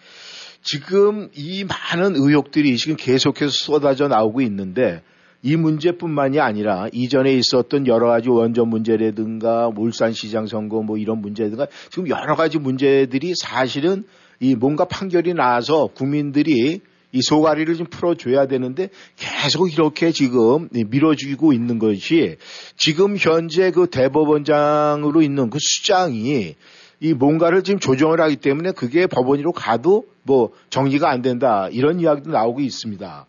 지금 0.64 1.30
이 1.36 1.64
많은 1.64 2.16
의혹들이 2.16 2.76
지금 2.78 2.96
계속해서 2.96 3.52
쏟아져 3.52 4.08
나오고 4.08 4.42
있는데 4.42 5.04
이 5.42 5.56
문제뿐만이 5.56 6.40
아니라 6.40 6.88
이전에 6.92 7.34
있었던 7.34 7.88
여러 7.88 8.08
가지 8.08 8.30
원전 8.30 8.68
문제라든가 8.68 9.72
울산시장 9.76 10.48
선거 10.48 10.82
뭐 10.82 10.98
이런 10.98 11.22
문제든가 11.22 11.68
지금 11.90 12.10
여러 12.10 12.36
가지 12.36 12.58
문제들이 12.58 13.34
사실은 13.36 14.04
이 14.40 14.56
뭔가 14.56 14.86
판결이 14.86 15.34
나서 15.34 15.88
국민들이 15.88 16.82
이 17.12 17.22
소가리를 17.22 17.74
좀 17.76 17.88
풀어줘야 17.88 18.48
되는데 18.48 18.90
계속 19.16 19.74
이렇게 19.74 20.12
지금 20.12 20.70
밀어주고 20.72 21.54
있는 21.54 21.80
것이 21.80 22.38
지금 22.76 23.18
현재 23.18 23.72
그 23.72 23.88
대법원장으로 23.88 25.22
있는 25.22 25.50
그 25.50 25.58
수장이 25.60 26.56
이 27.02 27.14
뭔가를 27.14 27.64
지금 27.64 27.80
조정을 27.80 28.20
하기 28.22 28.36
때문에 28.36 28.74
그게 28.74 29.08
법원으로 29.08 29.54
가도 29.54 30.06
뭐 30.24 30.52
정리가 30.70 31.10
안 31.10 31.22
된다 31.22 31.70
이런 31.72 32.00
이야기도 32.00 32.32
나오고 32.32 32.60
있습니다. 32.60 33.26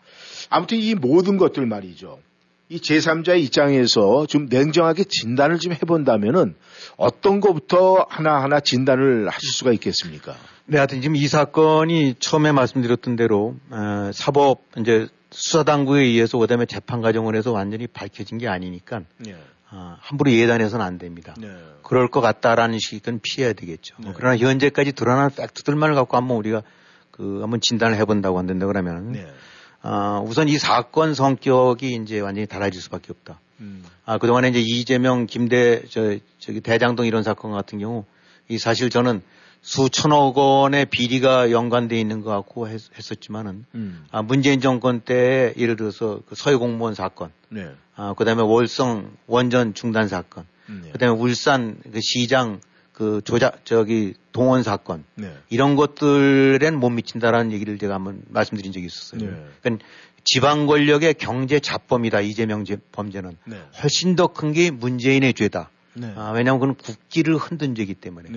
아무튼 0.51 0.77
이 0.77 0.93
모든 0.93 1.37
것들 1.37 1.65
말이죠. 1.65 2.19
이 2.69 2.77
제3자의 2.77 3.43
입장에서 3.43 4.25
좀 4.27 4.47
냉정하게 4.49 5.05
진단을 5.05 5.59
좀 5.59 5.73
해본다면은 5.73 6.55
어떤 6.97 7.39
것부터 7.39 8.05
하나하나 8.09 8.59
진단을 8.59 9.27
하실 9.29 9.49
수가 9.49 9.71
있겠습니까? 9.73 10.35
네, 10.65 10.77
하여튼 10.77 11.01
지금 11.01 11.15
이 11.15 11.27
사건이 11.27 12.15
처음에 12.19 12.51
말씀드렸던 12.51 13.15
대로 13.15 13.55
어, 13.71 14.11
사법 14.13 14.61
이제 14.77 15.07
수사당국에 15.31 16.01
의해서 16.01 16.37
그다음에 16.37 16.65
재판 16.65 17.01
과정을 17.01 17.35
해서 17.35 17.51
완전히 17.51 17.87
밝혀진 17.87 18.37
게 18.37 18.47
아니니까 18.47 19.01
네. 19.17 19.35
어, 19.71 19.97
함부로 19.99 20.31
예단해서는 20.31 20.85
안 20.85 20.97
됩니다. 20.97 21.33
네. 21.37 21.47
그럴 21.83 22.09
것 22.09 22.19
같다라는 22.19 22.77
식은 22.79 23.19
피해야 23.21 23.53
되겠죠. 23.53 23.95
네. 23.99 24.11
그러나 24.15 24.37
현재까지 24.37 24.91
드러난 24.91 25.29
팩트들만을 25.29 25.95
갖고 25.95 26.17
한번 26.17 26.37
우리가 26.37 26.61
그 27.11 27.39
한번 27.41 27.61
진단을 27.61 27.97
해본다고 27.97 28.37
한다는데 28.37 28.65
그러면 28.65 29.11
네. 29.13 29.27
어, 29.83 30.23
우선 30.27 30.47
이 30.47 30.57
사건 30.57 31.13
성격이 31.13 31.95
이제 32.03 32.19
완전히 32.19 32.47
달라질 32.47 32.81
수밖에 32.81 33.07
없다. 33.09 33.39
음. 33.59 33.83
아, 34.05 34.17
그동안에 34.17 34.49
이제 34.49 34.59
이재명, 34.59 35.25
김대, 35.25 35.83
저, 35.89 36.17
저기 36.39 36.61
대장동 36.61 37.05
이런 37.05 37.23
사건 37.23 37.51
같은 37.51 37.79
경우 37.79 38.05
이 38.47 38.57
사실 38.57 38.89
저는 38.89 39.21
수천억 39.61 40.37
원의 40.37 40.85
비리가 40.85 41.51
연관돼 41.51 41.99
있는 41.99 42.21
것 42.21 42.31
같고 42.31 42.67
했, 42.67 42.81
었지만은 43.11 43.65
음. 43.75 44.05
아, 44.11 44.21
문재인 44.21 44.59
정권 44.59 45.01
때 45.01 45.53
예를 45.57 45.75
들어서 45.75 46.19
그 46.27 46.35
서해 46.35 46.55
공무원 46.55 46.95
사건, 46.95 47.31
네. 47.49 47.69
아, 47.95 48.13
그다음에 48.13 48.41
월성 48.41 49.11
원전 49.27 49.75
중단 49.75 50.07
사건, 50.07 50.45
음, 50.69 50.81
네. 50.83 50.91
그다음에 50.91 51.17
울산 51.17 51.77
그 51.91 51.99
시장 52.01 52.59
그 52.93 53.21
조작 53.23 53.65
저기 53.65 54.13
동원 54.31 54.63
사건 54.63 55.03
네. 55.15 55.33
이런 55.49 55.75
것들엔 55.75 56.75
못 56.75 56.89
미친다라는 56.89 57.51
얘기를 57.51 57.77
제가 57.77 57.95
한번 57.95 58.21
말씀드린 58.29 58.71
적이 58.71 58.85
있었어요. 58.87 59.21
네. 59.29 59.45
그러니까 59.61 59.85
지방 60.23 60.67
권력의 60.67 61.15
경제 61.15 61.59
자범이다 61.59 62.21
이재명 62.21 62.63
범죄는 62.91 63.37
훨씬 63.81 64.15
더 64.15 64.27
큰 64.27 64.53
게 64.53 64.69
문재인의 64.71 65.33
죄다. 65.33 65.71
아, 66.15 66.31
왜냐하면 66.35 66.59
그건 66.59 66.75
국기를 66.75 67.35
흔든 67.37 67.75
죄이기 67.75 67.95
때문에. 67.95 68.29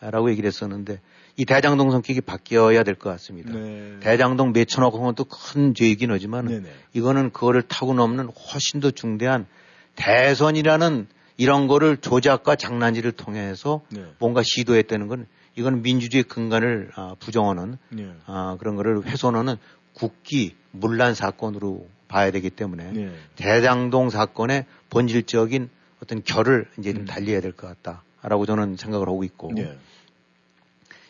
라고 0.00 0.30
얘기를 0.30 0.48
했었는데 0.48 1.00
이 1.36 1.44
대장동 1.44 1.90
성격이 1.92 2.22
바뀌어야 2.22 2.82
될 2.82 2.96
것 2.96 3.10
같습니다. 3.10 3.52
네. 3.52 3.98
대장동 4.00 4.52
몇천억 4.52 4.94
원도 4.96 5.24
큰 5.24 5.74
죄이긴 5.74 6.10
하지만 6.10 6.46
네네. 6.46 6.68
이거는 6.92 7.30
그거를 7.30 7.62
타고 7.62 7.94
넘는 7.94 8.28
훨씬 8.28 8.80
더 8.80 8.90
중대한 8.90 9.46
대선이라는 9.94 11.06
이런 11.36 11.66
거를 11.66 11.96
조작과 11.96 12.56
장난질을 12.56 13.12
통해서 13.12 13.82
네. 13.88 14.04
뭔가 14.18 14.42
시도했다는 14.44 15.08
건 15.08 15.26
이건 15.56 15.82
민주주의 15.82 16.22
근간을 16.22 16.90
아, 16.94 17.14
부정하는 17.18 17.78
네. 17.90 18.12
아, 18.26 18.56
그런 18.58 18.76
거를 18.76 19.04
훼손하는 19.04 19.56
국기 19.94 20.56
문란 20.70 21.14
사건으로 21.14 21.86
봐야 22.08 22.30
되기 22.30 22.50
때문에 22.50 22.92
네. 22.92 23.14
대장동 23.36 24.10
사건의 24.10 24.66
본질적인 24.90 25.70
어떤 26.02 26.22
결을 26.22 26.66
이제 26.78 26.92
좀 26.92 27.02
음. 27.02 27.06
달리해야 27.06 27.40
될 27.40 27.52
것 27.52 27.82
같다라고 27.82 28.46
저는 28.46 28.76
생각을 28.76 29.08
하고 29.08 29.24
있고 29.24 29.52
네. 29.54 29.76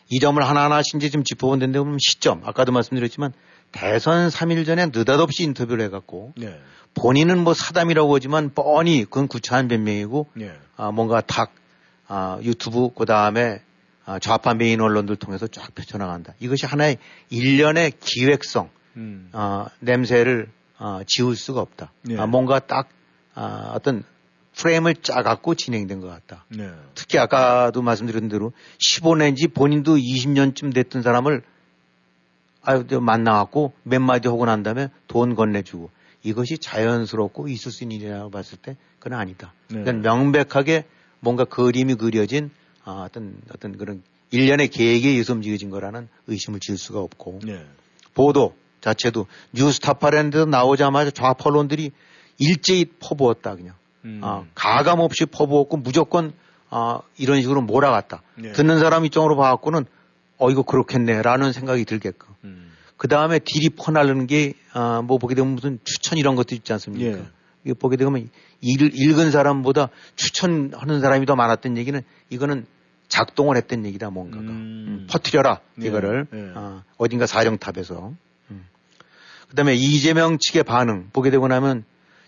이 0.09 0.19
점을 0.19 0.41
하나하나씩 0.41 0.95
이제 0.95 1.09
좀 1.09 1.23
짚어본 1.23 1.59
보면 1.71 1.97
시점 1.99 2.41
아까도 2.45 2.71
말씀드렸지만 2.71 3.33
대선 3.73 4.29
3일 4.29 4.65
전에 4.65 4.85
느닷없이 4.85 5.43
인터뷰를 5.43 5.83
해갖고 5.85 6.33
네. 6.37 6.57
본인은 6.93 7.43
뭐 7.43 7.53
사담이라고 7.53 8.15
하지만 8.15 8.53
뻔히 8.53 9.03
그건 9.03 9.27
구차한 9.27 9.67
변명이고 9.67 10.27
네. 10.35 10.53
아, 10.77 10.91
뭔가 10.91 11.19
탁 11.19 11.51
아, 12.07 12.39
유튜브 12.43 12.89
그 12.95 13.05
다음에 13.05 13.61
아, 14.05 14.19
좌파 14.19 14.53
메인 14.53 14.79
언론들 14.79 15.15
통해서 15.15 15.47
쫙 15.47 15.73
펼쳐나간다. 15.73 16.35
이것이 16.39 16.65
하나의 16.65 16.97
일련의 17.29 17.93
기획성 17.99 18.69
음. 18.95 19.29
아, 19.31 19.67
냄새를 19.79 20.49
아, 20.77 21.01
지울 21.07 21.35
수가 21.35 21.61
없다. 21.61 21.91
네. 22.03 22.17
아, 22.17 22.27
뭔가 22.27 22.59
딱 22.59 22.89
아, 23.33 23.71
어떤 23.73 24.03
프레임을 24.55 24.95
짜갖고 24.95 25.55
진행된 25.55 25.99
것 25.99 26.07
같다. 26.07 26.45
네. 26.49 26.69
특히 26.93 27.17
아까도 27.17 27.81
말씀드린 27.81 28.29
대로 28.29 28.53
15년인지 28.77 29.51
본인도 29.51 29.95
20년쯤 29.95 30.73
됐던 30.75 31.01
사람을 31.01 31.41
아유, 32.63 32.85
만나갖고 32.99 33.73
몇 33.83 33.99
마디 33.99 34.27
하고 34.27 34.45
난 34.45 34.63
다음에 34.63 34.89
돈 35.07 35.35
건네주고 35.35 35.89
이것이 36.23 36.57
자연스럽고 36.57 37.49
있을 37.49 37.71
수 37.71 37.83
있는 37.83 37.97
일이라고 37.97 38.31
봤을 38.31 38.57
때 38.57 38.77
그건 38.99 39.19
아니다. 39.19 39.53
네. 39.69 39.83
그러니까 39.83 40.09
명백하게 40.09 40.85
뭔가 41.19 41.43
그림이 41.43 41.95
그려진 41.95 42.49
아, 42.85 43.05
어떤 43.07 43.35
어떤 43.53 43.77
그런 43.77 44.01
일련의 44.31 44.69
계획에 44.69 45.09
의해서 45.09 45.33
움직여진 45.33 45.69
거라는 45.69 46.07
의심을 46.27 46.59
지을 46.59 46.77
수가 46.77 46.99
없고 46.99 47.39
네. 47.43 47.65
보도 48.13 48.55
자체도 48.81 49.27
뉴스타파랜드 49.53 50.37
나오자마자 50.37 51.11
좌파 51.11 51.49
언론들이 51.49 51.91
일제히 52.39 52.85
퍼부었다 52.99 53.55
그냥 53.55 53.75
음. 54.05 54.19
아, 54.23 54.45
가감 54.55 54.99
없이 54.99 55.25
퍼부었고 55.25 55.77
무조건 55.77 56.33
아, 56.69 57.01
이런 57.17 57.41
식으로 57.41 57.61
몰아갔다. 57.61 58.23
네. 58.35 58.51
듣는 58.53 58.79
사람 58.79 59.05
입장으로 59.05 59.35
봐갖고는 59.35 59.85
어 60.39 60.49
이거 60.49 60.63
그렇겠네라는 60.63 61.53
생각이 61.53 61.85
들게끔. 61.85 62.32
음. 63.03 63.03
그 63.03 63.09
다음에 63.09 63.37
딜이 63.37 63.71
퍼나르는 63.71 64.27
게, 64.27 64.53
아, 64.71 65.01
뭐 65.01 65.17
보게 65.17 65.35
되면 65.35 65.55
무슨 65.55 65.77
추천 65.83 66.17
이런 66.17 66.35
것도 66.35 66.55
있지 66.55 66.71
않습니까? 66.71 67.05
예. 67.05 67.21
이거 67.65 67.75
보게 67.77 67.97
되면 67.97 68.29
일, 68.61 68.91
읽은 68.93 69.29
사람보다 69.29 69.89
추천하는 70.15 71.01
사람이 71.01 71.25
더 71.25 71.35
많았던 71.35 71.75
얘기는 71.75 72.01
이거는 72.29 72.65
작동을 73.09 73.57
했던 73.57 73.85
얘기다 73.85 74.09
뭔가가. 74.09 74.43
음. 74.43 74.47
음, 74.47 75.07
퍼트려라, 75.09 75.59
예. 75.81 75.87
이거를. 75.87 76.27
예. 76.33 76.51
아, 76.55 76.83
어딘가 76.95 77.25
사정탑에서. 77.25 78.13
음. 78.51 78.65
그 79.49 79.55
다음에 79.57 79.73
이재명 79.73 80.37
측의 80.39 80.63
반응 80.63 81.09
보게 81.11 81.29
되고 81.29 81.45
나면 81.49 81.83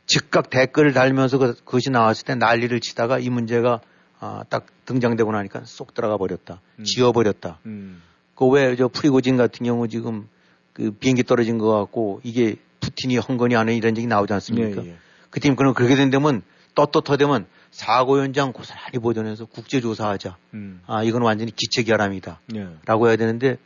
즉각 0.05 0.49
댓글을 0.49 0.91
달면서 0.91 1.37
그, 1.37 1.55
것이 1.63 1.89
나왔을 1.89 2.25
때 2.25 2.35
난리를 2.35 2.77
치다가 2.81 3.17
이 3.17 3.29
문제가 3.29 3.79
아, 4.19 4.43
딱 4.49 4.65
등장되고 4.83 5.31
나니까 5.31 5.61
쏙 5.63 5.93
들어가 5.93 6.17
버렸다. 6.17 6.59
음. 6.79 6.83
지워버렸다. 6.83 7.59
음. 7.65 8.01
그왜 8.35 8.75
저 8.75 8.89
프리고진 8.89 9.37
같은 9.37 9.65
경우 9.65 9.87
지금 9.87 10.27
그 10.75 10.91
비행기 10.91 11.23
떨어진 11.23 11.57
것 11.57 11.71
같고 11.71 12.21
이게 12.23 12.57
푸틴이 12.81 13.17
헌건이 13.17 13.55
안에 13.55 13.75
이런 13.75 13.97
얘기 13.97 14.05
나오지 14.05 14.33
않습니까? 14.33 14.83
예, 14.83 14.89
예. 14.89 14.95
그팀 15.29 15.55
그럼 15.55 15.73
그렇게 15.73 15.95
된다면 15.95 16.43
떳떳하되면 16.75 17.47
사고 17.71 18.19
현장 18.19 18.51
고스란히 18.51 18.99
보존해서 18.99 19.45
국제조사하자. 19.45 20.37
음. 20.53 20.81
아 20.85 21.03
이건 21.03 21.21
완전히 21.21 21.55
기체 21.55 21.83
결함이다. 21.83 22.41
예. 22.55 22.67
라고 22.85 23.07
해야 23.07 23.15
되는데 23.15 23.57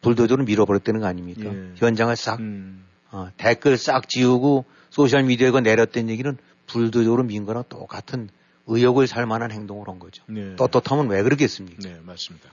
불도저로 0.00 0.44
밀어버렸다는 0.44 1.00
거 1.00 1.06
아닙니까? 1.06 1.44
예. 1.44 1.72
현장을 1.76 2.14
싹 2.16 2.40
음. 2.40 2.84
어, 3.12 3.28
댓글 3.36 3.78
싹 3.78 4.08
지우고 4.08 4.64
소셜 4.90 5.22
미디어에 5.22 5.60
내렸던 5.60 6.10
얘기는 6.10 6.36
불도저로 6.66 7.22
민 7.22 7.44
거랑 7.46 7.64
똑같은 7.68 8.28
의욕을 8.66 9.06
살 9.06 9.26
만한 9.26 9.52
행동을 9.52 9.88
한 9.88 10.00
거죠. 10.00 10.24
네. 10.26 10.56
떳떳하면 10.56 11.08
왜 11.08 11.22
그러겠습니까? 11.22 11.76
네, 11.82 11.98
맞습니다. 12.02 12.50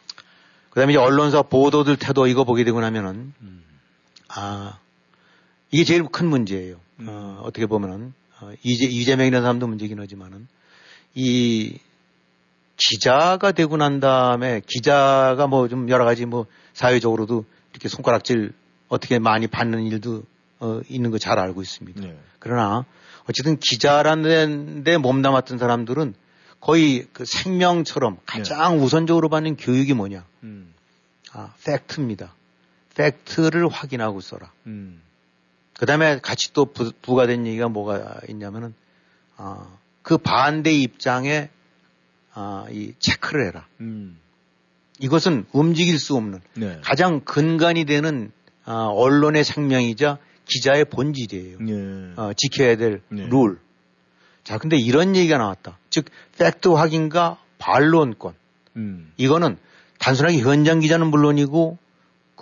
그 0.69 0.79
다음에 0.79 0.93
이제 0.93 0.99
언론사 0.99 1.43
보도들 1.43 1.97
태도 1.97 2.27
이거 2.27 2.43
보게 2.43 2.63
되고 2.63 2.79
나면은, 2.79 3.33
음. 3.41 3.63
아, 4.29 4.79
이게 5.71 5.83
제일 5.83 6.03
큰 6.05 6.27
문제예요. 6.27 6.77
음. 6.99 7.07
어, 7.09 7.41
어떻게 7.43 7.65
보면은, 7.65 8.13
어, 8.41 8.51
이재, 8.63 8.85
이재명이라는 8.85 9.43
사람도 9.43 9.67
문제긴 9.67 9.99
하지만은, 9.99 10.47
이 11.15 11.77
기자가 12.77 13.51
되고 13.51 13.75
난 13.77 13.99
다음에 13.99 14.61
기자가 14.65 15.47
뭐 15.47 15.67
좀 15.67 15.89
여러 15.89 16.05
가지 16.05 16.25
뭐 16.25 16.45
사회적으로도 16.73 17.43
이렇게 17.73 17.89
손가락질 17.89 18.53
어떻게 18.87 19.19
많이 19.19 19.47
받는 19.47 19.83
일도 19.83 20.23
어, 20.59 20.81
있는 20.87 21.11
거 21.11 21.17
잘 21.17 21.39
알고 21.39 21.61
있습니다. 21.61 21.99
네. 21.99 22.17
그러나 22.39 22.85
어쨌든 23.27 23.57
기자라는 23.59 24.83
데 24.83 24.97
몸담았던 24.97 25.57
사람들은 25.57 26.13
거의 26.61 27.07
그 27.11 27.25
생명처럼 27.25 28.17
가장 28.25 28.77
네. 28.77 28.83
우선적으로 28.83 29.29
받는 29.29 29.57
교육이 29.57 29.93
뭐냐? 29.93 30.23
음. 30.43 30.73
아, 31.33 31.53
팩트입니다. 31.65 32.33
팩트를 32.95 33.67
확인하고 33.67 34.21
써라. 34.21 34.51
음. 34.67 35.01
그 35.73 35.85
다음에 35.85 36.19
같이 36.19 36.51
또 36.53 36.65
부, 36.65 37.15
가된 37.15 37.47
얘기가 37.47 37.69
뭐가 37.69 38.19
있냐면은, 38.27 38.73
아, 39.37 39.67
그 40.01 40.17
반대 40.17 40.71
입장에, 40.71 41.49
아, 42.33 42.65
이 42.69 42.93
체크를 42.99 43.47
해라. 43.47 43.65
음. 43.79 44.19
이것은 44.99 45.45
움직일 45.53 45.97
수 45.97 46.15
없는 46.15 46.41
네. 46.55 46.79
가장 46.83 47.21
근간이 47.21 47.85
되는 47.85 48.31
아, 48.65 48.87
언론의 48.91 49.43
생명이자 49.43 50.17
기자의 50.45 50.85
본질이에요. 50.85 51.57
네. 51.59 52.13
어, 52.17 52.33
지켜야 52.35 52.75
될 52.75 53.01
네. 53.09 53.27
룰. 53.27 53.59
자, 54.43 54.57
근데 54.57 54.77
이런 54.77 55.15
얘기가 55.15 55.37
나왔다. 55.37 55.77
즉, 55.89 56.05
팩트 56.37 56.69
확인과 56.69 57.37
반론권. 57.57 58.33
음. 58.75 59.11
이거는 59.17 59.57
단순하게 59.99 60.39
현장 60.39 60.79
기자는 60.79 61.07
물론이고 61.07 61.77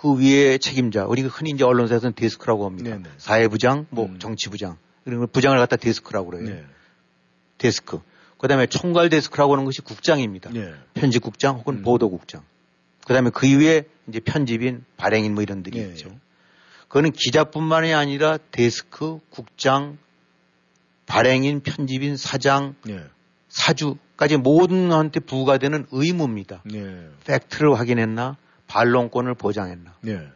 그 0.00 0.16
위에 0.16 0.58
책임자, 0.58 1.06
우리가 1.06 1.28
흔히 1.28 1.50
이제 1.50 1.64
언론사에서는 1.64 2.14
데스크라고 2.14 2.66
합니다. 2.66 2.90
네네. 2.90 3.02
네. 3.02 3.10
사회부장, 3.18 3.86
뭐 3.90 4.06
음. 4.06 4.20
정치부장. 4.20 4.76
그리고 5.02 5.26
부장을 5.26 5.58
갖다 5.58 5.74
데스크라고 5.74 6.30
그래요. 6.30 6.44
네. 6.44 6.64
데스크. 7.58 7.98
그 8.38 8.46
다음에 8.46 8.66
총괄 8.66 9.08
데스크라고 9.08 9.54
하는 9.54 9.64
것이 9.64 9.80
국장입니다. 9.80 10.50
네. 10.52 10.72
편집국장 10.94 11.56
혹은 11.56 11.78
음. 11.78 11.82
보도국장. 11.82 12.42
그 13.08 13.12
다음에 13.12 13.30
그 13.34 13.46
이후에 13.46 13.86
이제 14.06 14.20
편집인, 14.20 14.84
발행인 14.96 15.34
뭐 15.34 15.42
이런들이 15.42 15.80
네. 15.80 15.88
있죠. 15.88 16.16
그거는 16.86 17.10
기자뿐만이 17.10 17.92
아니라 17.92 18.38
데스크, 18.52 19.18
국장, 19.30 19.98
발행인, 21.06 21.58
편집인, 21.60 22.16
사장, 22.16 22.76
네. 22.84 23.02
사주까지 23.48 24.36
모든 24.36 24.92
한테 24.92 25.18
부과되는 25.18 25.86
의무입니다. 25.90 26.62
네. 26.66 27.08
팩트를 27.24 27.76
확인했나, 27.76 28.36
반론권을 28.68 29.34
보장했나. 29.34 29.94
네. 30.02 30.28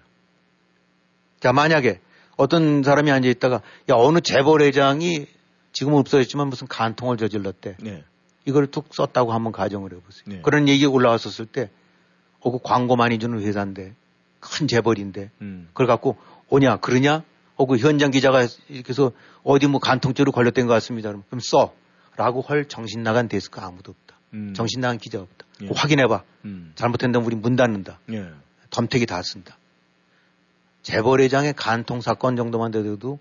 자, 1.41 1.53
만약에 1.53 2.01
어떤 2.37 2.83
사람이 2.83 3.11
앉아 3.11 3.29
있다가 3.29 3.57
야 3.91 3.95
어느 3.95 4.21
재벌회장이 4.21 5.27
지금은 5.73 5.99
없어졌지만 5.99 6.49
무슨 6.49 6.67
간통을 6.67 7.17
저질렀대. 7.17 7.77
네. 7.81 8.05
이걸 8.45 8.67
툭 8.67 8.93
썼다고 8.93 9.33
한번 9.33 9.53
가정을 9.53 9.93
해보세요. 9.93 10.25
네. 10.27 10.41
그런 10.43 10.69
얘기 10.69 10.85
올라왔었을 10.85 11.47
때, 11.47 11.71
어, 12.41 12.51
그 12.51 12.59
광고 12.63 12.97
많이 12.97 13.19
주는 13.19 13.41
회사인데, 13.41 13.95
큰 14.41 14.67
재벌인데, 14.67 15.31
음. 15.41 15.69
그걸 15.69 15.87
갖고 15.87 16.17
오냐, 16.49 16.79
그러냐? 16.79 17.23
혹은 17.59 17.79
현장 17.79 18.11
기자가 18.11 18.47
이렇게 18.69 18.89
해서 18.89 19.13
어디 19.45 19.69
뭐 19.69 19.79
간통죄로 19.79 20.33
걸렸던 20.33 20.67
것 20.67 20.73
같습니다. 20.75 21.11
그럼 21.11 21.41
써. 21.41 21.73
라고 22.17 22.43
할 22.43 22.67
정신 22.69 23.03
나간 23.03 23.29
데스크 23.29 23.61
아무도 23.61 23.93
없다. 23.93 24.02
음. 24.35 24.55
정신 24.55 24.81
나간 24.81 24.99
기자 24.99 25.21
없다. 25.21 25.47
예. 25.63 25.69
확인해봐. 25.75 26.23
음. 26.45 26.73
잘못된다면 26.75 27.27
우리 27.27 27.37
문 27.37 27.57
닫는다. 27.57 28.01
예. 28.13 28.31
덤택이 28.71 29.07
다 29.07 29.23
쓴다. 29.23 29.57
재벌회장의 30.83 31.55
간통 31.55 32.01
사건 32.01 32.37
정도만 32.37 32.73
돼도 32.73 33.19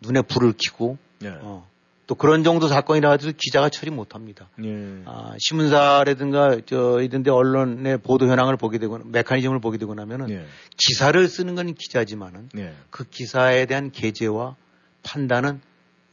눈에 0.00 0.22
불을 0.22 0.54
켜고 0.58 0.98
예. 1.22 1.28
어, 1.40 1.66
또 2.06 2.14
그런 2.14 2.44
정도 2.44 2.68
사건이라 2.68 3.12
하더라도 3.12 3.36
기자가 3.38 3.68
처리 3.68 3.90
못 3.90 4.14
합니다. 4.14 4.48
예. 4.62 5.02
아, 5.06 5.34
신문사라든가 5.38 6.58
저 6.66 7.00
이런데 7.00 7.30
언론의 7.30 7.98
보도 7.98 8.26
현황을 8.26 8.56
보게 8.56 8.78
되고 8.78 8.98
메커니즘을 8.98 9.60
보게 9.60 9.78
되고 9.78 9.94
나면은 9.94 10.28
예. 10.30 10.46
기사를 10.76 11.26
쓰는 11.28 11.54
건 11.54 11.72
기자지만은 11.74 12.50
예. 12.58 12.74
그 12.90 13.04
기사에 13.04 13.66
대한 13.66 13.90
게재와 13.90 14.56
판단은 15.02 15.60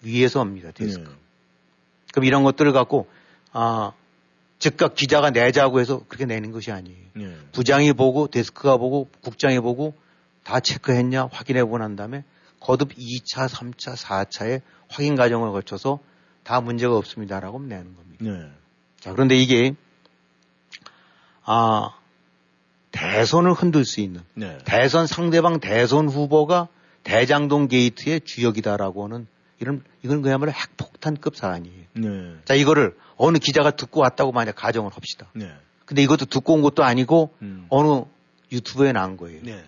위에서 0.03 0.41
옵니다. 0.41 0.71
데스크. 0.71 1.11
예. 1.11 1.15
그럼 2.13 2.25
이런 2.25 2.43
것들을 2.43 2.71
갖고 2.71 3.07
아 3.51 3.93
즉각 4.59 4.93
기자가 4.93 5.31
내자고 5.31 5.79
해서 5.79 6.01
그렇게 6.07 6.25
내는 6.25 6.51
것이 6.51 6.71
아니에요. 6.71 6.97
네. 7.13 7.35
부장이 7.53 7.93
보고 7.93 8.27
데스크가 8.27 8.77
보고 8.77 9.09
국장이 9.21 9.59
보고 9.59 9.93
다 10.43 10.59
체크했냐 10.59 11.29
확인해 11.31 11.63
보고 11.63 11.77
난 11.77 11.95
다음에 11.95 12.23
거듭 12.59 12.93
2차, 12.93 13.47
3차, 13.47 13.95
4차의 13.95 14.61
확인 14.89 15.15
과정을 15.15 15.51
거쳐서 15.51 15.99
다 16.43 16.59
문제가 16.59 16.97
없습니다라고 16.97 17.59
내는 17.59 17.95
겁니다. 17.95 18.25
네. 18.25 18.51
자, 18.99 19.13
그런데 19.13 19.35
이게 19.35 19.75
아 21.43 21.95
대선을 22.91 23.53
흔들 23.53 23.85
수 23.85 24.01
있는 24.01 24.21
네. 24.33 24.57
대선 24.65 25.07
상대방 25.07 25.61
대선 25.61 26.09
후보가 26.09 26.67
대장동 27.03 27.69
게이트의 27.69 28.21
주역이다라고 28.21 29.05
하는 29.05 29.27
이런 29.59 29.83
이건 30.03 30.21
그야말로 30.21 30.51
핵폭탄급 30.51 31.35
사안이에요. 31.35 31.83
네. 31.93 32.07
자 32.45 32.53
이거를 32.53 32.95
어느 33.17 33.37
기자가 33.37 33.71
듣고 33.71 34.01
왔다고 34.01 34.31
만약 34.31 34.55
가정을 34.55 34.91
합시다. 34.93 35.27
네. 35.33 35.51
근데 35.85 36.01
이것도 36.01 36.25
듣고 36.25 36.53
온 36.53 36.61
것도 36.61 36.83
아니고 36.83 37.33
음. 37.41 37.65
어느 37.69 38.03
유튜브에 38.51 38.91
나온 38.91 39.17
거예요. 39.17 39.41
네. 39.43 39.63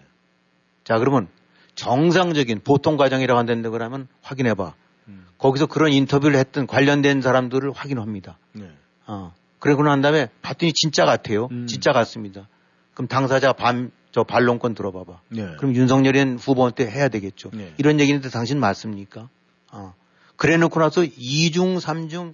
자 0.84 0.98
그러면 0.98 1.28
정상적인 1.76 2.62
보통 2.64 2.98
과정이라고 2.98 3.38
한다는데 3.38 3.70
그러면 3.70 4.08
확인해봐. 4.22 4.74
음. 5.08 5.26
거기서 5.38 5.66
그런 5.66 5.92
인터뷰를 5.92 6.38
했던 6.38 6.68
관련된 6.68 7.22
사람들을 7.22 7.72
확인합니다. 7.72 8.38
네. 8.54 8.70
어. 9.08 9.34
그러고 9.60 9.84
난 9.84 10.02
다음에 10.02 10.28
봤더니 10.42 10.74
진짜 10.74 11.06
같아요. 11.06 11.48
음. 11.52 11.68
진짜 11.68 11.92
같습니다. 11.92 12.48
그럼 12.94 13.08
당사자 13.08 13.54
밤, 13.54 13.92
저 14.12 14.24
반론권 14.24 14.74
들어봐봐. 14.74 15.22
네. 15.30 15.56
그럼 15.58 15.76
윤석열은 15.76 16.38
후보한테 16.38 16.90
해야 16.90 17.10
되겠죠. 17.10 17.52
네. 17.54 17.74
이런 17.78 18.00
얘기인데 18.00 18.30
당신 18.30 18.60
맞습니까? 18.60 19.30
어. 19.72 19.94
그래 20.36 20.58
놓고 20.58 20.80
나서 20.80 21.02
2중, 21.02 21.80
3중, 21.80 22.34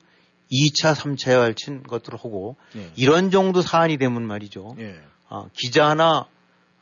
2차, 0.51 0.95
3차에 0.95 1.39
할친 1.39 1.83
것들을 1.83 2.17
하고 2.17 2.55
네. 2.73 2.91
이런 2.95 3.31
정도 3.31 3.61
사안이 3.61 3.97
되면 3.97 4.23
말이죠. 4.23 4.75
네. 4.77 4.99
어, 5.29 5.49
기자나 5.53 6.27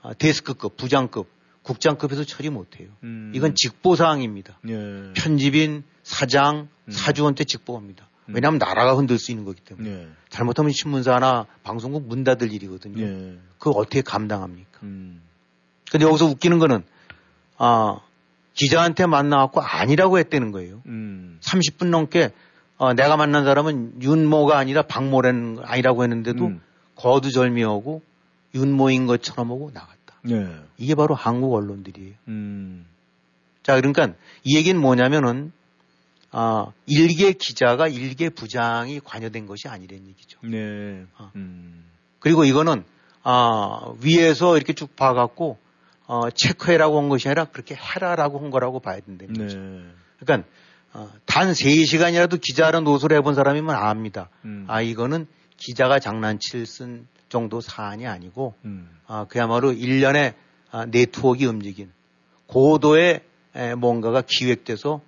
어, 0.01 0.13
데스크급, 0.13 0.77
부장급, 0.77 1.27
국장급에서 1.63 2.23
처리 2.23 2.49
못해요. 2.49 2.89
음. 3.03 3.31
이건 3.33 3.55
직보사항입니다. 3.55 4.59
네. 4.61 5.13
편집인, 5.15 5.83
사장, 6.03 6.69
음. 6.85 6.91
사주한테 6.91 7.43
직보합니다. 7.43 8.07
음. 8.27 8.35
왜냐하면 8.35 8.59
나라가 8.59 8.95
흔들 8.95 9.17
수 9.17 9.31
있는 9.31 9.45
거기 9.45 9.61
때문에. 9.61 9.89
네. 9.89 10.07
잘못하면 10.29 10.71
신문사나 10.71 11.47
방송국 11.63 12.07
문 12.07 12.23
닫을 12.23 12.53
일이거든요. 12.53 13.03
네. 13.03 13.39
그걸 13.57 13.73
어떻게 13.77 14.01
감당합니까? 14.01 14.79
음. 14.83 15.23
근데 15.89 16.05
여기서 16.05 16.25
웃기는 16.25 16.59
거는, 16.59 16.83
아, 17.57 17.99
기자한테 18.55 19.05
만나갖고 19.05 19.61
아니라고 19.61 20.17
했다는 20.17 20.51
거예요. 20.51 20.81
음. 20.87 21.39
30분 21.41 21.89
넘게 21.89 22.31
어, 22.77 22.93
내가 22.93 23.15
만난 23.15 23.45
사람은 23.45 24.01
윤모가 24.01 24.57
아니라 24.57 24.81
박모라는 24.81 25.59
아니라고 25.63 26.03
했는데도 26.03 26.45
음. 26.47 26.61
거두절미하고 26.95 28.01
윤모인 28.53 29.05
것처럼 29.05 29.51
하고 29.51 29.71
나갔다. 29.73 30.15
네. 30.23 30.47
이게 30.77 30.95
바로 30.95 31.13
한국 31.15 31.53
언론들이에요. 31.53 32.13
음. 32.29 32.85
자, 33.63 33.75
그러니까 33.75 34.13
이 34.43 34.57
얘기는 34.57 34.79
뭐냐면은 34.79 35.51
아, 36.31 36.67
일개 36.85 37.31
기자가 37.31 37.87
일개 37.87 38.29
부장이 38.29 38.99
관여된 38.99 39.45
것이 39.45 39.67
아니라는 39.67 40.07
얘기죠. 40.07 40.39
네. 40.43 41.05
어. 41.17 41.31
음. 41.35 41.85
그리고 42.19 42.43
이거는 42.43 42.83
아, 43.23 43.93
위에서 44.01 44.57
이렇게 44.57 44.73
쭉 44.73 44.95
봐갖고 44.95 45.57
어, 46.07 46.29
체크해라고 46.29 46.99
한 46.99 47.09
것이 47.09 47.27
아니라 47.27 47.45
그렇게 47.45 47.75
해라라고 47.75 48.39
한 48.39 48.51
거라고 48.51 48.79
봐야 48.79 48.99
된다는 48.99 49.33
네. 49.33 49.43
거죠. 49.43 49.57
그러니까 50.19 50.47
어, 50.93 51.11
단 51.25 51.51
3시간이라도 51.51 52.39
기자를 52.39 52.83
노소를 52.83 53.17
해본 53.17 53.35
사람이면 53.35 53.75
압니다. 53.75 54.29
음. 54.45 54.65
아, 54.69 54.81
이거는 54.81 55.27
기자가 55.57 55.99
장난칠 55.99 56.65
쓴 56.65 57.07
정도 57.27 57.59
사안이 57.59 58.07
아니고, 58.07 58.53
음. 58.63 58.89
아, 59.07 59.25
그야말로 59.27 59.71
1년에 59.73 60.35
아, 60.71 60.85
네트워크가 60.85 61.49
움직인 61.49 61.91
고도의 62.47 63.21
에, 63.55 63.75
뭔가가 63.75 64.21
기획돼서 64.25 65.01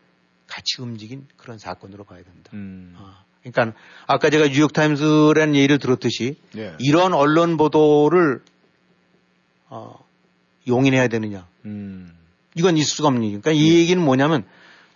같이 0.48 0.82
움직인 0.82 1.28
그런 1.38 1.58
사건으로 1.58 2.04
봐야 2.04 2.24
된다. 2.24 2.52
음. 2.54 2.96
아, 2.98 3.24
그러니까 3.44 3.78
아까 4.08 4.30
제가 4.30 4.48
뉴욕타임스라는 4.48 5.56
예를 5.56 5.78
들었듯이 5.80 6.38
네. 6.54 6.76
이런 6.80 7.14
언론 7.14 7.58
보도를 7.58 8.42
어, 9.70 10.07
용인해야 10.68 11.08
되느냐. 11.08 11.48
음. 11.66 12.14
이건 12.56 12.78
있을 12.78 12.90
수가 12.90 13.10
없는 13.10 13.24
얘기. 13.24 13.40
그러니까 13.40 13.52
이 13.52 13.70
네. 13.70 13.76
얘기는 13.80 14.04
뭐냐면 14.04 14.44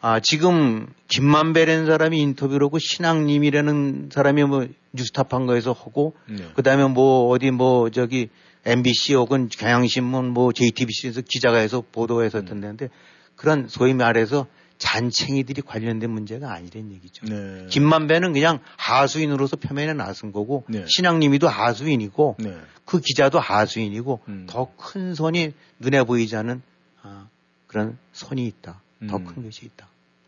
아, 0.01 0.19
지금 0.19 0.87
김만배라는 1.09 1.85
사람이 1.85 2.19
인터뷰를 2.19 2.65
하고 2.65 2.79
신앙님이라는 2.79 4.09
사람이 4.11 4.43
뭐 4.45 4.67
뉴스타판 4.93 5.45
거에서 5.45 5.73
하고 5.73 6.15
네. 6.27 6.43
그다음에 6.55 6.87
뭐 6.87 7.29
어디 7.29 7.51
뭐 7.51 7.89
저기 7.91 8.29
MBC 8.65 9.13
혹은 9.13 9.47
경향신문 9.47 10.29
뭐 10.29 10.51
JTBC에서 10.53 11.21
기자가 11.21 11.57
해서 11.57 11.83
보도해서 11.91 12.39
했던 12.39 12.61
데인데 12.61 12.89
그런 13.35 13.67
소위 13.67 13.93
말해서 13.93 14.47
잔챙이들이 14.81 15.61
관련된 15.61 16.09
문제가 16.09 16.51
아니란 16.51 16.91
얘기죠. 16.91 17.27
네. 17.27 17.67
김만배는 17.69 18.33
그냥 18.33 18.59
하수인으로서 18.77 19.55
표면에 19.57 19.93
나선 19.93 20.31
거고 20.31 20.63
네. 20.67 20.85
신앙님이도 20.87 21.47
하수인이고 21.47 22.37
네. 22.39 22.57
그 22.83 22.99
기자도 22.99 23.39
하수인이고 23.39 24.21
음. 24.27 24.47
더큰 24.49 25.13
선이 25.13 25.53
눈에 25.79 26.03
보이지 26.03 26.35
않은 26.35 26.63
아, 27.03 27.27
그런 27.67 27.99
선이 28.13 28.45
있다. 28.47 28.81
더큰 29.07 29.33
음. 29.37 29.43
것이 29.43 29.67
있다. 29.67 29.87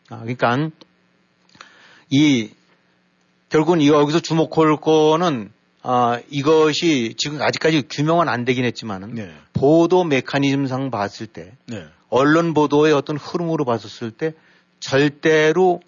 아, 0.09 0.19
그러니까 0.19 0.69
이 2.11 2.51
결국은 3.49 3.83
여기서 3.83 4.19
주목할 4.19 4.77
거는 4.77 5.51
아, 5.81 6.21
이것이 6.29 7.15
지금 7.17 7.41
아직까지 7.41 7.87
규명은 7.89 8.29
안 8.29 8.45
되긴 8.45 8.65
했지만은 8.65 9.15
네. 9.15 9.33
보도 9.53 10.03
메커니즘상 10.03 10.91
봤을 10.91 11.25
때 11.25 11.53
네. 11.65 11.87
언론 12.13 12.53
보도의 12.53 12.93
어떤 12.93 13.17
흐름으로 13.17 13.65
봤었을 13.65 14.11
때 14.11 14.33
절대로 14.79 15.81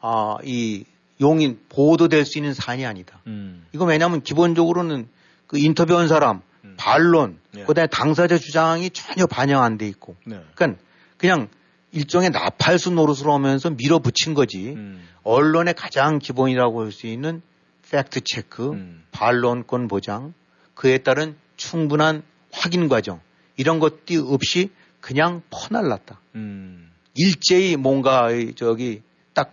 아, 0.00 0.36
이 0.44 0.84
용인 1.20 1.58
보도될 1.68 2.24
수 2.24 2.38
있는 2.38 2.54
사안이 2.54 2.86
아니다. 2.86 3.18
음. 3.26 3.66
이거 3.72 3.84
왜냐하면 3.84 4.22
기본적으로는 4.22 5.08
그 5.48 5.58
인터뷰한 5.58 6.06
사람, 6.06 6.40
음. 6.64 6.74
반론, 6.76 7.38
네. 7.52 7.64
그다음에 7.64 7.88
당사자 7.88 8.38
주장이 8.38 8.90
전혀 8.90 9.26
반영 9.26 9.62
안 9.62 9.76
돼 9.76 9.88
있고, 9.88 10.14
네. 10.24 10.40
그러니까 10.54 10.80
그냥 11.16 11.48
일종의 11.90 12.30
나팔수 12.30 12.92
노릇을 12.92 13.28
하면서 13.28 13.68
밀어붙인 13.70 14.34
거지. 14.34 14.70
음. 14.70 15.02
언론의 15.24 15.74
가장 15.74 16.20
기본이라고 16.20 16.84
할 16.84 16.92
수 16.92 17.08
있는 17.08 17.42
팩트 17.90 18.20
체크, 18.24 18.70
음. 18.70 19.02
반론권 19.10 19.88
보장, 19.88 20.32
그에 20.74 20.98
따른 20.98 21.34
충분한 21.56 22.22
확인 22.52 22.88
과정 22.88 23.20
이런 23.56 23.80
것들이 23.80 24.18
없이 24.18 24.70
그냥 25.02 25.42
퍼날랐다. 25.50 26.20
음. 26.36 26.90
일제히 27.14 27.76
뭔가 27.76 28.28
저기 28.56 29.02
딱 29.34 29.52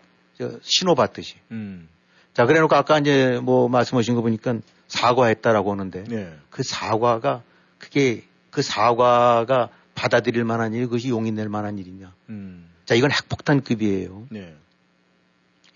신호 0.62 0.96
받듯이. 0.96 1.36
음. 1.52 1.90
자, 2.34 2.46
그래 2.46 2.62
놓고 2.62 2.74
아까 2.76 3.00
이제 3.00 3.40
뭐 3.44 3.68
말씀하신 3.68 4.16
거 4.16 4.22
보니까 4.22 4.60
사과했다라고 4.88 5.72
하는데 5.72 6.04
네. 6.06 6.34
그 6.50 6.64
사과가 6.64 7.44
그게 7.80 8.24
그 8.52 8.62
사과가 8.62 9.70
받아들일 9.96 10.46
만한 10.46 10.74
일, 10.74 10.86
그것이 10.86 11.10
용인 11.10 11.36
낼 11.36 11.50
만한 11.50 11.78
일이냐. 11.78 12.14
음. 12.30 12.70
자, 12.86 12.96
이건 12.96 13.12
핵폭탄급이에요. 13.12 14.28
네. 14.30 14.56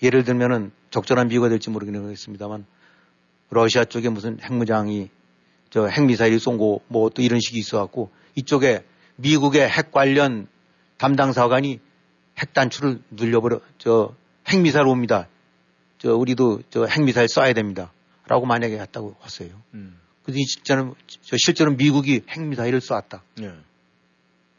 예를 0.02 0.24
들면은 0.24 0.72
적절한 0.92 1.30
비유가 1.30 1.50
될지 1.50 1.70
모르겠습니다만 1.70 2.66
러시아 3.50 3.86
쪽에 3.86 4.10
무슨 4.10 4.40
핵무장이 4.40 5.10
저 5.72 5.88
핵미사일이 5.88 6.38
쏜고 6.40 6.84
뭐또 6.88 7.22
이런 7.24 7.40
식이 7.40 7.58
있어 7.60 7.80
갖고 7.80 8.12
이쪽에 8.36 8.84
미국의 9.16 9.70
핵 9.70 9.92
관련 9.92 10.48
담당 10.98 11.34
사관이 11.34 11.80
핵 12.38 12.54
단추를 12.54 13.02
눌려버려 13.12 13.60
저 13.78 14.16
핵미사일 14.48 14.88
옵니다. 14.88 15.28
저 15.98 16.16
우리도 16.16 16.64
저 16.70 16.86
핵미사일 16.86 17.28
쏴야 17.28 17.56
됩니다. 17.56 17.92
라고 18.28 18.46
만약에 18.46 18.80
했다고 18.80 19.16
했어요. 19.24 19.50
음. 19.74 20.00
근데 20.24 20.40
진짜는 20.40 20.94
실제로 21.22 21.74
미국이 21.74 22.22
핵미사일을 22.30 22.82
쐈다. 22.82 23.24
네. 23.38 23.54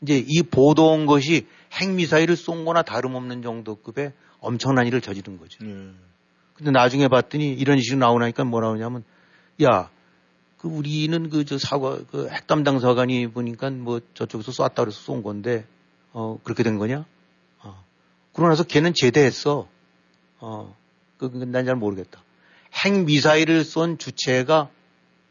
이제 0.03 0.23
이 0.27 0.43
보도한 0.43 1.07
것이 1.07 1.47
핵미사일을 1.73 2.37
쏜 2.37 2.65
거나 2.65 2.83
다름없는 2.83 3.43
정도급의 3.43 4.13
엄청난 4.41 4.87
일을 4.87 5.01
저지른 5.01 5.39
거죠. 5.39 5.65
네. 5.65 5.91
근데 6.55 6.71
나중에 6.71 7.09
봤더니 7.09 7.53
이런 7.55 7.81
식으로 7.81 7.99
나오니까 7.99 8.45
뭐라 8.45 8.69
그러냐면 8.69 9.03
야, 9.63 9.91
그 10.65 10.71
우리는 10.71 11.29
그 11.29 11.45
저 11.45 11.59
사과 11.59 11.99
그 12.11 12.27
핵담당 12.31 12.81
사관이 12.81 13.27
보니까 13.27 13.69
뭐 13.69 14.01
저쪽에서 14.15 14.51
쐈다 14.51 14.73
그래서 14.77 14.99
쏜 14.99 15.23
건데 15.23 15.67
어 16.15 16.39
그렇게 16.43 16.63
된 16.63 16.79
거냐? 16.79 17.05
어. 17.63 17.85
그러고 18.33 18.49
나서 18.49 18.63
걔는 18.65 18.95
제대했어. 18.95 19.69
어. 20.41 20.75
그, 21.19 21.27
난잘 21.27 21.77
모르겠다. 21.77 22.23
핵 22.73 23.05
미사일을 23.05 23.63
쏜 23.63 23.99
주체가 23.99 24.71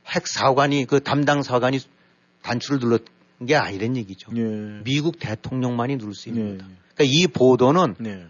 핵 0.06 0.28
사관이 0.28 0.86
그 0.86 1.00
담당 1.02 1.42
사관이 1.42 1.80
단추를 2.44 2.80
눌렀 2.80 3.02
게 3.48 3.56
아니란 3.56 3.98
얘기죠. 3.98 4.32
네. 4.32 4.82
미국 4.84 5.18
대통령만이 5.18 5.96
누를 5.96 6.14
수 6.14 6.30
있는 6.30 6.44
네. 6.44 6.58
거다. 6.58 6.70
그러니까 6.94 7.18
이 7.18 7.26
보도는 7.26 7.96
네. 7.98 8.28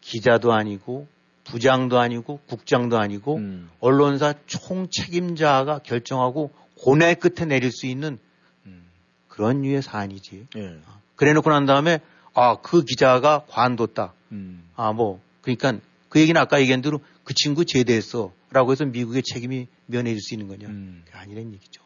기자도 0.00 0.54
아니고 0.54 1.06
부장도 1.46 1.98
아니고 1.98 2.40
국장도 2.48 2.98
아니고 2.98 3.36
음. 3.36 3.70
언론사 3.80 4.34
총 4.46 4.88
책임자가 4.90 5.78
결정하고 5.80 6.50
고뇌 6.78 7.14
끝에 7.14 7.46
내릴 7.46 7.70
수 7.72 7.86
있는 7.86 8.18
음. 8.66 8.86
그런 9.28 9.62
류의 9.62 9.82
사안이지. 9.82 10.46
예. 10.56 10.78
그래 11.14 11.32
놓고 11.32 11.50
난 11.50 11.66
다음에 11.66 12.00
아, 12.34 12.56
그 12.56 12.84
기자가 12.84 13.44
관뒀다. 13.48 14.12
음. 14.32 14.68
아, 14.76 14.92
뭐, 14.92 15.20
그러니까 15.40 15.74
그 16.10 16.20
얘기는 16.20 16.38
아까 16.38 16.60
얘기한 16.60 16.82
대로 16.82 17.00
그 17.24 17.32
친구 17.34 17.64
제대했어. 17.64 18.32
라고 18.50 18.72
해서 18.72 18.84
미국의 18.84 19.22
책임이 19.22 19.68
면해질 19.86 20.20
수 20.20 20.34
있는 20.34 20.48
거냐. 20.48 20.68
음. 20.68 21.02
아니란 21.12 21.52
얘기죠. 21.54 21.82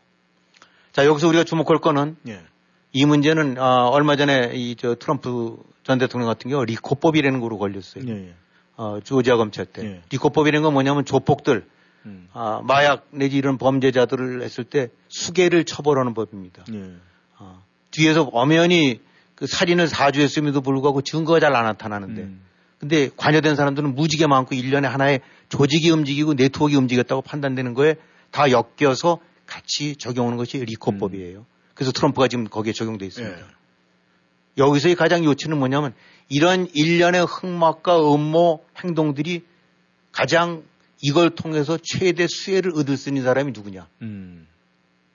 자, 0.93 1.07
여기서 1.07 1.29
우리가 1.29 1.45
주목할 1.45 1.79
거는 1.81 2.17
예. 2.29 2.41
이 2.93 3.05
문제는 3.07 3.59
어, 3.59 3.89
얼마 3.93 4.17
전에 4.17 4.51
이 4.55 4.75
저 4.77 4.97
트럼프 4.97 5.57
전 5.85 5.99
대통령 5.99 6.29
같은 6.29 6.51
경우 6.51 6.65
리코법이라는 6.65 7.41
거로 7.41 7.59
걸렸어요. 7.59 8.05
예, 8.09 8.29
예. 8.29 8.35
어, 8.81 8.99
주지아 8.99 9.37
검찰 9.37 9.67
때. 9.67 9.85
예. 9.85 10.03
리코법이라는 10.11 10.63
건 10.63 10.73
뭐냐면 10.73 11.05
조폭들, 11.05 11.67
음. 12.07 12.29
아, 12.33 12.63
마약 12.65 13.07
내지 13.11 13.37
이런 13.37 13.59
범죄자들을 13.59 14.41
했을 14.41 14.65
때 14.65 14.89
수개를 15.09 15.65
처벌하는 15.65 16.15
법입니다. 16.15 16.65
예. 16.73 16.95
어, 17.39 17.63
뒤에서 17.91 18.23
엄연히 18.33 19.03
그 19.35 19.47
살인을 19.47 19.87
사주했음에도 19.87 20.63
불구하고 20.63 21.03
증거가 21.03 21.41
잘 21.41 21.55
안 21.55 21.67
나타나는데 21.67 22.23
음. 22.23 22.41
근데 22.79 23.11
관여된 23.19 23.55
사람들은 23.55 23.95
무지개 23.95 24.27
많고 24.27 24.55
1년에 24.55 24.85
하나의 24.85 25.21
조직이 25.51 25.91
움직이고 25.91 26.33
네트워크가 26.33 26.79
움직였다고 26.79 27.21
판단되는 27.21 27.75
거에 27.75 27.97
다 28.31 28.47
엮여서 28.51 29.19
같이 29.45 29.95
적용하는 29.97 30.39
것이 30.39 30.57
리코법이에요. 30.57 31.41
음. 31.41 31.45
그래서 31.75 31.93
트럼프가 31.93 32.29
지금 32.29 32.45
거기에 32.45 32.73
적용돼 32.73 33.05
있습니다. 33.05 33.37
예. 33.37 33.43
여기서의 34.57 34.95
가장 34.95 35.25
요치는 35.25 35.59
뭐냐면 35.59 35.93
이런 36.31 36.69
일련의 36.73 37.27
흑막과 37.27 38.15
음모 38.15 38.65
행동들이 38.85 39.45
가장 40.13 40.63
이걸 41.03 41.31
통해서 41.31 41.79
최대 41.83 42.27
수혜를 42.29 42.73
얻을 42.77 42.97
수 42.97 43.09
있는 43.09 43.23
사람이 43.23 43.53
누구냐. 43.53 43.89
음. 44.03 44.47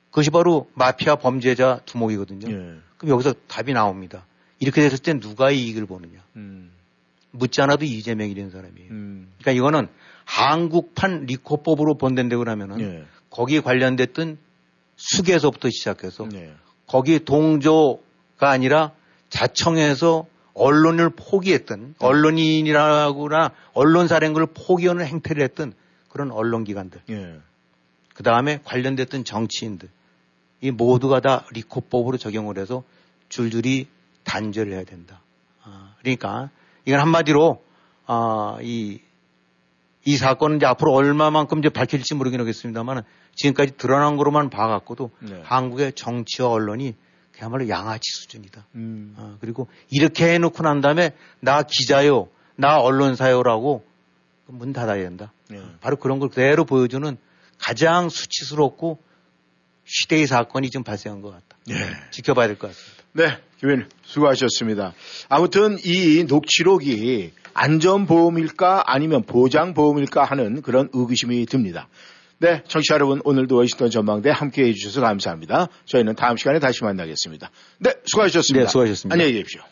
그것이 0.09 0.29
바로 0.29 0.69
마피아 0.73 1.15
범죄자 1.15 1.81
두목이거든요. 1.85 2.49
예. 2.49 2.79
그럼 2.97 3.11
여기서 3.11 3.33
답이 3.47 3.73
나옵니다. 3.73 4.25
이렇게 4.59 4.81
됐을 4.81 4.99
때 4.99 5.13
누가 5.19 5.51
이익을 5.51 5.85
보느냐. 5.85 6.23
음. 6.37 6.71
묻지 7.31 7.61
않아도 7.61 7.85
이재명이라는 7.85 8.49
사람이에요. 8.49 8.91
음. 8.91 9.27
그러니까 9.39 9.51
이거는 9.51 9.89
한국판 10.23 11.25
리코법으로 11.25 11.97
본댄다고 11.97 12.43
그러면은 12.43 12.79
예. 12.79 13.05
거기에 13.29 13.59
관련됐던 13.59 14.37
수계에서부터 14.95 15.69
시작해서 15.69 16.27
예. 16.33 16.53
거기 16.87 17.19
동조가 17.19 18.49
아니라 18.49 18.91
자청해서 19.29 20.25
언론을 20.55 21.11
포기했던 21.11 21.95
언론인이라거나 21.99 23.51
언론사라는 23.73 24.33
걸 24.33 24.47
포기하는 24.47 25.05
행태를 25.05 25.43
했던 25.43 25.73
그런 26.09 26.31
언론기관들. 26.31 27.01
예. 27.09 27.39
그 28.13 28.23
다음에 28.23 28.59
관련됐던 28.63 29.25
정치인들. 29.25 29.89
이 30.61 30.71
모두가 30.71 31.19
다 31.19 31.45
리코법으로 31.51 32.17
적용을 32.17 32.57
해서 32.57 32.83
줄줄이 33.29 33.87
단절을 34.23 34.71
해야 34.71 34.83
된다. 34.85 35.21
아, 35.61 35.93
그러니까 35.99 36.49
이건 36.85 37.01
한마디로 37.01 37.61
아, 38.07 38.57
이, 38.61 39.01
이 40.05 40.17
사건은 40.17 40.57
이제 40.57 40.65
앞으로 40.65 40.93
얼마만큼 40.93 41.59
이제 41.59 41.69
밝힐지 41.69 42.15
모르긴 42.15 42.39
하겠습니다만 42.39 43.03
지금까지 43.35 43.75
드러난 43.75 44.15
거로만 44.15 44.49
봐갖고도 44.49 45.11
네. 45.19 45.41
한국의 45.43 45.93
정치와 45.93 46.49
언론이 46.49 46.95
그야말로 47.37 47.67
양아치 47.67 48.01
수준이다. 48.21 48.65
음. 48.75 49.13
어, 49.17 49.37
그리고 49.41 49.67
이렇게 49.89 50.33
해놓고 50.33 50.63
난 50.63 50.81
다음에 50.81 51.11
나 51.39 51.63
기자요, 51.63 52.29
나 52.55 52.79
언론사요라고 52.79 53.85
문 54.47 54.73
닫아야 54.73 55.01
된다. 55.03 55.31
네. 55.49 55.59
바로 55.81 55.97
그런 55.97 56.19
걸 56.19 56.29
그대로 56.29 56.65
보여주는 56.65 57.17
가장 57.57 58.09
수치스럽고 58.09 58.99
시대의 59.85 60.27
사건이 60.27 60.69
지금 60.69 60.83
발생한 60.83 61.21
것 61.21 61.31
같다. 61.31 61.57
네. 61.67 61.75
지켜봐야 62.11 62.47
될 62.47 62.57
것 62.57 62.67
같습니다. 62.67 63.03
네, 63.13 63.37
교수님 63.61 63.87
수고하셨습니다. 64.03 64.93
아무튼 65.29 65.77
이 65.83 66.25
녹취록이 66.27 67.31
안전보험일까 67.53 68.83
아니면 68.87 69.23
보장보험일까 69.23 70.23
하는 70.25 70.61
그런 70.61 70.89
의구심이 70.93 71.45
듭니다. 71.45 71.87
네, 72.45 72.61
청취자 72.67 72.93
여러분 72.93 73.21
오늘도 73.23 73.55
워싱턴 73.55 73.89
전망대 73.89 74.29
함께해 74.29 74.71
주셔서 74.73 75.01
감사합니다. 75.01 75.67
저희는 75.85 76.13
다음 76.13 76.37
시간에 76.37 76.59
다시 76.59 76.83
만나겠습니다. 76.83 77.49
네, 77.79 77.93
수고하셨습니다. 78.05 78.65
네, 78.65 78.69
수고하셨습니다. 78.69 79.13
안녕히 79.15 79.33
계십시오. 79.33 79.63